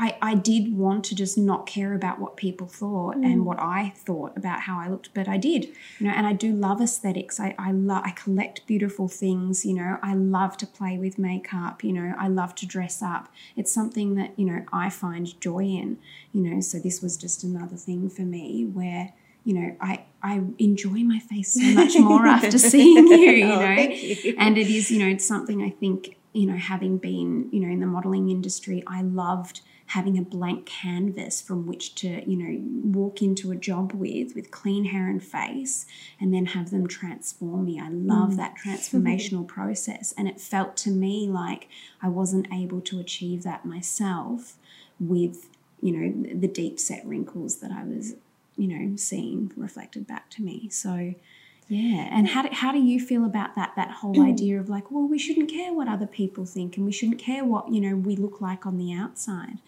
I, 0.00 0.16
I 0.22 0.34
did 0.36 0.76
want 0.76 1.02
to 1.06 1.16
just 1.16 1.36
not 1.36 1.66
care 1.66 1.92
about 1.92 2.20
what 2.20 2.36
people 2.36 2.68
thought 2.68 3.16
and 3.16 3.40
mm. 3.40 3.44
what 3.44 3.58
I 3.58 3.92
thought 3.96 4.36
about 4.36 4.60
how 4.60 4.78
I 4.78 4.88
looked, 4.88 5.12
but 5.12 5.26
I 5.26 5.38
did, 5.38 5.64
you 5.98 6.06
know, 6.06 6.12
and 6.12 6.24
I 6.24 6.34
do 6.34 6.52
love 6.52 6.80
aesthetics. 6.80 7.40
I, 7.40 7.56
I 7.58 7.72
love, 7.72 8.04
I 8.04 8.10
collect 8.12 8.64
beautiful 8.68 9.08
things, 9.08 9.66
you 9.66 9.74
know, 9.74 9.98
I 10.00 10.14
love 10.14 10.56
to 10.58 10.66
play 10.68 10.98
with 10.98 11.18
makeup, 11.18 11.82
you 11.82 11.92
know, 11.92 12.14
I 12.16 12.28
love 12.28 12.54
to 12.56 12.66
dress 12.66 13.02
up. 13.02 13.28
It's 13.56 13.72
something 13.72 14.14
that, 14.14 14.38
you 14.38 14.44
know, 14.46 14.64
I 14.72 14.88
find 14.88 15.38
joy 15.40 15.64
in, 15.64 15.98
you 16.32 16.42
know, 16.42 16.60
so 16.60 16.78
this 16.78 17.02
was 17.02 17.16
just 17.16 17.42
another 17.42 17.76
thing 17.76 18.08
for 18.08 18.22
me 18.22 18.66
where, 18.66 19.14
you 19.44 19.54
know, 19.54 19.76
I, 19.80 20.04
I 20.22 20.42
enjoy 20.58 20.98
my 20.98 21.18
face 21.18 21.54
so 21.54 21.74
much 21.74 21.94
more 21.98 22.24
after 22.24 22.56
seeing 22.58 23.08
you, 23.08 23.16
you 23.16 23.46
Oh, 23.46 23.58
know, 23.60 23.66
thank 23.74 24.24
you. 24.24 24.36
and 24.38 24.56
it 24.56 24.68
is, 24.68 24.92
you 24.92 25.00
know, 25.00 25.08
it's 25.08 25.26
something 25.26 25.60
I 25.60 25.70
think, 25.70 26.17
you 26.32 26.46
know, 26.46 26.56
having 26.56 26.98
been, 26.98 27.48
you 27.50 27.60
know, 27.60 27.72
in 27.72 27.80
the 27.80 27.86
modeling 27.86 28.30
industry, 28.30 28.82
I 28.86 29.02
loved 29.02 29.62
having 29.86 30.18
a 30.18 30.22
blank 30.22 30.66
canvas 30.66 31.40
from 31.40 31.66
which 31.66 31.94
to, 31.94 32.22
you 32.30 32.36
know, 32.36 32.60
walk 32.98 33.22
into 33.22 33.50
a 33.50 33.56
job 33.56 33.92
with, 33.94 34.34
with 34.34 34.50
clean 34.50 34.84
hair 34.84 35.08
and 35.08 35.22
face, 35.22 35.86
and 36.20 36.32
then 36.32 36.46
have 36.46 36.70
them 36.70 36.86
transform 36.86 37.64
me. 37.64 37.80
I 37.80 37.88
love 37.88 38.32
mm. 38.32 38.36
that 38.36 38.56
transformational 38.64 39.46
process. 39.46 40.12
And 40.18 40.28
it 40.28 40.40
felt 40.40 40.76
to 40.78 40.90
me 40.90 41.26
like 41.28 41.68
I 42.02 42.08
wasn't 42.08 42.52
able 42.52 42.82
to 42.82 43.00
achieve 43.00 43.42
that 43.44 43.64
myself 43.64 44.56
with, 45.00 45.48
you 45.80 45.92
know, 45.92 46.38
the 46.38 46.48
deep 46.48 46.78
set 46.78 47.06
wrinkles 47.06 47.60
that 47.60 47.72
I 47.72 47.84
was, 47.84 48.14
you 48.58 48.68
know, 48.68 48.96
seeing 48.96 49.52
reflected 49.56 50.06
back 50.06 50.28
to 50.32 50.42
me. 50.42 50.68
So, 50.68 51.14
yeah, 51.68 52.08
and 52.10 52.28
how 52.28 52.42
do, 52.42 52.48
how 52.50 52.72
do 52.72 52.78
you 52.78 52.98
feel 52.98 53.26
about 53.26 53.54
that 53.54 53.74
that 53.76 53.90
whole 53.90 54.22
idea 54.22 54.58
of 54.58 54.70
like, 54.70 54.90
well, 54.90 55.06
we 55.06 55.18
shouldn't 55.18 55.50
care 55.50 55.72
what 55.72 55.86
other 55.86 56.06
people 56.06 56.46
think, 56.46 56.76
and 56.78 56.86
we 56.86 56.92
shouldn't 56.92 57.18
care 57.18 57.44
what 57.44 57.70
you 57.70 57.80
know 57.80 57.94
we 57.94 58.16
look 58.16 58.40
like 58.40 58.64
on 58.64 58.78
the 58.78 58.94
outside. 58.94 59.58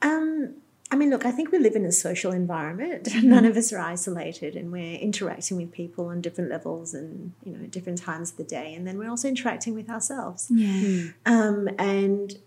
Um, 0.00 0.54
I 0.92 0.94
mean, 0.94 1.10
look, 1.10 1.26
I 1.26 1.32
think 1.32 1.50
we 1.50 1.58
live 1.58 1.74
in 1.74 1.84
a 1.84 1.90
social 1.90 2.30
environment. 2.30 3.08
None 3.24 3.44
of 3.44 3.56
us 3.56 3.72
are 3.72 3.80
isolated, 3.80 4.54
and 4.54 4.70
we're 4.70 4.98
interacting 4.98 5.56
with 5.56 5.72
people 5.72 6.06
on 6.06 6.20
different 6.20 6.50
levels 6.50 6.94
and 6.94 7.32
you 7.44 7.56
know 7.56 7.66
different 7.66 7.98
times 7.98 8.30
of 8.30 8.36
the 8.36 8.44
day, 8.44 8.72
and 8.72 8.86
then 8.86 8.96
we're 8.96 9.10
also 9.10 9.26
interacting 9.26 9.74
with 9.74 9.90
ourselves. 9.90 10.46
Yeah. 10.50 11.10
Um, 11.24 11.68
and 11.80 12.38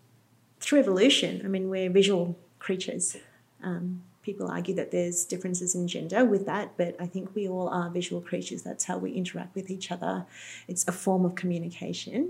through 0.61 0.79
evolution, 0.79 1.41
I 1.43 1.49
mean, 1.49 1.69
we're 1.69 1.89
visual 1.89 2.37
creatures. 2.59 3.17
Um, 3.61 4.03
people 4.30 4.47
argue 4.57 4.75
that 4.75 4.89
there's 4.91 5.25
differences 5.34 5.69
in 5.75 5.88
gender 5.88 6.21
with 6.34 6.43
that, 6.45 6.67
but 6.82 6.91
I 6.99 7.07
think 7.13 7.25
we 7.36 7.43
all 7.53 7.67
are 7.69 7.89
visual 7.89 8.21
creatures. 8.30 8.61
That's 8.61 8.86
how 8.89 8.97
we 9.05 9.09
interact 9.21 9.55
with 9.55 9.69
each 9.75 9.88
other. 9.95 10.25
It's 10.67 10.84
a 10.88 10.91
form 11.05 11.23
of 11.25 11.34
communication, 11.36 12.21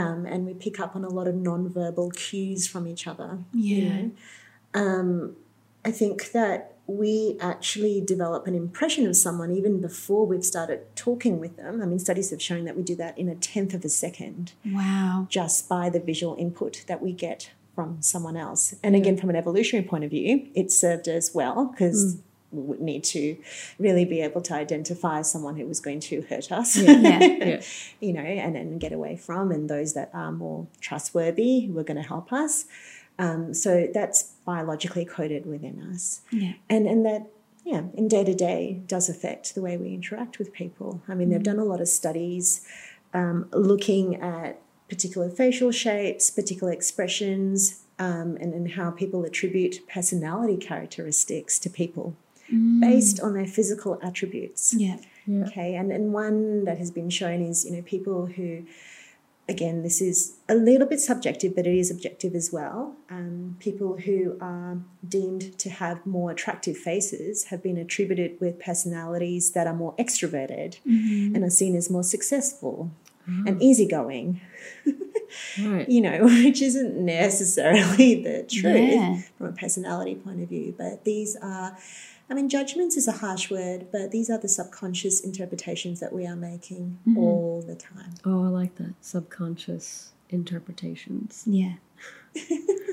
um, 0.00 0.26
and 0.32 0.40
we 0.46 0.54
pick 0.54 0.76
up 0.84 0.92
on 0.96 1.04
a 1.04 1.08
lot 1.18 1.26
of 1.28 1.34
non-verbal 1.50 2.10
cues 2.10 2.66
from 2.72 2.86
each 2.92 3.06
other. 3.06 3.30
you 3.52 3.76
Yeah. 3.76 3.88
know. 3.88 4.10
Um, 4.74 5.36
I 5.84 5.90
think 5.90 6.32
that 6.32 6.74
we 6.86 7.36
actually 7.40 8.00
develop 8.00 8.46
an 8.46 8.54
impression 8.54 9.06
of 9.06 9.14
someone 9.16 9.50
even 9.60 9.80
before 9.80 10.24
we've 10.26 10.44
started 10.54 10.80
talking 10.96 11.38
with 11.38 11.56
them. 11.56 11.80
I 11.82 11.86
mean, 11.86 11.98
studies 11.98 12.30
have 12.30 12.40
shown 12.42 12.64
that 12.64 12.76
we 12.78 12.82
do 12.82 12.96
that 12.96 13.16
in 13.18 13.28
a 13.28 13.34
tenth 13.34 13.74
of 13.74 13.84
a 13.84 13.88
second 13.90 14.52
Wow. 14.64 15.26
just 15.28 15.68
by 15.68 15.90
the 15.90 16.00
visual 16.00 16.34
input 16.38 16.84
that 16.88 17.02
we 17.02 17.12
get 17.12 17.50
from 17.78 18.02
someone 18.02 18.36
else. 18.36 18.74
And 18.82 18.96
again, 18.96 19.16
from 19.16 19.30
an 19.30 19.36
evolutionary 19.36 19.86
point 19.86 20.02
of 20.02 20.10
view, 20.10 20.48
it 20.52 20.72
served 20.72 21.08
us 21.08 21.32
well 21.32 21.66
because 21.66 22.20
we 22.50 22.60
would 22.62 22.80
need 22.80 23.04
to 23.04 23.36
really 23.78 24.04
be 24.04 24.20
able 24.20 24.40
to 24.40 24.52
identify 24.54 25.22
someone 25.22 25.54
who 25.56 25.64
was 25.64 25.78
going 25.78 26.00
to 26.00 26.22
hurt 26.22 26.50
us, 26.50 26.76
Yeah. 26.76 27.20
Yeah. 27.20 27.62
you 28.00 28.12
know, 28.12 28.20
and, 28.22 28.56
and 28.56 28.80
get 28.80 28.90
away 28.92 29.16
from, 29.16 29.52
and 29.52 29.70
those 29.70 29.94
that 29.94 30.10
are 30.12 30.32
more 30.32 30.66
trustworthy 30.80 31.66
who 31.66 31.78
are 31.78 31.84
going 31.84 32.02
to 32.02 32.08
help 32.08 32.32
us. 32.32 32.64
Um, 33.16 33.54
so 33.54 33.86
that's 33.94 34.24
biologically 34.44 35.04
coded 35.04 35.46
within 35.46 35.80
us 35.92 36.22
Yeah. 36.32 36.54
and 36.68 36.86
and 36.88 37.06
that 37.06 37.26
yeah 37.64 37.82
in 37.94 38.08
day 38.08 38.24
to 38.24 38.34
day 38.34 38.80
does 38.88 39.08
affect 39.08 39.54
the 39.54 39.60
way 39.62 39.76
we 39.76 39.92
interact 39.92 40.38
with 40.38 40.52
people 40.52 41.02
i 41.08 41.14
mean 41.16 41.28
they've 41.30 41.42
done 41.52 41.58
a 41.58 41.64
lot 41.64 41.80
of 41.80 41.88
studies 41.88 42.64
um, 43.12 43.48
looking 43.52 44.14
at 44.16 44.60
particular 44.88 45.28
facial 45.30 45.70
shapes 45.70 46.30
particular 46.30 46.72
expressions 46.72 47.82
um, 47.98 48.36
and, 48.40 48.54
and 48.54 48.72
how 48.72 48.90
people 48.90 49.24
attribute 49.24 49.86
personality 49.88 50.56
characteristics 50.56 51.58
to 51.58 51.68
people 51.68 52.16
based 52.80 53.20
on 53.20 53.34
their 53.34 53.46
physical 53.46 53.98
attributes. 54.02 54.74
Yeah. 54.74 54.96
Okay, 55.28 55.74
and, 55.74 55.92
and 55.92 56.14
one 56.14 56.64
that 56.64 56.78
has 56.78 56.90
been 56.90 57.10
shown 57.10 57.42
is, 57.42 57.66
you 57.66 57.72
know, 57.72 57.82
people 57.82 58.24
who, 58.24 58.64
again, 59.46 59.82
this 59.82 60.00
is 60.00 60.38
a 60.48 60.54
little 60.54 60.86
bit 60.86 61.00
subjective, 61.00 61.54
but 61.54 61.66
it 61.66 61.76
is 61.76 61.90
objective 61.90 62.34
as 62.34 62.50
well. 62.50 62.96
Um, 63.10 63.56
people 63.58 63.98
who 63.98 64.38
are 64.40 64.78
deemed 65.06 65.58
to 65.58 65.68
have 65.68 66.06
more 66.06 66.30
attractive 66.30 66.78
faces 66.78 67.44
have 67.44 67.62
been 67.62 67.76
attributed 67.76 68.40
with 68.40 68.58
personalities 68.58 69.52
that 69.52 69.66
are 69.66 69.74
more 69.74 69.94
extroverted 69.96 70.78
and 70.86 71.44
are 71.44 71.50
seen 71.50 71.76
as 71.76 71.90
more 71.90 72.02
successful 72.04 72.90
and 73.28 73.58
mm. 73.58 73.62
easygoing, 73.62 74.40
Right. 75.60 75.88
you 75.88 76.00
know, 76.00 76.24
which 76.44 76.62
isn't 76.62 76.96
necessarily 76.96 78.22
the 78.22 78.44
truth 78.48 78.92
Yeah. 78.92 79.20
from 79.36 79.46
a 79.48 79.52
personality 79.52 80.14
point 80.14 80.42
of 80.42 80.48
view. 80.48 80.74
But 80.76 81.04
these 81.04 81.36
are, 81.36 81.76
I 82.30 82.34
mean, 82.34 82.48
judgments 82.48 82.96
is 82.96 83.08
a 83.08 83.12
harsh 83.12 83.50
word, 83.50 83.88
but 83.92 84.10
these 84.10 84.30
are 84.30 84.38
the 84.38 84.48
subconscious 84.48 85.20
interpretations 85.20 86.00
that 86.00 86.12
we 86.12 86.26
are 86.26 86.36
making 86.36 86.98
mm-hmm. 87.06 87.18
all 87.18 87.62
the 87.66 87.74
time. 87.76 88.14
Oh, 88.24 88.44
I 88.44 88.48
like 88.48 88.76
that. 88.76 88.94
Subconscious 89.00 90.12
interpretations. 90.30 91.44
Yeah. 91.46 91.74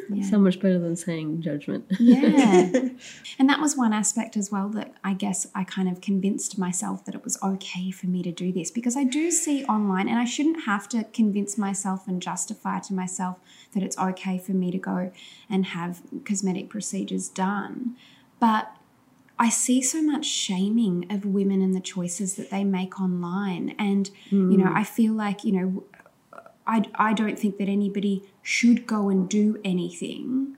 Yeah. 0.09 0.23
So 0.29 0.39
much 0.39 0.59
better 0.59 0.79
than 0.79 0.95
saying 0.95 1.41
judgment. 1.41 1.85
Yeah. 1.99 2.69
and 3.39 3.49
that 3.49 3.59
was 3.59 3.75
one 3.75 3.93
aspect 3.93 4.37
as 4.37 4.51
well 4.51 4.69
that 4.69 4.93
I 5.03 5.13
guess 5.13 5.47
I 5.55 5.63
kind 5.63 5.89
of 5.89 6.01
convinced 6.01 6.57
myself 6.57 7.05
that 7.05 7.15
it 7.15 7.23
was 7.23 7.41
okay 7.41 7.91
for 7.91 8.07
me 8.07 8.21
to 8.23 8.31
do 8.31 8.51
this 8.51 8.71
because 8.71 8.95
I 8.95 9.03
do 9.03 9.31
see 9.31 9.65
online 9.65 10.07
and 10.07 10.19
I 10.19 10.25
shouldn't 10.25 10.65
have 10.65 10.87
to 10.89 11.05
convince 11.05 11.57
myself 11.57 12.07
and 12.07 12.21
justify 12.21 12.79
to 12.81 12.93
myself 12.93 13.37
that 13.73 13.83
it's 13.83 13.97
okay 13.97 14.37
for 14.37 14.51
me 14.51 14.71
to 14.71 14.77
go 14.77 15.11
and 15.49 15.65
have 15.67 16.01
cosmetic 16.23 16.69
procedures 16.69 17.27
done. 17.27 17.95
But 18.39 18.75
I 19.37 19.49
see 19.49 19.81
so 19.81 20.01
much 20.01 20.25
shaming 20.25 21.07
of 21.09 21.25
women 21.25 21.61
and 21.61 21.75
the 21.75 21.81
choices 21.81 22.35
that 22.35 22.51
they 22.51 22.63
make 22.63 23.01
online. 23.01 23.75
And, 23.77 24.09
you 24.29 24.57
know, 24.57 24.65
mm. 24.65 24.75
I 24.75 24.85
feel 24.85 25.13
like, 25.13 25.43
you 25.43 25.51
know, 25.51 25.83
I, 26.67 26.83
I 26.95 27.13
don't 27.13 27.37
think 27.37 27.57
that 27.57 27.69
anybody 27.69 28.23
should 28.41 28.87
go 28.87 29.09
and 29.09 29.29
do 29.29 29.59
anything 29.63 30.57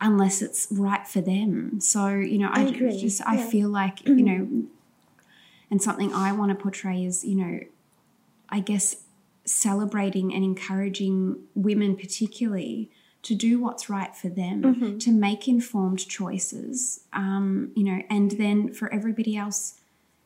unless 0.00 0.40
it's 0.40 0.68
right 0.70 1.06
for 1.06 1.20
them. 1.20 1.80
So, 1.80 2.08
you 2.08 2.38
know, 2.38 2.48
I, 2.52 2.60
I 2.60 2.64
agree, 2.64 2.98
just, 2.98 3.20
I 3.26 3.36
yeah. 3.36 3.46
feel 3.46 3.68
like, 3.68 4.06
you 4.06 4.22
know, 4.22 4.64
and 5.70 5.82
something 5.82 6.12
I 6.14 6.32
want 6.32 6.50
to 6.50 6.54
portray 6.54 7.04
is, 7.04 7.24
you 7.24 7.34
know, 7.34 7.60
I 8.48 8.60
guess 8.60 8.96
celebrating 9.44 10.32
and 10.32 10.42
encouraging 10.44 11.42
women, 11.54 11.96
particularly, 11.96 12.90
to 13.22 13.34
do 13.34 13.60
what's 13.60 13.90
right 13.90 14.16
for 14.16 14.28
them, 14.28 14.62
Mm-hmm. 14.62 14.98
to 14.98 15.12
make 15.12 15.46
informed 15.46 16.08
choices, 16.08 17.00
um, 17.12 17.70
you 17.74 17.84
know, 17.84 18.02
and 18.08 18.30
then 18.32 18.72
for 18.72 18.92
everybody 18.92 19.36
else 19.36 19.78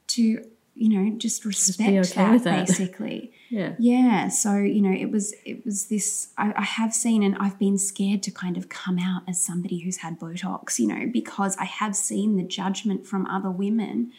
to, 0.09 0.45
you 0.77 0.89
know, 0.89 1.17
just 1.17 1.45
respect 1.45 1.89
okay 1.89 2.33
that, 2.33 2.45
that. 2.45 2.67
basically. 2.67 3.33
Yeah. 3.49 3.75
Yeah, 3.79 4.29
so 4.29 4.57
you 4.57 4.83
know, 4.83 4.93
it 4.93 5.11
was 5.11 5.35
it 5.45 5.65
was 5.65 5.87
this. 5.87 6.29
I, 6.37 6.53
I 6.57 6.63
have 6.63 6.93
seen, 6.93 7.23
and 7.23 7.37
I've 7.39 7.59
been 7.59 7.79
scared 7.79 8.23
to 8.25 8.31
kind 8.31 8.57
of 8.57 8.69
come 8.69 8.99
out 8.99 9.23
as 9.29 9.41
somebody 9.41 9.79
who's 9.79 9.99
had 9.99 10.19
Botox, 10.19 10.79
you 10.79 10.89
know, 10.89 11.09
because 11.13 11.57
I 11.59 11.65
have 11.65 11.95
seen 11.95 12.37
the 12.37 12.43
judgment 12.43 13.07
from 13.07 13.27
other 13.27 13.51
women, 13.51 14.13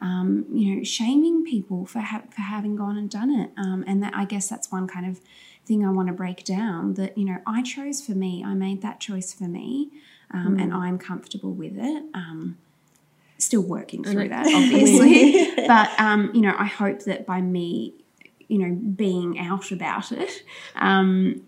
um, 0.00 0.46
you 0.52 0.76
know, 0.76 0.84
shaming 0.84 1.44
people 1.44 1.84
for 1.84 2.00
ha- 2.00 2.22
for 2.30 2.42
having 2.42 2.76
gone 2.76 2.96
and 2.96 3.10
done 3.10 3.30
it, 3.30 3.50
um, 3.56 3.84
and 3.86 4.00
that 4.02 4.14
I 4.14 4.24
guess 4.24 4.48
that's 4.48 4.70
one 4.70 4.86
kind 4.86 5.06
of 5.06 5.20
thing 5.66 5.84
I 5.84 5.90
want 5.90 6.06
to 6.06 6.14
break 6.14 6.44
down. 6.44 6.94
That 6.94 7.18
you 7.18 7.24
know, 7.24 7.38
I 7.44 7.62
chose 7.62 8.00
for 8.00 8.12
me, 8.12 8.44
I 8.44 8.54
made 8.54 8.82
that 8.82 9.00
choice 9.00 9.32
for 9.32 9.44
me, 9.44 9.90
um, 10.30 10.58
and 10.60 10.72
I'm 10.72 10.98
comfortable 10.98 11.52
with 11.52 11.76
it. 11.76 12.04
Um, 12.14 12.58
still 13.48 13.62
working 13.62 14.04
through 14.04 14.28
that, 14.28 14.46
obviously, 14.60 15.66
but 15.66 15.88
um, 15.98 16.30
you 16.34 16.40
know, 16.40 16.54
I 16.58 16.66
hope 16.66 17.00
that 17.04 17.26
by 17.26 17.40
me 17.40 17.94
you 18.48 18.58
know, 18.58 18.74
being 18.74 19.38
out 19.38 19.70
about 19.70 20.10
it 20.10 20.42
um, 20.76 21.42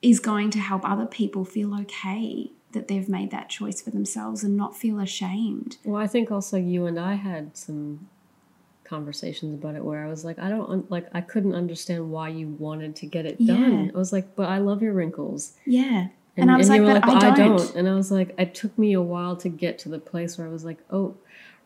is 0.00 0.20
going 0.20 0.50
to 0.50 0.58
help 0.58 0.88
other 0.88 1.06
people 1.06 1.44
feel 1.44 1.78
okay 1.80 2.50
that 2.72 2.88
they've 2.88 3.08
made 3.08 3.30
that 3.30 3.48
choice 3.48 3.82
for 3.82 3.90
themselves 3.90 4.44
and 4.44 4.56
not 4.56 4.76
feel 4.76 5.00
ashamed. 5.00 5.78
Well, 5.84 6.00
I 6.00 6.06
think 6.06 6.30
also 6.30 6.56
you 6.56 6.86
and 6.86 6.98
I 6.98 7.14
had 7.14 7.56
some 7.56 8.08
conversations 8.84 9.54
about 9.54 9.74
it 9.74 9.84
where 9.84 10.04
I 10.04 10.08
was 10.08 10.24
like, 10.24 10.38
I 10.38 10.48
don't 10.48 10.70
un- 10.70 10.86
like, 10.88 11.08
I 11.12 11.20
couldn't 11.20 11.54
understand 11.54 12.10
why 12.10 12.28
you 12.28 12.48
wanted 12.48 12.94
to 12.96 13.06
get 13.06 13.26
it 13.26 13.44
done. 13.44 13.86
Yeah. 13.86 13.90
I 13.94 13.98
was 13.98 14.12
like, 14.12 14.36
but 14.36 14.48
I 14.48 14.58
love 14.58 14.82
your 14.82 14.92
wrinkles. 14.92 15.54
Yeah. 15.64 16.08
And, 16.36 16.50
I 16.50 16.58
was 16.58 16.68
you 16.68 16.74
like, 16.74 16.82
were 16.82 17.00
but 17.00 17.08
"Well, 17.08 17.24
I, 17.24 17.34
don't. 17.34 17.74
And 17.76 17.88
I 17.88 17.94
was 17.94 18.12
like, 18.12 18.34
it 18.38 18.54
took 18.54 18.76
me 18.76 18.92
a 18.92 19.00
while 19.00 19.36
to 19.36 19.48
get 19.48 19.78
to 19.80 19.88
the 19.88 19.98
place 19.98 20.36
where 20.36 20.46
I 20.46 20.50
was 20.50 20.66
like, 20.66 20.78
oh, 20.90 21.16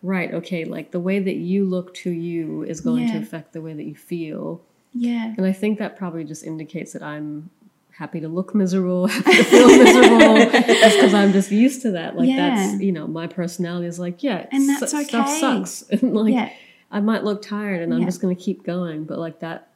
right, 0.02 0.32
okay, 0.34 0.64
like 0.64 0.90
the 0.90 1.00
way 1.00 1.18
that 1.18 1.36
you 1.36 1.64
look 1.64 1.92
to 1.94 2.10
you 2.10 2.62
is 2.62 2.80
going 2.80 3.06
to 3.12 3.18
affect 3.18 3.52
the 3.52 3.60
way 3.60 3.72
that 3.74 3.84
you 3.84 3.94
feel. 3.94 4.62
Yeah. 4.92 5.34
And 5.36 5.46
I 5.46 5.52
think 5.52 5.78
that 5.78 5.96
probably 5.96 6.24
just 6.24 6.44
indicates 6.44 6.92
that 6.94 7.02
I'm 7.02 7.50
happy 7.92 8.20
to 8.20 8.28
look 8.28 8.54
miserable, 8.54 9.06
happy 9.08 9.36
to 9.36 9.44
feel 9.44 9.68
miserable, 9.68 10.36
just 10.50 10.96
because 10.96 11.14
I'm 11.14 11.32
just 11.32 11.50
used 11.50 11.82
to 11.82 11.90
that. 11.92 12.16
Like 12.16 12.28
Yeah. 12.28 12.56
that's 12.56 12.80
you 12.82 12.92
know 12.92 13.06
my 13.06 13.26
personality 13.26 13.86
is 13.86 13.98
like 13.98 14.22
yeah, 14.22 14.46
And 14.50 14.64
su- 14.64 14.76
that's 14.80 15.08
Stuff 15.08 15.28
sucks, 15.28 15.82
and 15.90 16.14
like 16.14 16.32
Yeah. 16.34 16.50
I 16.90 17.00
might 17.00 17.22
look 17.22 17.42
tired, 17.42 17.82
and 17.82 17.92
I'm 17.94 18.00
Yeah. 18.00 18.06
just 18.06 18.20
gonna 18.20 18.34
keep 18.34 18.64
going. 18.64 19.04
But 19.04 19.18
like 19.18 19.40
that, 19.40 19.68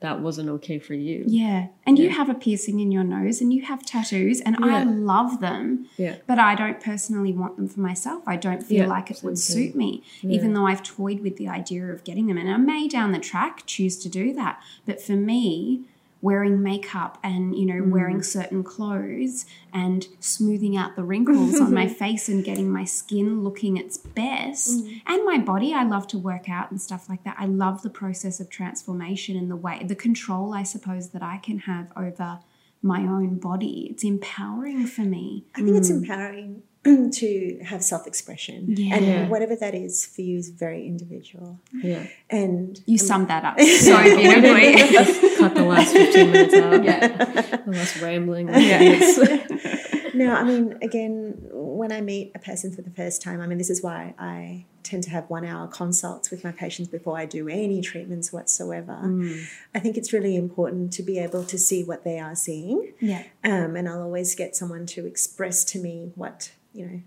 that 0.00 0.20
wasn't 0.20 0.48
okay 0.48 0.78
for 0.78 0.94
you. 0.94 1.24
Yeah. 1.26 1.68
And 1.84 1.98
you 1.98 2.10
have 2.10 2.28
a 2.28 2.34
piercing 2.34 2.78
in 2.78 2.92
your 2.92 3.02
nose 3.02 3.40
and 3.40 3.52
you 3.52 3.62
have 3.62 3.84
tattoos, 3.84 4.40
and 4.40 4.56
I 4.64 4.84
love 4.84 5.40
them. 5.40 5.88
Yeah. 5.96 6.16
But 6.26 6.38
I 6.38 6.54
don't 6.54 6.80
personally 6.80 7.32
want 7.32 7.56
them 7.56 7.68
for 7.68 7.80
myself. 7.80 8.22
I 8.26 8.36
don't 8.36 8.62
feel 8.62 8.84
Yeah, 8.84 8.86
like 8.86 9.10
it 9.10 9.20
would 9.22 9.38
suit 9.38 9.74
me, 9.74 10.04
even 10.22 10.52
though 10.52 10.66
I've 10.66 10.82
toyed 10.82 11.20
with 11.20 11.36
the 11.36 11.48
idea 11.48 11.86
of 11.86 12.04
getting 12.04 12.26
them. 12.26 12.38
And 12.38 12.48
I 12.50 12.56
may 12.58 12.86
down 12.86 13.12
the 13.12 13.18
track 13.18 13.64
choose 13.66 13.98
to 13.98 14.08
do 14.08 14.32
that. 14.34 14.62
But 14.86 15.02
for 15.02 15.12
me, 15.14 15.86
wearing 16.20 16.62
makeup 16.62 17.16
and 17.22 17.54
you 17.56 17.64
know 17.64 17.80
Mm. 17.82 17.90
wearing 17.90 18.22
certain 18.22 18.64
clothes 18.64 19.46
and 19.72 20.08
smoothing 20.18 20.76
out 20.76 20.96
the 20.96 21.04
wrinkles 21.04 21.60
on 21.60 21.72
my 21.72 21.86
face 22.02 22.28
and 22.28 22.44
getting 22.44 22.68
my 22.70 22.84
skin 22.84 23.42
looking 23.44 23.76
its 23.76 23.96
best. 23.96 24.84
Mm. 24.84 25.02
and 25.06 25.24
my 25.24 25.38
body 25.38 25.72
i 25.72 25.84
love 25.84 26.06
to 26.08 26.18
work 26.18 26.48
out 26.48 26.70
and 26.70 26.80
stuff 26.80 27.08
like 27.08 27.22
that. 27.24 27.36
I 27.38 27.46
love 27.46 27.82
the 27.82 27.90
process 27.90 28.40
of 28.40 28.50
transformation 28.50 29.36
and 29.36 29.48
the 29.50 29.56
way 29.56 29.84
the 29.86 29.94
control 29.94 30.52
i 30.54 30.62
suppose 30.64 31.10
that 31.10 31.22
i 31.22 31.36
can 31.38 31.58
have 31.60 31.92
over 31.96 32.40
my 32.80 33.00
own 33.00 33.38
body. 33.40 33.88
It's 33.90 34.04
empowering 34.04 34.86
for 34.86 35.00
me. 35.00 35.44
I 35.56 35.62
think 35.62 35.76
it's 35.76 35.90
empowering 35.90 36.62
to 37.12 37.60
have 37.64 37.82
self 37.82 38.06
expression. 38.06 38.74
Yeah. 38.76 38.96
And 38.96 39.30
whatever 39.30 39.56
that 39.56 39.74
is 39.74 40.06
for 40.06 40.22
you 40.22 40.38
is 40.38 40.50
very 40.50 40.86
individual. 40.86 41.60
Yeah. 41.72 42.06
And 42.30 42.80
you 42.86 42.98
summed 42.98 43.28
that 43.28 43.44
up 43.44 43.60
so 43.60 44.02
beautifully 44.02 44.76
Just 44.92 45.38
cut 45.38 45.54
the 45.54 45.64
last 45.64 45.92
15 45.92 46.30
minutes 46.30 46.54
out. 46.54 46.84
Yeah. 46.84 47.56
The 47.56 47.70
last 47.70 48.00
rambling. 48.00 48.48
Yeah. 48.48 50.08
no, 50.14 50.34
I 50.34 50.42
mean, 50.44 50.78
again, 50.82 51.36
when 51.52 51.92
I 51.92 52.00
meet 52.00 52.32
a 52.34 52.38
person 52.38 52.72
for 52.72 52.82
the 52.82 52.90
first 52.90 53.22
time, 53.22 53.40
I 53.40 53.46
mean, 53.46 53.58
this 53.58 53.70
is 53.70 53.82
why 53.82 54.14
I 54.18 54.66
tend 54.82 55.02
to 55.04 55.10
have 55.10 55.28
one 55.28 55.44
hour 55.44 55.66
consults 55.68 56.30
with 56.30 56.42
my 56.44 56.52
patients 56.52 56.88
before 56.88 57.18
I 57.18 57.26
do 57.26 57.48
any 57.48 57.82
treatments 57.82 58.32
whatsoever. 58.32 58.98
Mm. 59.04 59.46
I 59.74 59.80
think 59.80 59.96
it's 59.96 60.12
really 60.12 60.34
important 60.34 60.92
to 60.94 61.02
be 61.02 61.18
able 61.18 61.44
to 61.44 61.58
see 61.58 61.84
what 61.84 62.04
they 62.04 62.18
are 62.18 62.34
seeing. 62.34 62.92
Yeah. 63.00 63.24
Um, 63.44 63.76
and 63.76 63.88
I'll 63.88 64.02
always 64.02 64.34
get 64.34 64.56
someone 64.56 64.86
to 64.86 65.06
express 65.06 65.64
to 65.64 65.78
me 65.78 66.12
what, 66.14 66.52
you 66.72 66.86
know, 66.86 67.00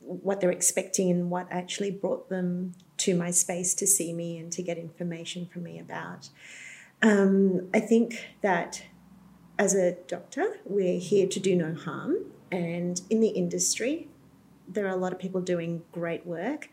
what 0.00 0.40
they're 0.40 0.50
expecting 0.50 1.10
and 1.10 1.30
what 1.30 1.46
actually 1.50 1.90
brought 1.90 2.28
them 2.28 2.72
to 2.98 3.16
my 3.16 3.30
space 3.30 3.74
to 3.74 3.86
see 3.86 4.12
me 4.12 4.38
and 4.38 4.52
to 4.52 4.62
get 4.62 4.78
information 4.78 5.46
from 5.46 5.62
me 5.62 5.78
about. 5.78 6.28
Um, 7.00 7.68
I 7.72 7.80
think 7.80 8.28
that 8.42 8.84
as 9.58 9.74
a 9.74 9.92
doctor, 10.06 10.60
we're 10.64 10.98
here 10.98 11.26
to 11.26 11.40
do 11.40 11.54
no 11.54 11.74
harm. 11.74 12.16
And 12.50 13.00
in 13.10 13.20
the 13.20 13.28
industry, 13.28 14.08
there 14.68 14.86
are 14.86 14.90
a 14.90 14.96
lot 14.96 15.12
of 15.12 15.18
people 15.18 15.40
doing 15.40 15.82
great 15.92 16.26
work. 16.26 16.68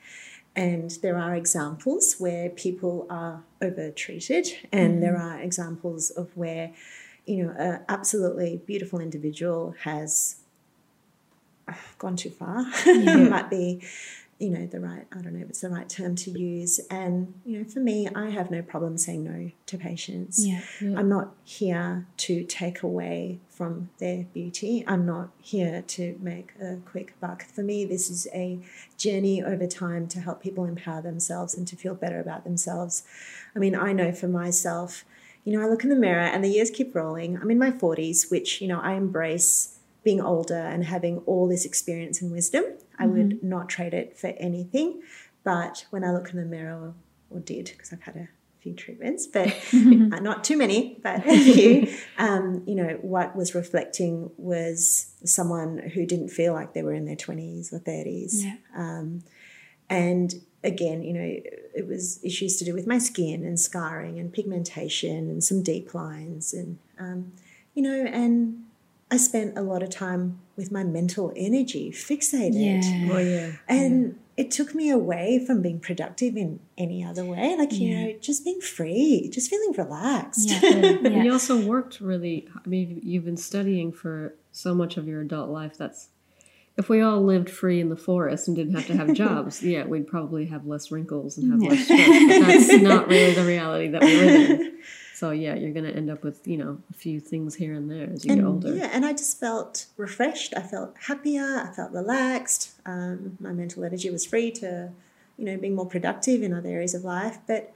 And 0.55 0.91
there 1.01 1.17
are 1.17 1.35
examples 1.35 2.15
where 2.17 2.49
people 2.49 3.07
are 3.09 3.43
over 3.61 3.91
treated, 3.91 4.47
and 4.71 5.01
there 5.01 5.15
are 5.15 5.39
examples 5.39 6.09
of 6.09 6.35
where, 6.35 6.71
you 7.25 7.43
know, 7.43 7.53
an 7.57 7.81
absolutely 7.87 8.61
beautiful 8.65 8.99
individual 8.99 9.75
has 9.83 10.37
gone 11.97 12.15
too 12.15 12.29
far, 12.29 12.65
It 12.85 13.29
might 13.29 13.49
be, 13.49 13.81
you 14.39 14.49
know, 14.49 14.65
the 14.65 14.79
right, 14.79 15.05
I 15.11 15.21
don't 15.21 15.33
know 15.33 15.43
if 15.43 15.49
it's 15.49 15.61
the 15.61 15.69
right 15.69 15.89
term 15.89 16.15
to 16.15 16.31
use. 16.31 16.79
And, 16.89 17.33
you 17.45 17.59
know, 17.59 17.65
for 17.65 17.79
me, 17.79 18.07
I 18.15 18.29
have 18.29 18.49
no 18.49 18.61
problem 18.61 18.97
saying 18.97 19.23
no 19.23 19.51
to 19.65 19.77
patients. 19.77 20.45
Yeah. 20.45 20.61
I'm 20.97 21.09
not 21.09 21.35
here 21.43 22.07
to 22.17 22.43
take 22.45 22.81
away 22.81 23.39
from 23.49 23.89
their 23.97 24.23
beauty. 24.33 24.85
I'm 24.87 25.05
not 25.05 25.29
here 25.41 25.81
to 25.87 26.17
make 26.21 26.53
a 26.61 26.77
quick 26.85 27.19
buck. 27.19 27.43
For 27.43 27.63
me, 27.63 27.83
this 27.83 28.09
is 28.09 28.27
a 28.33 28.59
journey 28.97 29.43
over 29.43 29.67
time 29.67 30.07
to 30.07 30.21
help 30.21 30.41
people 30.41 30.63
empower 30.63 31.01
themselves 31.01 31.53
and 31.55 31.67
to 31.67 31.75
feel 31.75 31.93
better 31.93 32.19
about 32.19 32.45
themselves. 32.45 33.03
I 33.55 33.59
mean, 33.59 33.75
I 33.75 33.91
know 33.91 34.13
for 34.13 34.27
myself, 34.29 35.03
you 35.43 35.57
know, 35.57 35.65
I 35.65 35.69
look 35.69 35.83
in 35.83 35.89
the 35.89 35.95
mirror 35.95 36.21
and 36.21 36.43
the 36.43 36.49
years 36.49 36.69
keep 36.69 36.95
rolling. 36.95 37.37
I'm 37.37 37.51
in 37.51 37.57
my 37.57 37.71
40s, 37.71 38.29
which, 38.31 38.61
you 38.61 38.67
know, 38.67 38.79
I 38.79 38.93
embrace 38.93 39.78
being 40.09 40.21
older 40.21 40.57
and 40.57 40.85
having 40.85 41.19
all 41.27 41.47
this 41.47 41.65
experience 41.65 42.19
and 42.19 42.31
wisdom. 42.31 42.63
I 42.97 43.05
would 43.05 43.43
not 43.43 43.69
trade 43.69 43.93
it 43.93 44.17
for 44.17 44.33
anything. 44.37 45.03
But 45.43 45.85
when 45.91 46.03
I 46.03 46.11
look 46.11 46.31
in 46.31 46.37
the 46.37 46.45
mirror, 46.45 46.95
or 47.29 47.39
did, 47.39 47.65
because 47.65 47.93
I've 47.93 48.01
had 48.01 48.15
a 48.15 48.27
few 48.59 48.73
treatments, 48.73 49.27
but 49.27 49.49
uh, 49.73 50.19
not 50.19 50.43
too 50.43 50.57
many, 50.57 50.97
but 51.03 51.27
a 51.27 51.43
few, 51.53 51.93
um, 52.17 52.63
you 52.65 52.73
know, 52.73 52.97
what 53.01 53.35
was 53.35 53.53
reflecting 53.53 54.31
was 54.37 55.13
someone 55.23 55.77
who 55.77 56.07
didn't 56.07 56.29
feel 56.29 56.53
like 56.53 56.73
they 56.73 56.81
were 56.81 56.95
in 56.95 57.05
their 57.05 57.15
20s 57.15 57.71
or 57.71 57.79
30s. 57.79 58.43
Yeah. 58.43 58.55
Um, 58.75 59.21
and 59.91 60.33
again, 60.63 61.03
you 61.03 61.13
know, 61.13 61.35
it 61.75 61.85
was 61.87 62.19
issues 62.23 62.57
to 62.57 62.65
do 62.65 62.73
with 62.73 62.87
my 62.87 62.97
skin 62.97 63.43
and 63.45 63.59
scarring 63.59 64.17
and 64.17 64.33
pigmentation 64.33 65.29
and 65.29 65.43
some 65.43 65.61
deep 65.61 65.93
lines 65.93 66.51
and, 66.51 66.79
um, 66.97 67.33
you 67.75 67.83
know, 67.83 68.05
and 68.07 68.63
I 69.11 69.17
spent 69.17 69.57
a 69.57 69.61
lot 69.61 69.81
of 69.81 69.89
time 69.89 70.39
with 70.55 70.71
my 70.71 70.83
mental 70.83 71.33
energy 71.35 71.91
fixated. 71.91 72.83
Oh, 72.83 72.89
yeah. 72.89 73.13
Oh 73.13 73.17
yeah. 73.17 73.51
And 73.67 74.19
it 74.37 74.51
took 74.51 74.73
me 74.75 74.89
away 74.89 75.43
from 75.45 75.61
being 75.61 75.79
productive 75.79 76.37
in 76.37 76.59
any 76.77 77.03
other 77.03 77.25
way. 77.25 77.55
Like, 77.57 77.73
you 77.73 77.93
know, 77.97 78.13
just 78.21 78.45
being 78.45 78.61
free, 78.61 79.29
just 79.33 79.49
feeling 79.49 79.73
relaxed. 79.77 80.49
Yeah. 80.49 80.59
And 81.03 81.23
you 81.25 81.31
also 81.31 81.59
worked 81.59 81.99
really. 81.99 82.47
I 82.55 82.67
mean, 82.67 82.99
you've 83.03 83.25
been 83.25 83.37
studying 83.37 83.91
for 83.91 84.35
so 84.51 84.73
much 84.75 84.95
of 84.97 85.07
your 85.07 85.21
adult 85.21 85.49
life. 85.49 85.77
That's 85.77 86.09
if 86.77 86.87
we 86.87 87.01
all 87.01 87.21
lived 87.21 87.49
free 87.49 87.81
in 87.81 87.89
the 87.89 87.97
forest 87.97 88.47
and 88.47 88.55
didn't 88.55 88.75
have 88.75 88.87
to 88.87 88.95
have 88.95 89.13
jobs, 89.25 89.61
yeah, 89.63 89.85
we'd 89.85 90.07
probably 90.07 90.45
have 90.45 90.65
less 90.67 90.91
wrinkles 90.91 91.37
and 91.37 91.51
have 91.51 91.61
Yeah. 91.61 91.69
less 91.71 91.83
stress. 91.85 92.07
But 92.07 92.47
that's 92.47 92.81
not 92.81 93.07
really 93.09 93.33
the 93.33 93.43
reality 93.45 93.87
that 93.89 94.01
we 94.01 94.15
live 94.15 94.49
in. 94.51 94.77
So 95.19 95.31
yeah, 95.31 95.53
you're 95.55 95.73
going 95.73 95.83
to 95.83 95.93
end 95.93 96.09
up 96.09 96.23
with 96.23 96.47
you 96.47 96.55
know 96.55 96.77
a 96.89 96.93
few 96.93 97.19
things 97.19 97.55
here 97.55 97.73
and 97.73 97.91
there 97.91 98.09
as 98.09 98.23
you 98.23 98.37
get 98.37 98.45
older. 98.45 98.73
Yeah, 98.73 98.89
and 98.93 99.05
I 99.05 99.11
just 99.11 99.37
felt 99.37 99.87
refreshed. 99.97 100.53
I 100.55 100.61
felt 100.61 100.95
happier. 101.07 101.61
I 101.69 101.73
felt 101.75 101.91
relaxed. 101.91 102.71
Um, 102.85 103.37
my 103.41 103.51
mental 103.51 103.83
energy 103.83 104.09
was 104.09 104.25
free 104.25 104.49
to, 104.51 104.91
you 105.37 105.43
know, 105.43 105.57
being 105.57 105.75
more 105.75 105.85
productive 105.85 106.41
in 106.41 106.53
other 106.53 106.69
areas 106.69 106.93
of 106.93 107.03
life. 107.03 107.37
But 107.47 107.73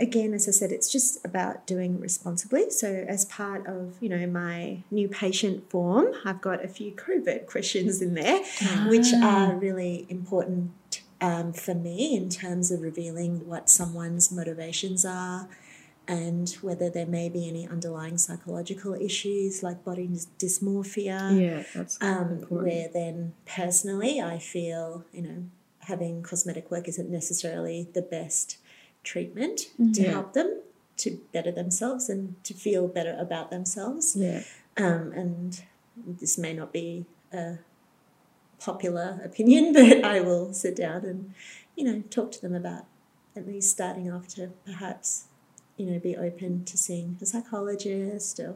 again, 0.00 0.34
as 0.34 0.48
I 0.48 0.50
said, 0.50 0.72
it's 0.72 0.90
just 0.90 1.24
about 1.24 1.68
doing 1.68 2.00
responsibly. 2.00 2.68
So, 2.70 2.88
as 3.06 3.26
part 3.26 3.64
of 3.68 3.94
you 4.00 4.08
know 4.08 4.26
my 4.26 4.82
new 4.90 5.06
patient 5.06 5.70
form, 5.70 6.08
I've 6.24 6.40
got 6.40 6.64
a 6.64 6.68
few 6.68 6.90
covert 6.90 7.46
questions 7.54 8.02
in 8.02 8.14
there, 8.14 8.42
which 8.88 9.12
are 9.22 9.54
really 9.54 10.04
important 10.08 11.02
um, 11.20 11.52
for 11.52 11.74
me 11.74 12.16
in 12.16 12.28
terms 12.28 12.72
of 12.72 12.82
revealing 12.82 13.46
what 13.46 13.70
someone's 13.70 14.32
motivations 14.32 15.04
are 15.04 15.48
and 16.08 16.50
whether 16.62 16.90
there 16.90 17.06
may 17.06 17.28
be 17.28 17.48
any 17.48 17.66
underlying 17.68 18.18
psychological 18.18 18.94
issues 18.94 19.62
like 19.62 19.84
body 19.84 20.08
dysmorphia. 20.38 21.40
Yeah, 21.40 21.62
that's 21.74 21.98
Um, 22.00 22.32
important. 22.32 22.50
where 22.62 22.88
then 22.92 23.34
personally 23.46 24.20
I 24.20 24.38
feel, 24.38 25.04
you 25.12 25.22
know, 25.22 25.44
having 25.80 26.22
cosmetic 26.22 26.70
work 26.70 26.88
isn't 26.88 27.10
necessarily 27.10 27.88
the 27.92 28.02
best 28.02 28.56
treatment 29.04 29.68
to 29.94 30.02
Yeah. 30.02 30.10
help 30.12 30.32
them 30.32 30.60
to 30.98 31.20
better 31.32 31.50
themselves 31.50 32.08
and 32.08 32.42
to 32.44 32.54
feel 32.54 32.86
better 32.88 33.16
about 33.18 33.50
themselves. 33.50 34.14
yeah, 34.16 34.42
Um, 34.76 35.12
and 35.12 35.62
this 36.06 36.38
may 36.38 36.52
not 36.52 36.72
be 36.72 37.06
a 37.32 37.58
popular 38.60 39.20
opinion, 39.24 39.72
but 39.72 40.04
I 40.04 40.20
will 40.20 40.52
sit 40.52 40.76
down 40.76 41.04
and, 41.04 41.34
you 41.76 41.84
know, 41.84 42.02
talk 42.10 42.30
to 42.32 42.40
them 42.42 42.54
about 42.54 42.84
at 43.34 43.46
least 43.46 43.70
starting 43.70 44.10
off 44.12 44.28
to 44.28 44.48
perhaps, 44.64 45.24
you 45.76 45.86
know, 45.86 45.98
be 45.98 46.16
open 46.16 46.64
to 46.66 46.76
seeing 46.76 47.16
a 47.20 47.26
psychologist 47.26 48.38
or, 48.40 48.54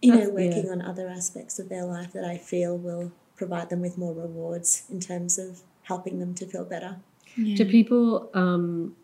you 0.00 0.10
know, 0.12 0.18
That's- 0.18 0.28
yeah. 0.38 0.48
working 0.48 0.70
on 0.70 0.82
other 0.82 1.08
aspects 1.08 1.58
of 1.58 1.68
their 1.68 1.84
life 1.84 2.12
that 2.12 2.24
I 2.24 2.36
feel 2.36 2.76
will 2.76 3.12
provide 3.36 3.70
them 3.70 3.80
with 3.80 3.96
more 3.98 4.12
rewards 4.12 4.84
in 4.90 5.00
terms 5.00 5.38
of 5.38 5.60
helping 5.84 6.18
them 6.20 6.34
to 6.34 6.46
feel 6.46 6.64
better. 6.64 6.96
Do 7.36 7.64
people? 7.64 8.30
Um, 8.34 8.94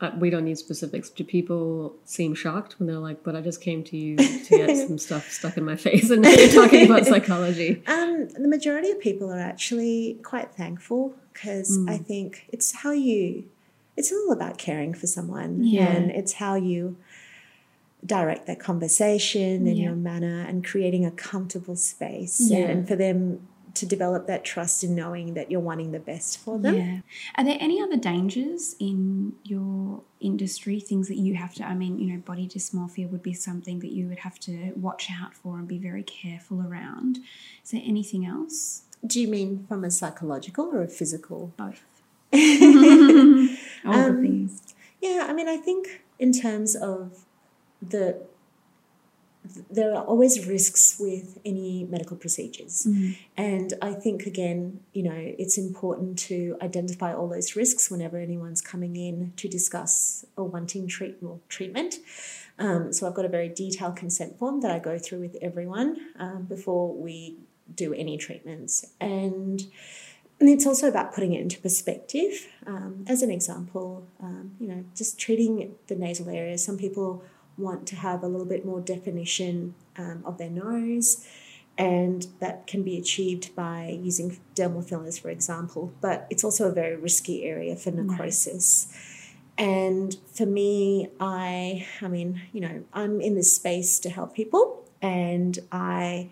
uh, 0.00 0.12
we 0.18 0.30
don't 0.30 0.44
need 0.44 0.56
specifics. 0.56 1.10
Do 1.10 1.24
people 1.24 1.94
seem 2.04 2.34
shocked 2.34 2.78
when 2.78 2.86
they're 2.86 2.98
like, 3.00 3.22
"But 3.24 3.34
I 3.36 3.40
just 3.40 3.60
came 3.60 3.82
to 3.84 3.96
you 3.96 4.16
to 4.16 4.48
get 4.56 4.76
some 4.86 4.96
stuff 4.96 5.28
stuck 5.30 5.56
in 5.56 5.64
my 5.64 5.74
face," 5.76 6.08
and 6.10 6.22
now 6.22 6.30
you're 6.30 6.48
talking 6.48 6.86
about 6.86 7.04
psychology? 7.04 7.82
Um, 7.88 8.28
the 8.30 8.48
majority 8.48 8.90
of 8.92 9.00
people 9.00 9.30
are 9.32 9.38
actually 9.40 10.18
quite 10.24 10.52
thankful 10.54 11.14
because 11.32 11.78
I 11.88 11.98
think 11.98 12.46
it's 12.52 12.72
how 12.72 12.92
you, 12.92 13.44
it's 13.98 14.12
all 14.12 14.30
about 14.32 14.56
caring 14.58 14.94
for 14.94 15.06
someone 15.08 15.52
Yeah. 15.64 15.88
and 15.96 16.10
it's 16.10 16.34
how 16.34 16.54
you 16.54 16.96
direct 18.06 18.46
their 18.46 18.56
conversation 18.70 19.66
and 19.66 19.76
Yeah. 19.76 19.84
your 19.86 19.96
manner 19.96 20.42
and 20.48 20.64
creating 20.64 21.04
a 21.04 21.10
comfortable 21.10 21.74
space 21.76 22.40
Yeah. 22.50 22.68
and 22.70 22.86
for 22.86 22.94
them 22.96 23.40
to 23.74 23.86
develop 23.86 24.26
that 24.26 24.44
trust 24.44 24.82
in 24.82 24.94
knowing 24.94 25.34
that 25.34 25.50
you're 25.50 25.60
wanting 25.70 25.90
the 25.92 26.00
best 26.00 26.38
for 26.38 26.58
them. 26.58 26.74
Yeah. 26.76 27.00
Are 27.36 27.44
there 27.44 27.58
any 27.60 27.80
other 27.80 27.96
dangers 27.96 28.74
in 28.80 29.34
your 29.44 30.02
industry? 30.20 30.80
Things 30.80 31.06
that 31.08 31.16
you 31.18 31.34
have 31.34 31.54
to, 31.54 31.64
I 31.64 31.74
mean, 31.74 31.98
you 31.98 32.12
know, 32.12 32.18
body 32.20 32.46
dysmorphia 32.48 33.08
would 33.10 33.22
be 33.22 33.34
something 33.34 33.78
that 33.80 33.92
you 33.92 34.08
would 34.08 34.20
have 34.20 34.38
to 34.40 34.72
watch 34.74 35.08
out 35.20 35.34
for 35.34 35.58
and 35.58 35.68
be 35.68 35.78
very 35.78 36.02
careful 36.02 36.60
around. 36.62 37.18
Is 37.64 37.70
there 37.72 37.82
anything 37.84 38.24
else? 38.24 38.82
Do 39.06 39.20
you 39.20 39.28
mean 39.28 39.64
from 39.68 39.84
a 39.84 39.90
psychological 39.90 40.64
or 40.66 40.82
a 40.82 40.88
physical? 40.88 41.52
Both. 41.56 41.82
All 43.84 44.12
the 44.12 44.18
things. 44.20 44.74
Yeah, 45.00 45.26
I 45.28 45.32
mean, 45.32 45.48
I 45.48 45.56
think 45.56 46.02
in 46.18 46.32
terms 46.32 46.74
of 46.74 47.24
the, 47.80 48.20
there 49.70 49.94
are 49.94 50.04
always 50.04 50.46
risks 50.46 50.96
with 50.98 51.38
any 51.44 51.84
medical 51.84 52.16
procedures. 52.16 52.86
And 53.36 53.74
I 53.80 53.92
think, 53.92 54.26
again, 54.26 54.80
you 54.92 55.04
know, 55.04 55.14
it's 55.14 55.56
important 55.56 56.18
to 56.20 56.56
identify 56.60 57.14
all 57.14 57.28
those 57.28 57.56
risks 57.56 57.90
whenever 57.90 58.18
anyone's 58.18 58.60
coming 58.60 58.96
in 58.96 59.32
to 59.36 59.48
discuss 59.48 60.26
or 60.36 60.44
wanting 60.44 60.88
treat, 60.88 61.16
well, 61.20 61.40
treatment. 61.48 61.96
Um, 62.58 62.92
so 62.92 63.06
I've 63.06 63.14
got 63.14 63.24
a 63.24 63.28
very 63.28 63.48
detailed 63.48 63.96
consent 63.96 64.38
form 64.38 64.60
that 64.62 64.70
I 64.70 64.80
go 64.80 64.98
through 64.98 65.20
with 65.20 65.36
everyone 65.40 65.96
um, 66.18 66.42
before 66.44 66.92
we 66.92 67.36
do 67.72 67.94
any 67.94 68.16
treatments. 68.18 68.84
And 69.00 69.62
and 70.40 70.48
it's 70.48 70.66
also 70.66 70.88
about 70.88 71.14
putting 71.14 71.34
it 71.34 71.40
into 71.40 71.58
perspective. 71.58 72.48
Um, 72.66 73.04
as 73.08 73.22
an 73.22 73.30
example, 73.30 74.06
um, 74.20 74.52
you 74.60 74.68
know, 74.68 74.84
just 74.94 75.18
treating 75.18 75.74
the 75.88 75.96
nasal 75.96 76.28
areas. 76.28 76.64
Some 76.64 76.78
people 76.78 77.24
want 77.56 77.86
to 77.88 77.96
have 77.96 78.22
a 78.22 78.28
little 78.28 78.46
bit 78.46 78.64
more 78.64 78.80
definition 78.80 79.74
um, 79.96 80.22
of 80.24 80.38
their 80.38 80.50
nose, 80.50 81.26
and 81.76 82.28
that 82.38 82.66
can 82.66 82.82
be 82.84 82.96
achieved 82.96 83.54
by 83.56 83.98
using 84.00 84.38
dermal 84.54 84.88
fillers, 84.88 85.18
for 85.18 85.30
example. 85.30 85.92
But 86.00 86.26
it's 86.30 86.44
also 86.44 86.68
a 86.68 86.72
very 86.72 86.96
risky 86.96 87.44
area 87.44 87.74
for 87.74 87.90
necrosis. 87.90 88.92
And 89.56 90.16
for 90.32 90.46
me, 90.46 91.08
I, 91.18 91.84
I 92.00 92.06
mean, 92.06 92.42
you 92.52 92.60
know, 92.60 92.84
I'm 92.92 93.20
in 93.20 93.34
this 93.34 93.56
space 93.56 93.98
to 94.00 94.10
help 94.10 94.36
people, 94.36 94.84
and 95.02 95.58
I 95.72 96.30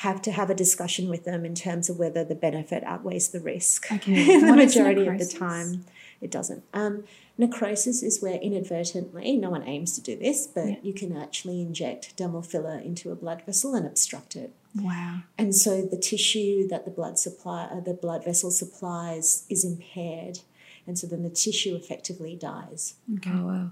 have 0.00 0.22
to 0.22 0.32
have 0.32 0.48
a 0.48 0.54
discussion 0.54 1.10
with 1.10 1.24
them 1.24 1.44
in 1.44 1.54
terms 1.54 1.90
of 1.90 1.98
whether 1.98 2.24
the 2.24 2.34
benefit 2.34 2.82
outweighs 2.84 3.28
the 3.28 3.40
risk. 3.40 3.92
Okay. 3.92 4.24
the 4.40 4.46
What 4.48 4.58
is 4.58 4.74
majority 4.74 5.06
of 5.06 5.18
the 5.18 5.26
time, 5.26 5.84
it 6.22 6.30
doesn't. 6.30 6.64
Um, 6.72 7.04
necrosis 7.36 8.02
is 8.02 8.22
where 8.22 8.36
inadvertently, 8.36 9.36
no 9.36 9.50
one 9.50 9.62
aims 9.68 9.94
to 9.96 10.00
do 10.00 10.16
this, 10.16 10.46
but 10.46 10.66
Yeah. 10.68 10.76
you 10.82 10.94
can 10.94 11.14
actually 11.14 11.60
inject 11.60 12.16
dermal 12.16 12.44
filler 12.46 12.78
into 12.78 13.10
a 13.10 13.14
blood 13.14 13.42
vessel 13.44 13.74
and 13.74 13.86
obstruct 13.86 14.36
it. 14.36 14.54
Wow. 14.74 15.24
And 15.36 15.54
so 15.54 15.82
the 15.82 15.98
tissue 15.98 16.66
that 16.68 16.86
the 16.86 16.90
blood 16.90 17.18
supply, 17.18 17.64
uh, 17.64 17.80
the 17.80 17.92
blood 17.94 18.24
vessel 18.24 18.50
supplies, 18.50 19.44
is 19.50 19.64
impaired, 19.66 20.38
and 20.86 20.98
so 20.98 21.06
then 21.08 21.22
the 21.22 21.28
tissue 21.30 21.74
effectively 21.76 22.36
dies. 22.36 22.94
Oh 23.26 23.44
wow. 23.46 23.70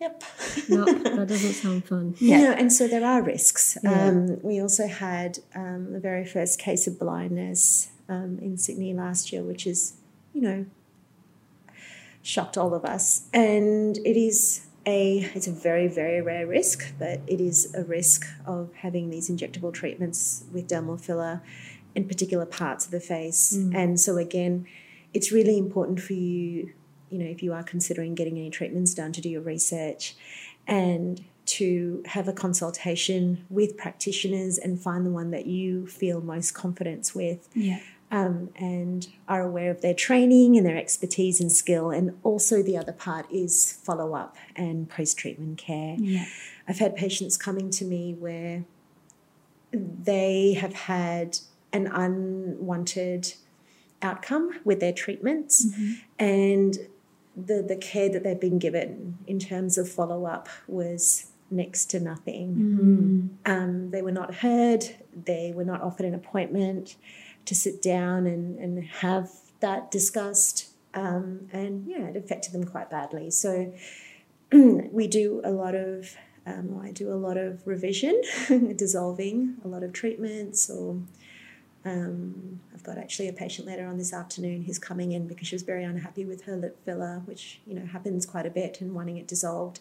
Yep. 0.00 0.24
No, 0.68 0.84
that 0.86 1.28
doesn't 1.28 1.52
sound 1.52 1.84
fun. 1.84 2.14
Yeah. 2.18 2.38
You 2.38 2.44
know, 2.44 2.52
and 2.52 2.72
so 2.72 2.88
there 2.88 3.04
are 3.04 3.22
risks. 3.22 3.76
Yeah. 3.82 4.08
Um, 4.08 4.38
we 4.42 4.60
also 4.60 4.86
had 4.86 5.40
um, 5.54 5.92
the 5.92 6.00
very 6.00 6.24
first 6.24 6.58
case 6.58 6.86
of 6.86 6.98
blindness 6.98 7.90
um, 8.08 8.38
in 8.40 8.56
Sydney 8.56 8.94
last 8.94 9.32
year, 9.32 9.42
which 9.42 9.66
is, 9.66 9.94
you 10.32 10.40
know, 10.40 10.66
shocked 12.22 12.56
all 12.56 12.74
of 12.74 12.84
us. 12.84 13.28
And 13.32 13.98
it 13.98 14.16
is 14.16 14.66
a 14.86 15.30
it's 15.34 15.46
a 15.46 15.52
very 15.52 15.88
very 15.88 16.22
rare 16.22 16.46
risk, 16.46 16.94
but 16.98 17.20
it 17.26 17.40
is 17.40 17.74
a 17.74 17.84
risk 17.84 18.26
of 18.46 18.72
having 18.76 19.10
these 19.10 19.30
injectable 19.30 19.72
treatments 19.72 20.44
with 20.52 20.66
dermal 20.68 20.98
filler 20.98 21.42
in 21.94 22.06
particular 22.06 22.46
parts 22.46 22.86
of 22.86 22.90
the 22.90 23.00
face. 23.00 23.52
And 23.74 23.98
so 23.98 24.16
again, 24.16 24.66
it's 25.12 25.32
really 25.32 25.58
important 25.58 26.00
for 26.00 26.12
you, 26.12 26.72
you 27.10 27.18
know, 27.18 27.26
if 27.26 27.42
you 27.42 27.52
are 27.52 27.62
considering 27.62 28.14
getting 28.14 28.38
any 28.38 28.50
treatments 28.50 28.94
done, 28.94 29.12
to 29.12 29.20
do 29.20 29.28
your 29.28 29.42
research 29.42 30.14
and 30.66 31.24
to 31.46 32.02
have 32.06 32.28
a 32.28 32.32
consultation 32.32 33.44
with 33.48 33.76
practitioners 33.76 34.56
and 34.58 34.80
find 34.80 35.04
the 35.04 35.10
one 35.10 35.30
that 35.32 35.46
you 35.46 35.86
feel 35.86 36.20
most 36.20 36.52
confidence 36.54 37.14
with 37.14 37.48
Yeah. 37.54 37.80
um, 38.12 38.50
and 38.56 39.08
are 39.28 39.42
aware 39.42 39.70
of 39.70 39.80
their 39.80 39.94
training 39.94 40.56
and 40.56 40.64
their 40.64 40.76
expertise 40.76 41.40
and 41.40 41.50
skill. 41.50 41.90
And 41.90 42.16
also, 42.22 42.62
the 42.62 42.76
other 42.76 42.92
part 42.92 43.26
is 43.32 43.72
follow 43.82 44.14
up 44.14 44.36
and 44.54 44.88
post 44.88 45.18
treatment 45.18 45.58
care. 45.58 45.96
Yeah. 45.98 46.26
I've 46.68 46.78
had 46.78 46.94
patients 46.94 47.36
coming 47.36 47.70
to 47.70 47.84
me 47.84 48.14
where 48.14 48.64
they 49.72 50.54
have 50.54 50.74
had 50.74 51.38
an 51.72 51.86
unwanted 51.86 53.34
outcome 54.02 54.60
with 54.64 54.80
their 54.80 54.92
treatments 54.92 55.66
and 56.18 56.78
the, 57.36 57.62
the 57.62 57.76
care 57.76 58.08
that 58.08 58.22
they've 58.22 58.40
been 58.40 58.58
given 58.58 59.18
in 59.26 59.38
terms 59.38 59.78
of 59.78 59.88
follow 59.88 60.26
up 60.26 60.48
was 60.66 61.30
next 61.50 61.86
to 61.86 62.00
nothing. 62.00 62.54
Um, 63.46 63.90
they 63.90 64.02
were 64.02 64.12
not 64.12 64.36
heard, 64.36 64.84
they 65.14 65.52
were 65.54 65.64
not 65.64 65.82
offered 65.82 66.06
an 66.06 66.14
appointment 66.14 66.96
to 67.46 67.54
sit 67.54 67.82
down 67.82 68.26
and, 68.26 68.58
and 68.58 68.84
have 68.84 69.30
that 69.60 69.90
discussed. 69.90 70.68
Um, 70.94 71.48
and 71.52 71.86
yeah, 71.86 72.06
it 72.06 72.16
affected 72.16 72.52
them 72.52 72.64
quite 72.64 72.90
badly. 72.90 73.30
So 73.30 73.72
we 74.52 75.06
do 75.06 75.40
a 75.44 75.50
lot 75.50 75.74
of, 75.74 76.16
um, 76.46 76.80
I 76.82 76.90
do 76.92 77.12
a 77.12 77.14
lot 77.14 77.36
of 77.36 77.66
revision, 77.66 78.20
dissolving, 78.76 79.56
a 79.64 79.68
lot 79.68 79.82
of 79.82 79.92
treatments, 79.92 80.68
or 80.70 81.00
um, 81.84 82.60
I've 82.74 82.82
got 82.82 82.98
actually 82.98 83.28
a 83.28 83.32
patient 83.32 83.66
later 83.66 83.86
on 83.86 83.96
this 83.96 84.12
afternoon 84.12 84.62
who's 84.62 84.78
coming 84.78 85.12
in 85.12 85.26
because 85.26 85.48
she 85.48 85.54
was 85.54 85.62
very 85.62 85.84
unhappy 85.84 86.24
with 86.24 86.42
her 86.42 86.56
lip 86.56 86.78
filler, 86.84 87.22
which 87.24 87.60
you 87.66 87.74
know 87.74 87.86
happens 87.86 88.26
quite 88.26 88.46
a 88.46 88.50
bit, 88.50 88.80
and 88.80 88.94
wanting 88.94 89.16
it 89.16 89.26
dissolved. 89.26 89.80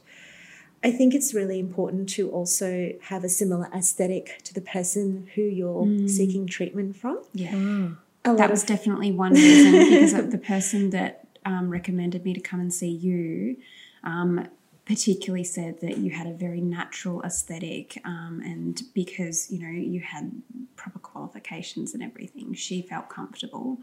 I 0.82 0.92
think 0.92 1.14
it's 1.14 1.34
really 1.34 1.60
important 1.60 2.08
to 2.12 2.30
also 2.30 2.94
have 3.04 3.26
a 3.26 3.30
similar 3.30 3.70
aesthetic 3.76 4.40
to 4.46 4.54
the 4.54 4.62
person 4.62 5.30
who 5.36 5.42
you're 5.42 6.08
seeking 6.08 6.48
treatment 6.48 6.96
from. 6.96 7.22
Yeah. 7.34 7.90
Ah, 8.24 8.34
That 8.36 8.46
of 8.46 8.52
was 8.52 8.64
definitely 8.64 9.12
one 9.12 9.34
reason 9.34 9.74
because 9.74 10.14
of 10.14 10.32
the 10.36 10.38
person 10.38 10.92
that 10.92 11.28
um, 11.46 11.70
recommended 11.70 12.24
me 12.24 12.34
to 12.34 12.40
come 12.40 12.62
and 12.62 12.74
see 12.74 12.90
you. 12.90 13.58
Um, 14.06 14.48
particularly 14.90 15.44
said 15.44 15.80
that 15.82 16.00
you 16.00 16.10
had 16.10 16.26
a 16.26 16.34
very 16.34 16.60
natural 16.60 17.22
aesthetic 17.22 18.02
um, 18.06 18.42
and 18.44 18.82
because 18.96 19.52
you 19.52 19.60
know 19.60 19.70
you 19.70 20.00
had 20.00 20.32
proper 20.76 20.98
qualifications 20.98 21.94
and 21.94 22.02
everything 22.02 22.56
she 22.56 22.82
felt 22.82 23.08
comfortable. 23.08 23.78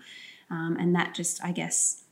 Um, 0.50 0.76
and 0.78 0.94
that 0.94 1.12
just 1.14 1.42
i 1.44 1.50
guess 1.50 2.04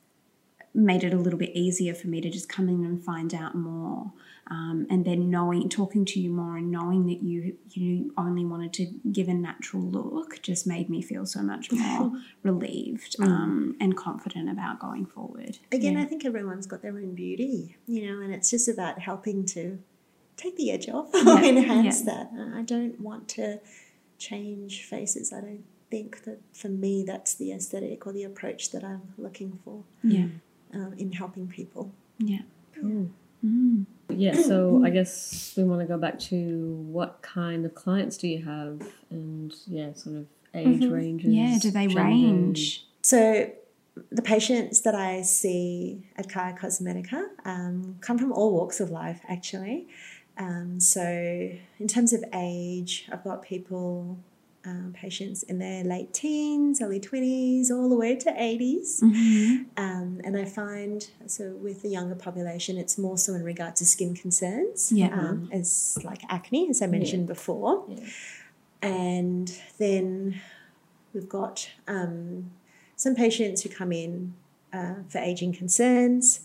made 0.75 1.05
it 1.05 1.15
a 1.15 1.17
little 1.17 1.39
bit 1.39 1.51
easier 1.55 1.95
for 1.95 2.09
me 2.09 2.21
to 2.21 2.29
just 2.29 2.49
come 2.49 2.69
in 2.69 2.85
and 2.85 3.05
find 3.05 3.33
out 3.33 3.55
more 3.55 4.13
um, 4.51 4.87
and 4.91 5.05
then 5.05 5.31
knowing 5.31 5.69
talking 5.69 6.05
to 6.05 6.21
you 6.21 6.31
more 6.31 6.57
and 6.57 6.71
knowing 6.71 7.07
that 7.07 7.23
you 7.23 7.57
you 7.71 8.13
only 8.19 8.45
wanted 8.45 8.73
to 8.75 8.87
give 9.11 9.29
a 9.29 9.35
natural 9.35 9.83
look 9.83 10.41
just 10.43 10.67
made 10.67 10.91
me 10.91 11.01
feel 11.03 11.25
so 11.27 11.43
much 11.43 11.73
more 11.73 12.13
relieved 12.43 13.17
um, 13.21 13.77
and 13.81 13.97
confident 13.97 14.49
about 14.51 14.79
going 14.79 15.07
forward 15.07 15.59
Again, 15.73 15.95
Yeah. 15.95 16.03
I 16.03 16.05
think 16.05 16.25
everyone's 16.25 16.67
got 16.67 16.83
their 16.83 16.93
own 16.97 17.15
beauty, 17.15 17.77
you 17.87 18.07
know, 18.07 18.21
and 18.21 18.33
it's 18.35 18.51
just 18.51 18.69
about 18.69 18.99
helping 18.99 19.47
to 19.47 19.79
take 20.37 20.57
the 20.57 20.71
edge 20.71 20.89
off 20.89 21.09
Yeah, 21.15 21.43
enhance 21.43 22.03
yeah. 22.05 22.13
that. 22.13 22.53
I 22.55 22.63
don't 22.63 23.01
want 23.01 23.29
to 23.31 23.61
change 24.19 24.85
faces. 24.85 25.33
I 25.33 25.41
don't 25.41 25.65
think 25.91 26.25
that 26.25 26.41
for 26.53 26.69
me 26.69 27.05
that's 27.07 27.35
the 27.35 27.53
aesthetic 27.53 28.07
or 28.07 28.13
the 28.13 28.25
approach 28.25 28.71
that 28.73 28.83
I'm 28.83 29.13
looking 29.19 29.59
for 29.65 29.85
yeah 30.03 30.27
um, 30.73 30.95
in 30.99 31.13
helping 31.13 31.47
people. 31.47 31.93
yeah 32.19 32.43
cool. 32.75 33.11
Mm. 33.45 33.87
Yeah, 34.09 34.35
so 34.35 34.83
I 34.85 34.91
guess 34.91 35.55
we 35.57 35.65
want 35.65 35.81
to 35.81 35.87
go 35.87 35.99
back 35.99 36.19
to 36.31 36.77
what 36.87 37.23
kind 37.23 37.65
of 37.67 37.75
clients 37.75 38.17
do 38.17 38.29
you 38.29 38.45
have, 38.45 38.81
and 39.11 39.53
yeah, 39.67 39.93
sort 39.95 40.17
of 40.17 40.27
age 40.55 40.85
ranges. 40.87 41.33
yeah 41.35 41.59
do 41.61 41.71
they 41.73 41.89
gender. 41.89 42.01
range 42.01 42.87
So 43.03 43.51
the 44.11 44.23
patients 44.23 44.81
that 44.83 44.95
I 44.95 45.23
see 45.23 46.09
at 46.17 46.29
Kaya 46.29 46.55
Cosmetica 46.55 47.27
um, 47.45 47.97
come 48.01 48.19
from 48.19 48.33
all 48.33 48.53
walks 48.53 48.81
of 48.81 48.91
life, 48.91 49.21
actually. 49.29 49.89
Um, 50.37 50.81
so 50.81 51.01
in 51.03 51.89
terms 51.89 52.13
of 52.13 52.25
age, 52.33 53.09
I've 53.13 53.23
got 53.23 53.43
people, 53.43 54.19
um, 54.67 54.93
patients 54.95 55.43
in 55.43 55.59
their 55.59 55.85
late 55.85 56.15
teens, 56.15 56.81
early 56.81 56.99
20s, 57.01 57.71
all 57.71 57.89
the 57.89 57.97
way 57.97 58.17
to 58.17 58.31
80s. 58.31 59.01
Mhm. 59.03 59.67
Um, 59.77 60.21
and 60.25 60.37
I 60.37 60.45
find, 60.47 61.07
so 61.27 61.51
with 61.53 61.83
the 61.83 61.89
younger 61.91 62.15
population, 62.15 62.79
it's 62.79 62.97
more 62.97 63.19
so 63.19 63.35
in 63.35 63.43
regard 63.43 63.77
to 63.77 63.85
skin 63.85 64.15
concerns, 64.15 64.91
Yeah. 64.91 65.09
um, 65.19 65.49
as 65.53 65.99
like 66.03 66.23
acne, 66.31 66.71
as 66.71 66.81
I 66.81 66.87
mentioned 66.87 67.27
before. 67.27 67.85
Yeah. 67.89 68.01
And 68.83 69.55
then 69.79 70.41
we've 71.13 71.29
got 71.29 71.71
um, 71.87 72.51
some 72.97 73.15
patients 73.15 73.63
who 73.63 73.69
come 73.69 73.93
in 73.93 74.35
uh, 74.73 74.97
for 75.09 75.19
aging 75.19 75.53
concerns, 75.53 76.41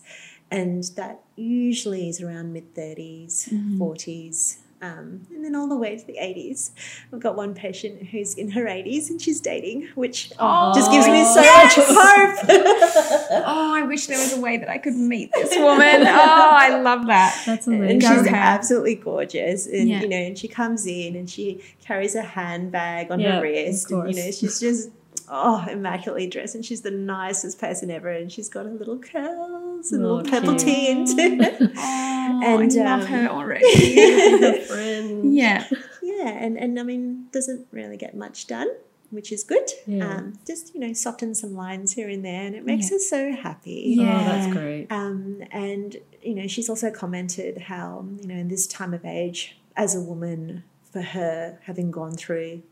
and 0.50 0.84
that 0.96 1.20
usually 1.36 2.08
is 2.08 2.20
around 2.20 2.52
mid 2.52 2.74
30s, 2.74 3.48
40s. 3.78 4.58
Um, 4.82 5.26
and 5.30 5.44
then 5.44 5.54
all 5.54 5.68
the 5.68 5.76
way 5.76 5.94
to 5.98 6.06
the 6.06 6.14
80s. 6.14 6.70
We've 7.10 7.20
got 7.20 7.36
one 7.36 7.52
patient 7.52 8.06
who's 8.08 8.34
in 8.34 8.50
her 8.52 8.64
80s 8.64 9.10
and 9.10 9.20
she's 9.20 9.38
dating, 9.38 9.88
which 9.94 10.32
Oh, 10.38 10.72
just 10.74 10.90
gives 10.90 11.06
me 11.06 11.22
so 11.24 11.42
yes! 11.42 11.76
much 11.76 11.86
hope. 11.86 12.46
oh 13.46 13.74
i 13.74 13.82
wish 13.82 14.06
there 14.06 14.18
was 14.18 14.32
a 14.32 14.40
way 14.40 14.56
that 14.56 14.68
i 14.68 14.78
could 14.78 14.94
meet 14.94 15.30
this 15.32 15.50
woman 15.58 16.02
oh 16.06 16.48
i 16.52 16.80
love 16.80 17.06
that 17.06 17.40
That's 17.46 17.66
and 17.66 17.76
amazing. 17.76 17.98
Go 18.00 18.08
she's 18.08 18.26
ahead. 18.26 18.34
absolutely 18.34 18.94
gorgeous 18.96 19.66
and 19.66 19.88
Yeah. 19.88 20.00
you 20.00 20.08
know 20.08 20.16
and 20.16 20.38
she 20.38 20.48
comes 20.48 20.86
in 20.86 21.14
and 21.16 21.28
she 21.28 21.60
carries 21.84 22.14
a 22.14 22.22
handbag 22.22 23.10
on 23.10 23.20
Yeah, 23.20 23.36
her 23.36 23.42
wrist 23.42 23.90
and 23.90 23.98
you 23.98 24.14
course. 24.14 24.16
know 24.16 24.30
she's 24.32 24.60
just 24.60 24.90
oh 25.28 25.64
immaculately 25.70 26.26
dressed 26.26 26.54
and 26.54 26.64
she's 26.64 26.80
the 26.82 26.90
nicest 26.90 27.60
person 27.60 27.90
ever 27.90 28.08
and 28.08 28.32
she's 28.32 28.48
got 28.48 28.64
her 28.66 28.72
little 28.72 28.98
curls 28.98 29.49
and 29.92 30.04
Oh, 30.04 30.14
little 30.16 30.30
purple 30.30 30.54
cute. 30.54 30.60
tea 30.60 30.90
into 30.90 31.14
it 31.18 31.56
oh, 31.76 32.40
And, 32.42 32.72
i 32.72 32.82
love 32.84 33.00
um, 33.02 33.06
her 33.06 33.28
already 33.28 33.96
Her 34.40 34.60
friend. 34.66 35.34
yeah 35.34 35.66
yeah 36.02 36.28
and 36.44 36.56
and 36.58 36.78
i 36.78 36.82
mean 36.82 37.26
doesn't 37.32 37.66
really 37.72 37.96
get 37.96 38.14
much 38.16 38.46
done 38.46 38.68
which 39.10 39.32
is 39.32 39.42
good 39.42 39.68
Yeah. 39.86 40.18
um, 40.18 40.38
just 40.46 40.72
you 40.74 40.80
know 40.80 40.92
soften 40.92 41.34
some 41.34 41.54
lines 41.54 41.92
here 41.92 42.08
and 42.08 42.24
there 42.24 42.42
and 42.46 42.54
it 42.54 42.64
makes 42.64 42.90
Yeah. 42.90 42.96
her 42.96 43.00
so 43.00 43.32
happy 43.32 43.96
Oh, 43.98 44.02
Yeah. 44.02 44.24
that's 44.24 44.46
great. 44.52 44.86
Um, 44.90 45.42
and 45.50 45.96
you 46.22 46.34
know, 46.34 46.46
she's 46.46 46.68
also 46.68 46.90
commented 46.90 47.62
how 47.62 48.04
you 48.20 48.26
know 48.28 48.34
in 48.36 48.48
this 48.48 48.66
time 48.68 48.92
of 48.94 49.04
age, 49.04 49.58
as 49.76 49.94
a 49.96 50.00
woman, 50.00 50.62
for 50.92 51.02
her 51.02 51.58
having 51.64 51.90
gone 51.90 52.12
through 52.12 52.62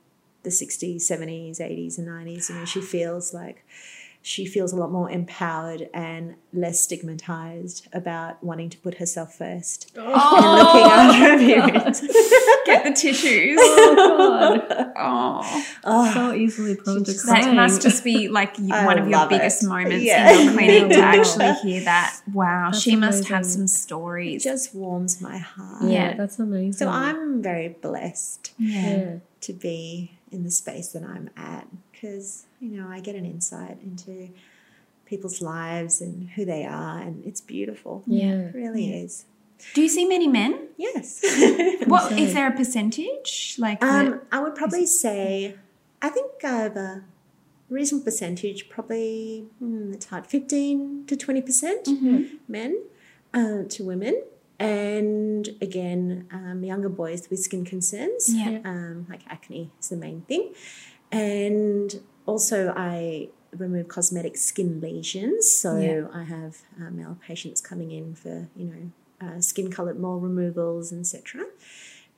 the 0.44 0.50
60s, 0.50 0.96
70s, 1.10 1.58
80s, 1.60 1.98
and 1.98 2.06
90s, 2.06 2.48
you 2.50 2.54
know, 2.56 2.64
she 2.64 2.80
feels 2.80 3.34
like 3.34 3.64
she 4.20 4.44
feels 4.44 4.72
a 4.72 4.76
lot 4.76 4.90
more 4.90 5.10
empowered 5.10 5.88
and 5.94 6.34
less 6.52 6.80
stigmatized 6.80 7.86
about 7.92 8.42
wanting 8.42 8.68
to 8.68 8.76
put 8.78 8.94
herself 8.98 9.34
first 9.34 9.90
and 9.96 10.04
looking 10.04 10.20
oh. 10.20 10.90
after 10.90 11.18
her 11.18 11.34
appearance. 11.36 12.00
get 12.66 12.84
the 12.84 12.92
tissues 12.94 13.58
Oh 13.60 14.64
god, 14.68 14.92
oh 14.96 15.64
Oh, 15.84 16.12
so 16.12 16.20
ah. 16.20 16.32
easily 16.34 16.74
prone 16.76 17.04
to 17.04 17.14
crying. 17.18 17.44
That 17.46 17.54
must 17.54 17.80
just 17.80 18.04
be 18.04 18.28
like 18.28 18.58
y- 18.58 18.68
I 18.82 18.84
one 18.86 18.98
of 18.98 19.08
your 19.08 19.26
biggest 19.28 19.62
it. 19.62 19.66
moments 19.68 20.04
Yeah. 20.04 20.32
in 20.32 20.44
your 20.44 20.52
clinic 20.54 20.88
to 20.90 20.98
actually 21.02 21.52
hear 21.70 21.84
that. 21.84 22.14
Wow, 22.32 22.68
That's 22.70 22.82
she 22.82 22.96
must 22.96 23.28
have 23.28 23.46
some 23.46 23.66
stories. 23.66 24.44
it 24.44 24.48
just 24.50 24.74
warms 24.74 25.20
my 25.20 25.38
heart. 25.38 25.84
yeah, 25.84 26.10
Yeah. 26.10 26.16
that's 26.16 26.38
amazing. 26.38 26.72
So 26.74 26.88
I'm 26.88 27.40
very 27.42 27.68
blessed 27.68 28.52
yeah. 28.58 28.96
yeah. 28.96 29.14
to 29.42 29.52
be 29.52 30.18
in 30.30 30.44
the 30.44 30.50
space 30.50 30.88
that 30.92 31.02
I'm 31.04 31.30
at 31.36 31.66
because 31.92 32.44
you 32.60 32.70
know 32.80 32.88
I 32.88 33.00
get 33.00 33.14
an 33.14 33.24
insight 33.24 33.78
into 33.82 34.30
people's 35.06 35.40
lives 35.40 36.00
and 36.00 36.28
who 36.30 36.44
they 36.44 36.64
are, 36.66 36.98
and 36.98 37.24
it's 37.24 37.40
beautiful. 37.40 38.02
Yeah. 38.06 38.48
it 38.48 38.54
really 38.54 38.92
is. 38.92 39.24
Do 39.74 39.80
you 39.82 39.88
see 39.88 40.06
many 40.06 40.28
men? 40.28 40.68
Yes. 40.76 41.20
What 41.86 42.12
is 42.12 42.34
there 42.34 42.46
a 42.48 42.54
percentage? 42.56 43.56
Like, 43.58 43.80
the- 43.80 43.86
Um, 43.86 44.20
I 44.30 44.38
would 44.40 44.54
probably 44.54 44.86
say, 44.86 45.56
I 46.02 46.10
think 46.10 46.30
I 46.44 46.48
have 46.64 46.76
a 46.76 47.04
reasonable 47.70 48.04
percentage, 48.04 48.68
probably, 48.68 49.46
hmm, 49.58 49.92
it's 49.94 50.06
hard, 50.06 50.26
15 50.26 51.06
to 51.06 51.16
20% 51.16 51.84
Mm-hmm. 51.86 52.22
men 52.46 52.82
uh, 53.34 53.62
to 53.68 53.84
women. 53.84 54.22
And 54.60 55.48
again, 55.62 56.28
um, 56.30 56.62
younger 56.64 56.88
boys 56.90 57.28
with 57.30 57.40
skin 57.40 57.64
concerns, 57.64 58.28
Yeah. 58.34 58.60
um, 58.64 59.06
like 59.08 59.22
acne 59.28 59.70
is 59.80 59.88
the 59.88 59.96
main 59.96 60.20
thing. 60.28 60.52
And 61.10 62.00
also, 62.28 62.74
I 62.76 63.28
remove 63.56 63.88
cosmetic 63.88 64.36
skin 64.36 64.80
lesions. 64.80 65.50
So 65.50 65.78
Yeah. 65.78 66.06
I 66.12 66.24
have 66.24 66.58
uh, 66.78 66.90
male 66.90 67.16
patients 67.26 67.60
coming 67.60 67.90
in 67.90 68.14
for, 68.14 68.48
you 68.54 68.66
know, 68.66 69.26
uh, 69.26 69.40
skin 69.40 69.70
colored 69.70 69.98
mole 69.98 70.20
removals, 70.20 70.92
etc. 70.92 71.46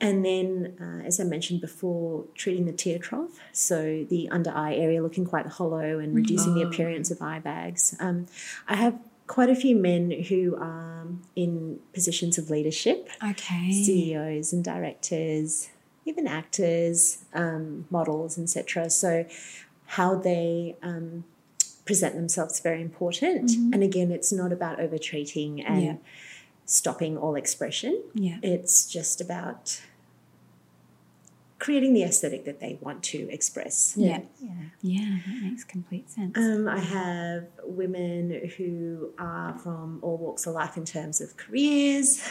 And 0.01 0.25
then, 0.25 0.77
uh, 0.81 1.07
as 1.07 1.21
I 1.21 1.25
mentioned 1.25 1.61
before, 1.61 2.25
treating 2.35 2.65
the 2.67 2.73
tear 2.73 2.99
trough, 2.99 3.39
so 3.53 4.05
the 4.09 4.29
under 4.31 4.51
eye 4.51 4.75
area 4.75 5.03
looking 5.03 5.27
quite 5.27 5.47
hollow 5.47 5.99
and 5.99 6.15
reducing 6.15 6.55
the 6.55 6.63
appearance 6.63 7.11
of 7.11 7.21
eye 7.23 7.39
bags. 7.39 7.95
Um, 8.01 8.27
I 8.67 8.77
have 8.77 8.99
quite 9.27 9.51
a 9.51 9.55
few 9.55 9.77
men 9.77 10.11
who 10.11 10.57
are 10.57 11.07
in 11.37 11.79
positions 11.93 12.39
of 12.39 12.51
leadership, 12.51 13.09
okay. 13.23 13.71
CEOs 13.71 14.53
and 14.55 14.65
directors, 14.65 15.69
even 16.07 16.27
actors, 16.27 17.19
um, 17.35 17.87
models, 17.91 18.39
etc. 18.39 18.89
So, 18.91 19.27
how 19.95 20.15
they 20.15 20.77
um, 20.83 21.25
present 21.85 22.15
themselves 22.15 22.55
is 22.55 22.61
very 22.61 22.81
important. 22.81 23.51
And 23.75 23.83
again, 23.83 24.13
it's 24.13 24.33
not 24.33 24.53
about 24.53 24.79
overtreating 24.79 25.65
and 25.67 25.83
Yeah. 25.83 25.97
stopping 26.65 27.19
all 27.19 27.35
expression. 27.35 28.01
Yeah. 28.15 28.39
It's 28.41 28.87
just 28.87 29.21
about 29.21 29.81
creating 31.59 31.93
the 31.93 32.05
aesthetic 32.05 32.45
that 32.45 32.61
they 32.61 32.79
want 32.81 33.03
to 33.03 33.29
express. 33.31 33.95
Yeah. 33.97 34.21
Yeah. 34.41 34.51
Yeah, 34.81 35.19
that 35.27 35.43
makes 35.43 35.65
complete 35.65 36.09
sense. 36.09 36.39
Um, 36.39 36.69
I 36.69 36.79
have 36.79 37.49
women 37.65 38.49
who 38.57 39.11
are 39.19 39.59
from 39.59 39.99
all 40.03 40.17
walks 40.17 40.47
of 40.47 40.55
life 40.55 40.77
in 40.77 40.85
terms 40.85 41.21
of 41.21 41.37
careers. 41.37 42.23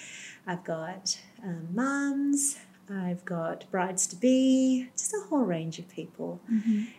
I've 0.46 0.64
got 0.64 1.20
um, 1.44 1.68
mums. 1.74 2.56
I've 2.90 3.24
got 3.24 3.70
brides 3.70 4.06
to 4.08 4.16
be, 4.16 4.88
just 4.96 5.14
a 5.14 5.28
whole 5.28 5.44
range 5.44 5.78
of 5.78 5.88
people. 5.88 6.40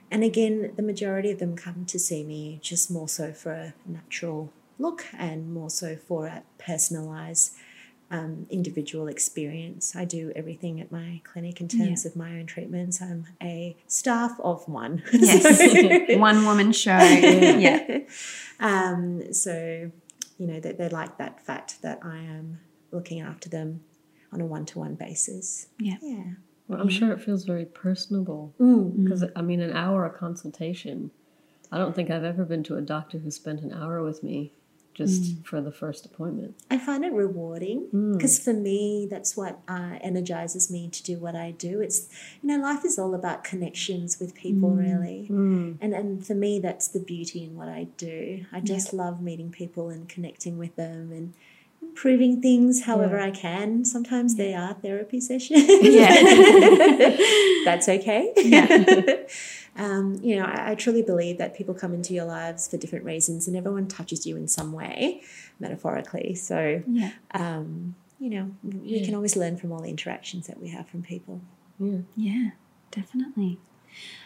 And 0.10 0.24
again, 0.24 0.74
the 0.76 0.82
majority 0.82 1.32
of 1.32 1.40
them 1.40 1.56
come 1.56 1.86
to 1.86 2.00
see 2.00 2.24
me 2.24 2.60
just 2.62 2.90
more 2.90 3.08
so 3.08 3.32
for 3.32 3.52
a 3.52 3.74
natural 3.86 4.52
look 4.80 5.06
and 5.18 5.54
more 5.54 5.70
so 5.70 5.96
for 5.96 6.28
a 6.28 6.44
personalized 6.58 7.54
um, 8.12 8.46
individual 8.50 9.08
experience. 9.08 9.96
I 9.96 10.06
do 10.06 10.32
everything 10.36 10.80
at 10.80 10.92
my 10.92 11.22
clinic 11.24 11.60
in 11.60 11.68
terms 11.68 12.06
of 12.06 12.16
my 12.16 12.38
own 12.38 12.46
treatments. 12.46 13.02
I'm 13.02 13.26
a 13.42 13.76
staff 13.88 14.40
of 14.40 14.68
one. 14.68 15.04
yes. 15.14 16.10
One 16.20 16.46
woman 16.46 16.72
show. 16.72 16.98
yeah. 16.98 18.00
Um, 18.60 19.34
so, 19.34 19.92
you 20.38 20.48
know, 20.48 20.60
they, 20.62 20.72
they 20.72 20.88
like 20.88 21.18
that 21.18 21.46
fact 21.46 21.82
that 21.82 22.00
I 22.02 22.18
am 22.18 22.60
looking 22.92 23.20
after 23.20 23.50
them 23.50 23.82
on 24.34 24.42
a 24.42 24.46
one 24.46 24.66
to 24.66 24.80
one 24.80 24.96
basis. 24.96 25.68
Yeah. 25.80 25.98
Yeah. 26.02 26.24
Well, 26.68 26.82
I'm 26.82 26.90
sure 26.90 27.12
it 27.12 27.22
feels 27.22 27.44
very 27.44 27.66
personable 27.66 28.54
Mm. 28.60 28.92
mm. 28.92 29.04
because 29.04 29.24
I 29.36 29.42
mean, 29.42 29.62
an 29.62 29.74
hour 29.74 30.06
a 30.06 30.10
consultation. 30.10 31.12
I 31.72 31.78
don't 31.78 31.96
think 31.96 32.12
I've 32.12 32.24
ever 32.24 32.46
been 32.46 32.64
to 32.64 32.78
a 32.78 32.82
doctor 32.82 33.18
who 33.18 33.32
spent 33.32 33.62
an 33.62 33.74
hour 33.74 34.04
with 34.04 34.22
me 34.24 34.54
just 34.94 35.24
mm. 35.24 35.46
for 35.46 35.60
the 35.60 35.72
first 35.72 36.06
appointment. 36.06 36.56
I 36.70 36.78
find 36.78 37.04
it 37.04 37.12
rewarding 37.12 37.88
mm. 37.94 38.14
because 38.14 38.38
for 38.38 38.54
me, 38.54 39.08
that's 39.10 39.36
what 39.36 39.60
uh, 39.68 39.98
energizes 40.02 40.70
me 40.70 40.88
to 40.90 41.04
do 41.04 41.18
what 41.18 41.36
I 41.36 41.50
do. 41.52 41.82
It's, 41.82 42.08
you 42.42 42.50
know, 42.50 42.64
life 42.64 42.86
is 42.86 43.00
all 43.00 43.16
about 43.16 43.44
connections 43.44 44.20
with 44.20 44.36
people, 44.36 44.70
really. 44.70 45.26
And, 45.30 45.80
and 45.82 46.26
for 46.26 46.36
me, 46.36 46.60
that's 46.60 46.88
the 46.88 47.00
beauty 47.00 47.44
in 47.44 47.56
what 47.56 47.70
I 47.70 47.88
do. 47.98 48.46
I 48.52 48.60
just 48.60 48.94
love 48.94 49.20
meeting 49.20 49.50
people 49.52 49.90
and 49.90 50.08
connecting 50.08 50.60
with 50.60 50.76
them 50.76 51.12
and 51.12 51.34
improving 51.90 52.42
things 52.42 52.84
however 52.84 53.20
I 53.20 53.32
can. 53.32 53.86
Sometimes 53.86 54.36
they 54.36 54.54
are 54.54 54.74
therapy 54.74 55.20
sessions. 55.20 55.66
Yeah. 55.68 56.14
that's 57.66 57.88
okay. 57.90 58.32
Yeah. 58.38 59.16
um, 59.78 60.20
you 60.22 60.36
know, 60.36 60.46
I, 60.46 60.72
I 60.72 60.76
truly 60.76 61.02
believe 61.02 61.38
that 61.38 61.56
people 61.56 61.74
come 61.74 61.94
into 61.94 62.14
your 62.14 62.26
lives 62.26 62.68
for 62.68 62.78
different 62.78 63.06
reasons, 63.06 63.48
and 63.48 63.56
everyone 63.56 63.88
touches 63.88 64.26
you 64.26 64.36
in 64.38 64.48
some 64.48 64.72
way, 64.74 65.22
metaphorically. 65.60 66.36
So, 66.36 66.84
Yeah. 66.88 67.12
um, 67.32 67.96
you 68.20 68.30
know, 68.30 68.52
we 68.64 68.98
Yeah. 69.00 69.06
can 69.06 69.16
always 69.16 69.36
learn 69.36 69.58
from 69.58 69.72
all 69.72 69.82
the 69.82 69.90
interactions 69.90 70.48
that 70.48 70.60
we 70.62 70.70
have 70.70 70.88
from 70.88 71.02
people. 71.04 71.42
Yeah. 71.80 72.00
Yeah, 72.16 72.50
definitely. 72.92 73.60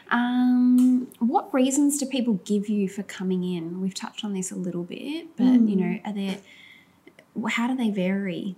Um, 0.10 1.08
what 1.20 1.53
reasons 1.53 1.97
do 1.97 2.05
people 2.05 2.36
give 2.45 2.70
you 2.70 2.88
for 2.88 3.03
coming 3.03 3.43
in? 3.43 3.82
We've 3.82 3.93
touched 3.93 4.24
on 4.24 4.34
this 4.34 4.51
a 4.51 4.55
little 4.55 4.84
bit, 4.84 5.36
but 5.36 5.43
you 5.43 5.76
know, 5.76 5.99
are 6.05 6.14
there? 6.14 6.38
How 7.51 7.67
do 7.67 7.75
they 7.75 7.89
vary? 7.89 8.55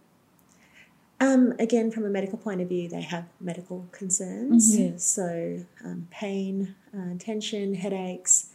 Um, 1.22 1.54
again, 1.60 1.92
from 1.92 2.06
a 2.06 2.10
medical 2.10 2.38
point 2.38 2.62
of 2.62 2.70
view, 2.70 2.88
they 2.88 3.02
have 3.02 3.26
medical 3.42 3.88
concerns. 3.92 4.78
Mhm. 4.78 5.00
So, 5.00 5.66
um, 5.84 6.08
pain, 6.12 6.76
uh, 6.94 7.16
tension, 7.20 7.74
headaches, 7.76 8.52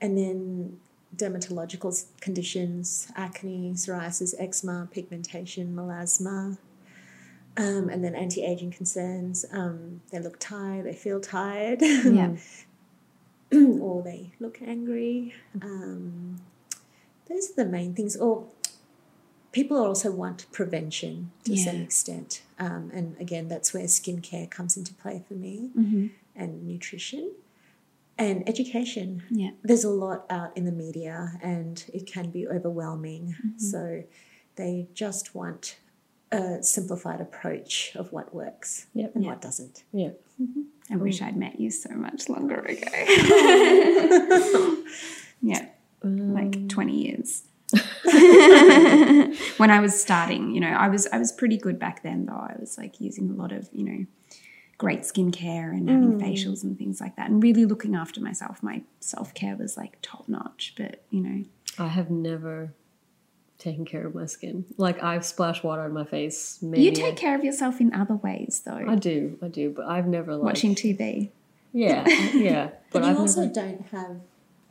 and 0.00 0.16
then 0.16 0.78
dermatological 1.16 2.04
conditions 2.20 3.08
acne, 3.16 3.72
psoriasis, 3.74 4.34
eczema, 4.38 4.88
pigmentation, 4.90 5.74
melasma. 5.74 6.56
Um, 7.56 7.88
and 7.88 8.04
then 8.04 8.14
anti 8.14 8.42
aging 8.44 8.70
concerns. 8.70 9.44
Um, 9.50 10.00
they 10.10 10.20
look 10.20 10.38
tired, 10.38 10.86
they 10.86 10.94
feel 10.94 11.20
tired, 11.20 11.80
Yeah. 11.82 12.36
or 13.52 14.02
they 14.02 14.30
look 14.38 14.60
angry. 14.62 15.34
Um, 15.60 16.40
those 17.28 17.50
are 17.50 17.64
the 17.64 17.64
main 17.66 17.94
things. 17.94 18.16
Or 18.16 18.44
people 19.58 19.78
also 19.90 20.08
want 20.24 20.38
prevention 20.58 21.12
to 21.44 21.56
some 21.56 21.76
Yeah. 21.78 21.82
extent. 21.88 22.30
Um, 22.66 22.82
and 22.96 23.06
again, 23.24 23.44
that's 23.52 23.74
where 23.74 23.84
skincare 23.84 24.48
comes 24.56 24.76
into 24.76 24.92
play 25.02 25.16
for 25.26 25.34
me 25.34 25.54
Mm-hmm. 25.76 26.06
and 26.36 26.50
nutrition 26.72 27.24
and 28.16 28.36
education. 28.52 29.08
Yeah. 29.42 29.50
There's 29.68 29.84
a 29.92 29.94
lot 30.04 30.20
out 30.38 30.50
in 30.58 30.64
the 30.70 30.76
media 30.86 31.16
and 31.42 31.74
it 31.98 32.04
can 32.14 32.26
be 32.30 32.42
overwhelming. 32.56 33.24
Mm-hmm. 33.44 33.58
So 33.72 34.04
they 34.56 34.72
just 35.04 35.34
want 35.34 35.64
a 36.30 36.62
simplified 36.62 37.20
approach 37.20 37.72
of 38.00 38.12
what 38.12 38.26
works 38.34 38.86
Yep. 38.94 39.10
and 39.14 39.24
Yeah. 39.24 39.30
what 39.30 39.40
doesn't. 39.40 39.82
Yeah. 39.92 40.10
I 40.90 40.96
wish 40.96 41.20
I'd 41.20 41.36
met 41.36 41.58
you 41.62 41.70
so 41.70 41.90
much 42.06 42.28
longer 42.34 42.60
ago. 42.74 42.88
yeah, 45.52 45.64
like 46.02 46.54
twenty 46.68 46.96
years. 47.06 47.42
when 49.58 49.70
I 49.70 49.80
was 49.80 50.00
starting, 50.00 50.52
you 50.52 50.60
know, 50.60 50.68
I 50.68 50.88
was 50.88 51.06
I 51.08 51.18
was 51.18 51.32
pretty 51.32 51.58
good 51.58 51.78
back 51.78 52.02
then 52.02 52.26
though. 52.26 52.32
I 52.32 52.56
was 52.58 52.78
like 52.78 53.00
using 53.00 53.30
a 53.30 53.34
lot 53.34 53.52
of, 53.52 53.68
you 53.72 53.84
know, 53.84 54.06
great 54.78 55.00
skincare 55.00 55.70
and 55.70 55.88
having 55.90 56.18
mm. 56.18 56.22
facials 56.22 56.62
and 56.62 56.78
things 56.78 57.00
like 57.00 57.16
that 57.16 57.28
and 57.28 57.42
really 57.42 57.66
looking 57.66 57.94
after 57.94 58.20
myself. 58.20 58.62
My 58.62 58.82
self-care 59.00 59.56
was 59.56 59.76
like 59.76 59.98
top 60.02 60.28
notch, 60.28 60.74
but 60.76 61.02
you 61.10 61.20
know, 61.20 61.44
I 61.78 61.88
have 61.88 62.10
never 62.10 62.72
taken 63.58 63.84
care 63.84 64.06
of 64.06 64.14
my 64.14 64.26
skin. 64.26 64.64
Like 64.76 65.02
I've 65.02 65.24
splashed 65.24 65.64
water 65.64 65.82
on 65.82 65.92
my 65.92 66.04
face. 66.04 66.60
Maybe 66.62 66.82
you 66.84 66.92
take 66.92 67.16
care 67.16 67.34
of 67.34 67.44
yourself 67.44 67.80
in 67.80 67.92
other 67.92 68.14
ways 68.14 68.62
though. 68.64 68.84
I 68.88 68.94
do, 68.94 69.36
I 69.42 69.48
do, 69.48 69.70
but 69.70 69.86
I've 69.86 70.06
never 70.06 70.36
like 70.36 70.44
Watching 70.44 70.74
TV. 70.74 71.30
Yeah, 71.72 72.08
yeah, 72.32 72.66
But, 72.90 73.00
but 73.00 73.04
you 73.04 73.10
I've 73.10 73.18
also 73.18 73.42
never. 73.42 73.52
don't 73.52 73.86
have 73.90 74.20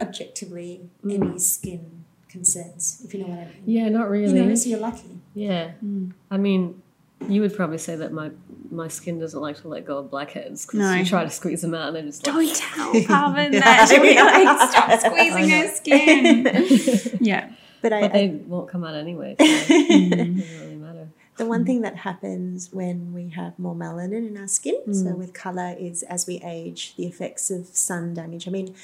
objectively 0.02 0.90
any 1.04 1.18
mm. 1.18 1.40
skin 1.40 2.06
concerns, 2.38 3.02
if 3.04 3.14
you 3.14 3.22
know 3.22 3.28
what 3.28 3.40
I 3.40 3.46
mean. 3.46 3.64
Yeah, 3.66 3.90
not 3.90 4.10
really. 4.10 4.38
You 4.38 4.46
know, 4.46 4.56
so 4.56 4.70
you're 4.70 4.80
lucky. 4.80 5.20
Yeah, 5.34 5.72
hmm. 5.72 6.12
I 6.32 6.38
mean, 6.38 6.82
you 7.28 7.42
would 7.42 7.56
probably 7.56 7.78
say 7.78 7.96
that 7.96 8.12
my 8.12 8.32
my 8.70 8.88
skin 8.88 9.20
doesn't 9.20 9.40
like 9.40 9.60
to 9.62 9.68
let 9.68 9.86
go 9.86 10.00
of 10.00 10.12
blackheads 10.12 10.66
because 10.66 10.80
No. 10.80 10.94
you 10.94 11.06
try 11.06 11.24
to 11.24 11.30
squeeze 11.30 11.62
them 11.62 11.74
out 11.74 11.88
and 11.88 11.96
they're 11.96 12.04
just 12.04 12.26
like, 12.26 12.36
Don't 12.36 12.56
tell 12.56 13.04
Parvin 13.08 13.52
that. 13.54 13.88
She'll 13.90 14.02
be 14.02 14.16
like, 14.20 14.70
stop 14.70 15.00
squeezing 15.00 15.50
her 15.50 15.68
skin. 15.70 17.18
yeah. 17.22 17.52
But 17.82 17.94
I, 17.94 18.02
but 18.02 18.12
I 18.12 18.14
they 18.14 18.28
won't 18.28 18.70
come 18.70 18.84
out 18.84 18.96
anyway. 18.96 19.36
So 19.40 19.46
it 19.46 20.10
doesn't 20.10 20.36
really 20.36 20.76
hmm. 20.76 20.84
matter. 20.84 21.10
The 21.38 21.46
one 21.46 21.66
thing 21.66 21.82
that 21.82 21.98
happens 21.98 22.74
when 22.74 23.14
we 23.14 23.30
have 23.30 23.58
more 23.60 23.76
melanin 23.76 24.28
in 24.28 24.38
our 24.38 24.48
skin, 24.48 24.94
so 24.94 25.12
hmm. 25.12 25.20
with 25.20 25.34
color, 25.34 25.76
is 25.80 26.04
as 26.04 26.26
we 26.26 26.42
age, 26.44 26.96
the 26.96 27.06
effects 27.06 27.52
of 27.52 27.68
sun 27.68 28.16
damage. 28.16 28.48
I 28.48 28.52
mean, 28.52 28.76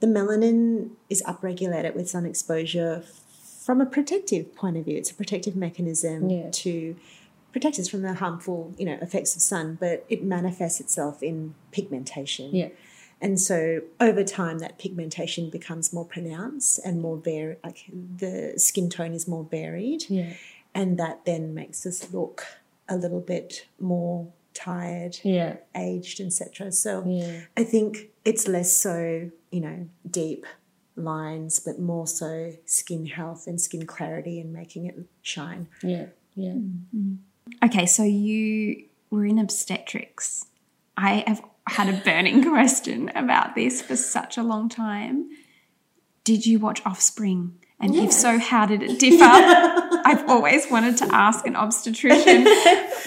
the 0.00 0.06
melanin 0.06 0.90
is 1.08 1.22
upregulated 1.26 1.94
with 1.94 2.08
sun 2.08 2.26
exposure 2.26 3.02
from 3.64 3.80
a 3.80 3.86
protective 3.86 4.54
point 4.54 4.76
of 4.76 4.84
view. 4.86 4.96
It's 4.96 5.10
a 5.10 5.14
protective 5.14 5.54
mechanism 5.54 6.28
Yeah. 6.30 6.50
to 6.50 6.96
protect 7.52 7.78
us 7.78 7.88
from 7.88 8.02
the 8.02 8.14
harmful, 8.14 8.72
you 8.78 8.86
know, 8.86 8.96
effects 9.02 9.34
of 9.36 9.42
sun, 9.42 9.76
but 9.78 10.04
it 10.08 10.22
manifests 10.24 10.80
itself 10.80 11.22
in 11.22 11.54
pigmentation. 11.72 12.54
Yeah. 12.54 12.68
And 13.20 13.38
so 13.38 13.82
over 14.00 14.24
time, 14.24 14.60
that 14.60 14.78
pigmentation 14.78 15.50
becomes 15.50 15.92
more 15.92 16.06
pronounced 16.06 16.80
and 16.84 17.02
more 17.02 17.18
var 17.18 17.58
like 17.62 17.84
the 18.16 18.54
skin 18.56 18.88
tone 18.88 19.12
is 19.12 19.28
more 19.28 19.44
varied, 19.44 20.04
Yeah. 20.08 20.32
and 20.74 20.98
that 20.98 21.26
then 21.26 21.52
makes 21.52 21.84
us 21.84 22.12
look 22.14 22.46
a 22.88 22.96
little 22.96 23.20
bit 23.20 23.66
more 23.78 24.28
tired, 24.54 25.18
Yeah. 25.22 25.56
aged, 25.76 26.20
etc. 26.20 26.72
So 26.72 27.04
Yeah. 27.06 27.40
I 27.56 27.64
think 27.64 28.10
it's 28.24 28.48
less 28.48 28.72
so, 28.72 29.30
you 29.50 29.60
know, 29.60 29.88
deep 30.08 30.46
lines, 30.96 31.58
but 31.58 31.78
more 31.78 32.06
so 32.06 32.52
skin 32.66 33.06
health 33.06 33.46
and 33.46 33.60
skin 33.60 33.86
clarity 33.86 34.40
and 34.40 34.52
making 34.52 34.86
it 34.86 34.98
shine. 35.22 35.68
Yeah. 35.82 36.06
Yeah. 36.34 36.52
Mm-hmm. 36.52 37.14
Okay, 37.64 37.86
so 37.86 38.02
you 38.04 38.84
were 39.10 39.24
in 39.24 39.38
obstetrics. 39.38 40.46
I 40.96 41.24
have 41.26 41.42
had 41.66 41.88
a 41.88 42.00
burning 42.04 42.44
question 42.50 43.10
about 43.14 43.54
this 43.54 43.82
for 43.82 43.96
such 43.96 44.38
a 44.38 44.42
long 44.42 44.68
time. 44.68 45.28
Did 46.24 46.46
you 46.46 46.58
watch 46.58 46.82
Offspring? 46.84 47.58
And 47.82 47.94
if 47.96 48.12
so, 48.12 48.38
how 48.38 48.66
did 48.66 48.82
it 48.82 48.98
differ? 48.98 49.24
I've 49.24 50.28
always 50.28 50.70
wanted 50.70 50.98
to 50.98 51.08
ask 51.14 51.46
an 51.46 51.56
obstetrician, 51.56 52.44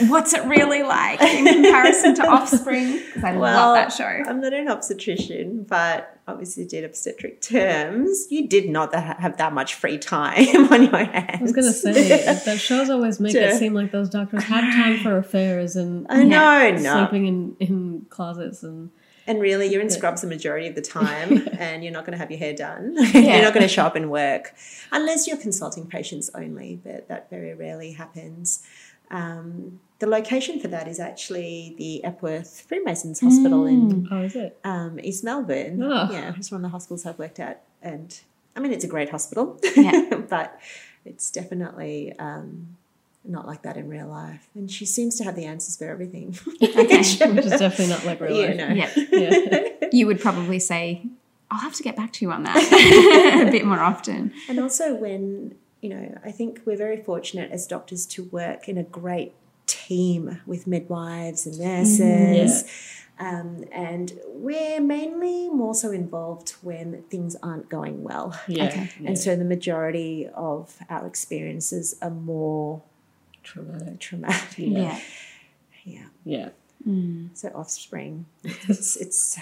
what's 0.10 0.34
it 0.34 0.44
really 0.46 0.82
like 0.84 1.22
in 1.22 1.46
comparison 1.46 2.16
to 2.16 2.28
Offspring? 2.28 2.94
Because 3.06 3.24
I 3.24 3.34
love 3.34 3.76
that 3.76 3.94
show. 3.94 4.04
I'm 4.06 4.42
not 4.42 4.54
an 4.54 4.68
obstetrician, 4.68 5.64
but 5.68 6.20
obviously 6.28 6.66
did 6.66 6.84
obstetric 6.84 7.42
terms. 7.42 8.26
You 8.32 8.48
did 8.48 8.70
not 8.70 8.96
have 8.96 9.38
that 9.38 9.54
much 9.54 9.76
free 9.76 9.98
time 9.98 10.38
on 10.72 10.84
your 10.84 11.04
hands. 11.06 11.40
I 11.40 11.44
was 11.44 11.52
gonna 11.52 11.72
say 11.72 12.24
that 12.46 12.60
shows 12.60 12.90
always 12.90 13.20
make 13.20 13.34
Yeah. 13.36 13.54
it 13.54 13.60
seem 13.60 13.74
like 13.74 13.92
those 13.92 14.10
doctors 14.10 14.44
had 14.44 14.62
time 14.72 15.00
for 15.00 15.18
affairs 15.18 15.76
and 15.76 16.08
I 16.10 16.24
know, 16.24 16.72
no. 16.78 16.98
sleeping 17.00 17.28
in, 17.28 17.56
in 17.60 18.06
closets 18.10 18.64
and 18.64 18.90
And 19.26 19.40
really, 19.40 19.68
you're 19.68 19.82
in 19.82 19.90
scrubs 19.90 20.22
the 20.22 20.28
majority 20.28 20.68
of 20.68 20.76
the 20.76 20.82
time, 20.82 21.48
and 21.58 21.84
you're 21.84 21.94
not 21.94 22.06
going 22.06 22.12
to 22.14 22.18
have 22.18 22.30
your 22.30 22.40
hair 22.40 22.54
done. 22.54 22.96
you're 23.14 23.42
not 23.42 23.54
going 23.54 23.62
to 23.64 23.68
show 23.68 23.84
up 23.84 23.96
and 23.96 24.12
work 24.12 24.54
unless 24.92 25.28
you're 25.28 25.38
consulting 25.38 25.88
patients 25.88 26.30
only, 26.36 26.80
but 26.84 27.08
that 27.08 27.30
very 27.30 27.54
rarely 27.54 27.94
happens. 27.94 28.64
Um, 29.12 29.80
the 30.00 30.08
location 30.08 30.60
for 30.60 30.68
that 30.70 30.88
is 30.88 31.00
actually 31.00 31.76
the 31.78 32.04
Epworth 32.04 32.66
Freemasons 32.68 33.22
Hospital 33.22 33.66
in 33.66 34.08
oh, 34.12 34.22
is 34.24 34.36
it? 34.36 34.60
um, 34.66 35.00
East 35.02 35.24
Melbourne. 35.24 35.82
Oh. 35.82 36.10
Yeah, 36.12 36.34
it's 36.36 36.52
one 36.52 36.60
of 36.60 36.64
the 36.64 36.70
hospitals 36.70 37.06
I've 37.06 37.20
worked 37.20 37.40
at, 37.40 37.64
and 37.82 38.20
I 38.56 38.60
mean 38.60 38.74
it's 38.74 38.84
a 38.84 38.88
great 38.88 39.10
hospital, 39.10 39.60
Yeah. 39.76 40.16
but 40.30 40.60
it's 41.06 41.32
definitely 41.32 42.14
um, 42.20 42.76
not 43.26 43.48
like 43.48 43.62
that 43.64 43.78
in 43.78 43.88
real 43.88 44.08
life. 44.08 44.50
And 44.54 44.70
she 44.70 44.86
seems 44.86 45.16
to 45.18 45.24
have 45.24 45.36
the 45.36 45.46
answers 45.46 45.78
for 45.78 45.86
everything. 45.86 46.38
Okay. 46.62 46.98
Which 46.98 47.46
is 47.46 47.52
definitely 47.52 47.88
not 47.88 48.06
like 48.06 48.20
real 48.20 48.36
you 48.36 48.48
life. 48.48 48.58
know. 48.58 48.68
Yeah. 48.70 48.90
Yeah. 49.12 49.70
You 49.92 50.08
would 50.08 50.20
probably 50.20 50.58
say, 50.58 51.06
I'll 51.52 51.60
have 51.60 51.74
to 51.76 51.84
get 51.84 51.96
back 51.96 52.12
to 52.14 52.26
you 52.26 52.32
on 52.32 52.44
that 52.44 52.58
a 53.48 53.52
bit 53.52 53.64
more 53.64 53.80
often. 53.80 54.34
And 54.50 54.60
also, 54.60 54.96
when, 54.96 55.54
you 55.82 55.90
know, 55.90 56.18
I 56.26 56.32
think 56.32 56.62
we're 56.66 56.78
very 56.78 56.98
fortunate 56.98 57.52
as 57.52 57.68
doctors 57.68 58.08
to 58.08 58.24
work 58.24 58.68
in 58.68 58.80
a 58.80 58.84
great 58.84 59.34
team 59.68 60.42
with 60.48 60.66
midwives 60.66 61.46
and 61.46 61.60
nurses. 61.60 62.64
Um, 63.20 63.66
and 63.72 64.14
we're 64.28 64.82
mainly 64.82 65.50
more 65.50 65.76
so 65.76 65.92
involved 65.92 66.56
when 66.64 67.04
things 67.12 67.36
aren't 67.44 67.70
going 67.70 68.02
well. 68.04 68.36
Yeah. 68.48 68.66
Okay. 68.66 68.90
yeah. 69.00 69.10
And 69.10 69.20
so 69.20 69.36
the 69.36 69.46
majority 69.46 70.28
of 70.34 70.76
our 70.90 71.06
experiences 71.06 71.96
are 72.02 72.10
more 72.10 72.82
Traumatic. 73.44 74.00
traumatic. 74.00 74.58
Yeah. 74.58 75.00
Yeah. 75.84 76.06
Yeah. 76.24 76.50
So 77.34 77.50
offspring, 77.56 78.26
it's, 78.44 78.96
it's 78.98 79.38
uh, 79.38 79.42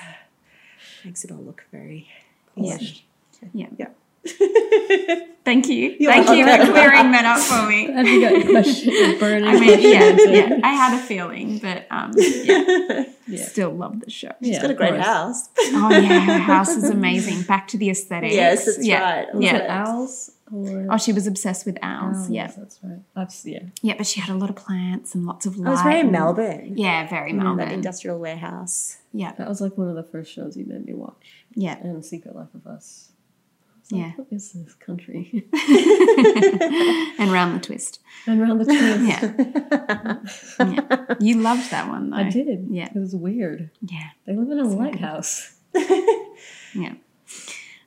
makes 1.03 1.23
it 1.23 1.31
all 1.31 1.39
look 1.43 1.65
very 1.71 2.07
Yeah. 2.55 2.77
Yeah. 3.53 3.67
Yeah. 3.77 3.87
Thank 5.43 5.67
you. 5.69 5.95
You're 5.99 6.11
Thank 6.11 6.29
you 6.29 6.45
for 6.45 6.71
clearing 6.71 7.11
that 7.13 7.25
up 7.25 7.39
for 7.39 7.67
me. 7.67 7.91
Have 7.91 8.07
you 8.07 8.21
got 8.21 8.31
your 8.33 8.51
question? 8.51 8.93
Burning 9.19 9.47
I 9.47 9.59
mean, 9.59 9.79
yeah, 9.81 10.15
yeah. 10.29 10.59
I 10.63 10.69
had 10.73 10.99
a 10.99 11.01
feeling, 11.01 11.57
but 11.57 11.87
um, 11.89 12.11
yeah, 12.15 13.05
Yeah. 13.27 13.43
still 13.45 13.71
love 13.71 13.99
the 14.01 14.11
show. 14.11 14.31
Yeah, 14.39 14.53
It's 14.53 14.61
got 14.61 14.69
a 14.71 14.75
great 14.75 14.99
house. 15.01 15.49
Oh 15.57 15.89
yeah, 15.91 16.19
her 16.19 16.37
house 16.37 16.69
is 16.69 16.89
amazing. 16.89 17.41
Back 17.43 17.67
to 17.69 17.77
the 17.77 17.89
aesthetics. 17.89 18.35
Yes, 18.35 18.65
that's 18.65 18.85
yeah. 18.85 19.01
right. 19.01 19.33
Was 19.33 19.43
Yeah. 19.43 19.57
it 19.57 19.69
owls? 19.69 20.31
Or 20.53 20.87
Oh, 20.91 20.97
she 20.97 21.13
was 21.13 21.25
obsessed 21.27 21.65
with 21.65 21.77
owls. 21.81 22.17
owls? 22.17 22.29
Yeah, 22.29 22.51
That's 22.55 22.79
right. 22.83 22.99
That's 23.15 23.43
yeah. 23.45 23.63
yeah, 23.81 23.95
but 23.97 24.05
she 24.05 24.19
had 24.19 24.29
a 24.29 24.37
lot 24.37 24.49
of 24.51 24.57
plants 24.57 25.15
and 25.15 25.25
lots 25.25 25.45
of 25.47 25.57
light. 25.57 25.67
I 25.67 25.71
was 25.71 25.81
very 25.81 25.99
and- 26.01 26.11
Melbourne. 26.11 26.73
Yeah, 26.77 27.07
very 27.07 27.31
You 27.31 27.37
know, 27.37 27.43
that 27.51 27.55
Melbourne. 27.55 27.73
industrial 27.73 28.19
warehouse. 28.19 28.97
Yeah, 29.13 29.31
That 29.37 29.47
was 29.49 29.59
like 29.61 29.77
one 29.77 29.87
of 29.89 29.95
the 29.95 30.03
first 30.03 30.31
shows 30.31 30.55
you 30.55 30.65
made 30.67 30.85
me 30.85 30.93
watch. 30.93 31.45
yeah, 31.55 31.77
And 31.81 32.05
Secret 32.05 32.35
Life 32.35 32.53
of 32.53 32.67
Us. 32.67 33.10
I 33.81 33.83
was 33.83 33.91
like, 33.91 34.01
Yeah. 34.01 34.11
What 34.15 34.27
is 34.31 34.51
this 34.53 34.73
country? 34.75 35.45
and 37.19 37.31
round 37.31 37.55
the 37.55 37.59
twist. 37.65 37.99
and 38.27 38.41
around 38.41 38.59
the 38.59 38.65
twist. 38.65 40.21
Yeah. 40.59 40.67
yeah, 40.71 41.15
you 41.19 41.35
loved 41.41 41.71
that 41.71 41.87
one 41.89 42.09
though. 42.11 42.17
I 42.17 42.29
did. 42.29 42.67
Yeah. 42.69 42.89
It 42.93 42.99
was 42.99 43.15
weird. 43.15 43.69
Yeah, 43.81 44.09
They 44.25 44.33
live 44.35 44.49
in 44.51 44.59
a 44.59 44.67
lighthouse. 44.67 45.55
yeah. 45.73 46.93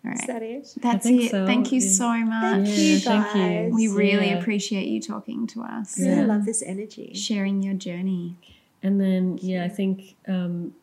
All 0.05 0.11
right. 0.11 0.21
Is 0.21 0.27
that 0.27 0.43
it? 0.43 0.69
that's 0.83 1.07
it. 1.07 1.31
so, 1.31 1.47
Thank 1.47 1.73
you 1.73 1.81
yeah. 1.81 1.89
so 1.91 2.09
much. 2.13 2.67
Thank 2.67 2.79
you, 2.79 2.99
thank 2.99 3.35
you. 3.35 3.41
guys. 3.41 3.73
We 3.73 3.89
really 3.89 4.29
Yeah. 4.31 4.39
appreciate 4.39 4.87
you 4.89 5.01
talking 5.01 5.47
to 5.49 5.63
us, 5.63 5.99
I 6.01 6.23
love 6.25 6.45
this 6.45 6.63
energy. 6.63 7.15
sharing 7.15 7.63
your 7.63 7.75
journey. 7.75 8.37
And 8.83 9.01
then 9.01 9.39
yeah, 9.41 9.65
I 9.65 9.69
think 9.69 10.17
um, 10.29 10.75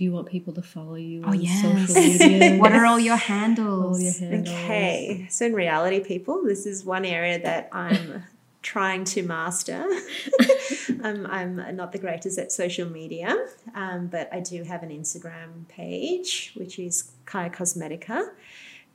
do 0.00 0.04
you 0.04 0.12
want 0.12 0.28
people 0.28 0.54
to 0.54 0.62
follow 0.62 0.94
you 0.94 1.22
Oh, 1.26 1.28
on 1.28 1.40
yes. 1.42 1.60
social 1.60 1.94
media? 1.94 2.56
What 2.62 2.72
are 2.72 2.86
all 2.86 2.98
your 2.98 3.16
handles? 3.16 3.98
all 3.98 4.00
your 4.00 4.14
handles? 4.14 4.48
Okay, 4.48 5.26
so 5.28 5.44
in 5.44 5.52
reality, 5.52 6.00
people, 6.00 6.42
this 6.42 6.64
is 6.64 6.86
one 6.86 7.04
area 7.04 7.38
that 7.42 7.68
I'm 7.70 8.24
trying 8.62 9.04
to 9.04 9.22
master. 9.22 9.84
um, 11.04 11.26
I'm 11.28 11.76
not 11.76 11.92
the 11.92 11.98
greatest 11.98 12.38
at 12.38 12.50
social 12.50 12.88
media, 12.88 13.36
um, 13.74 14.06
but 14.06 14.32
I 14.32 14.40
do 14.40 14.64
have 14.64 14.82
an 14.82 14.88
Instagram 14.88 15.68
page, 15.68 16.52
which 16.56 16.78
is 16.78 17.10
Kaya 17.26 17.50
Cosmetica. 17.50 18.30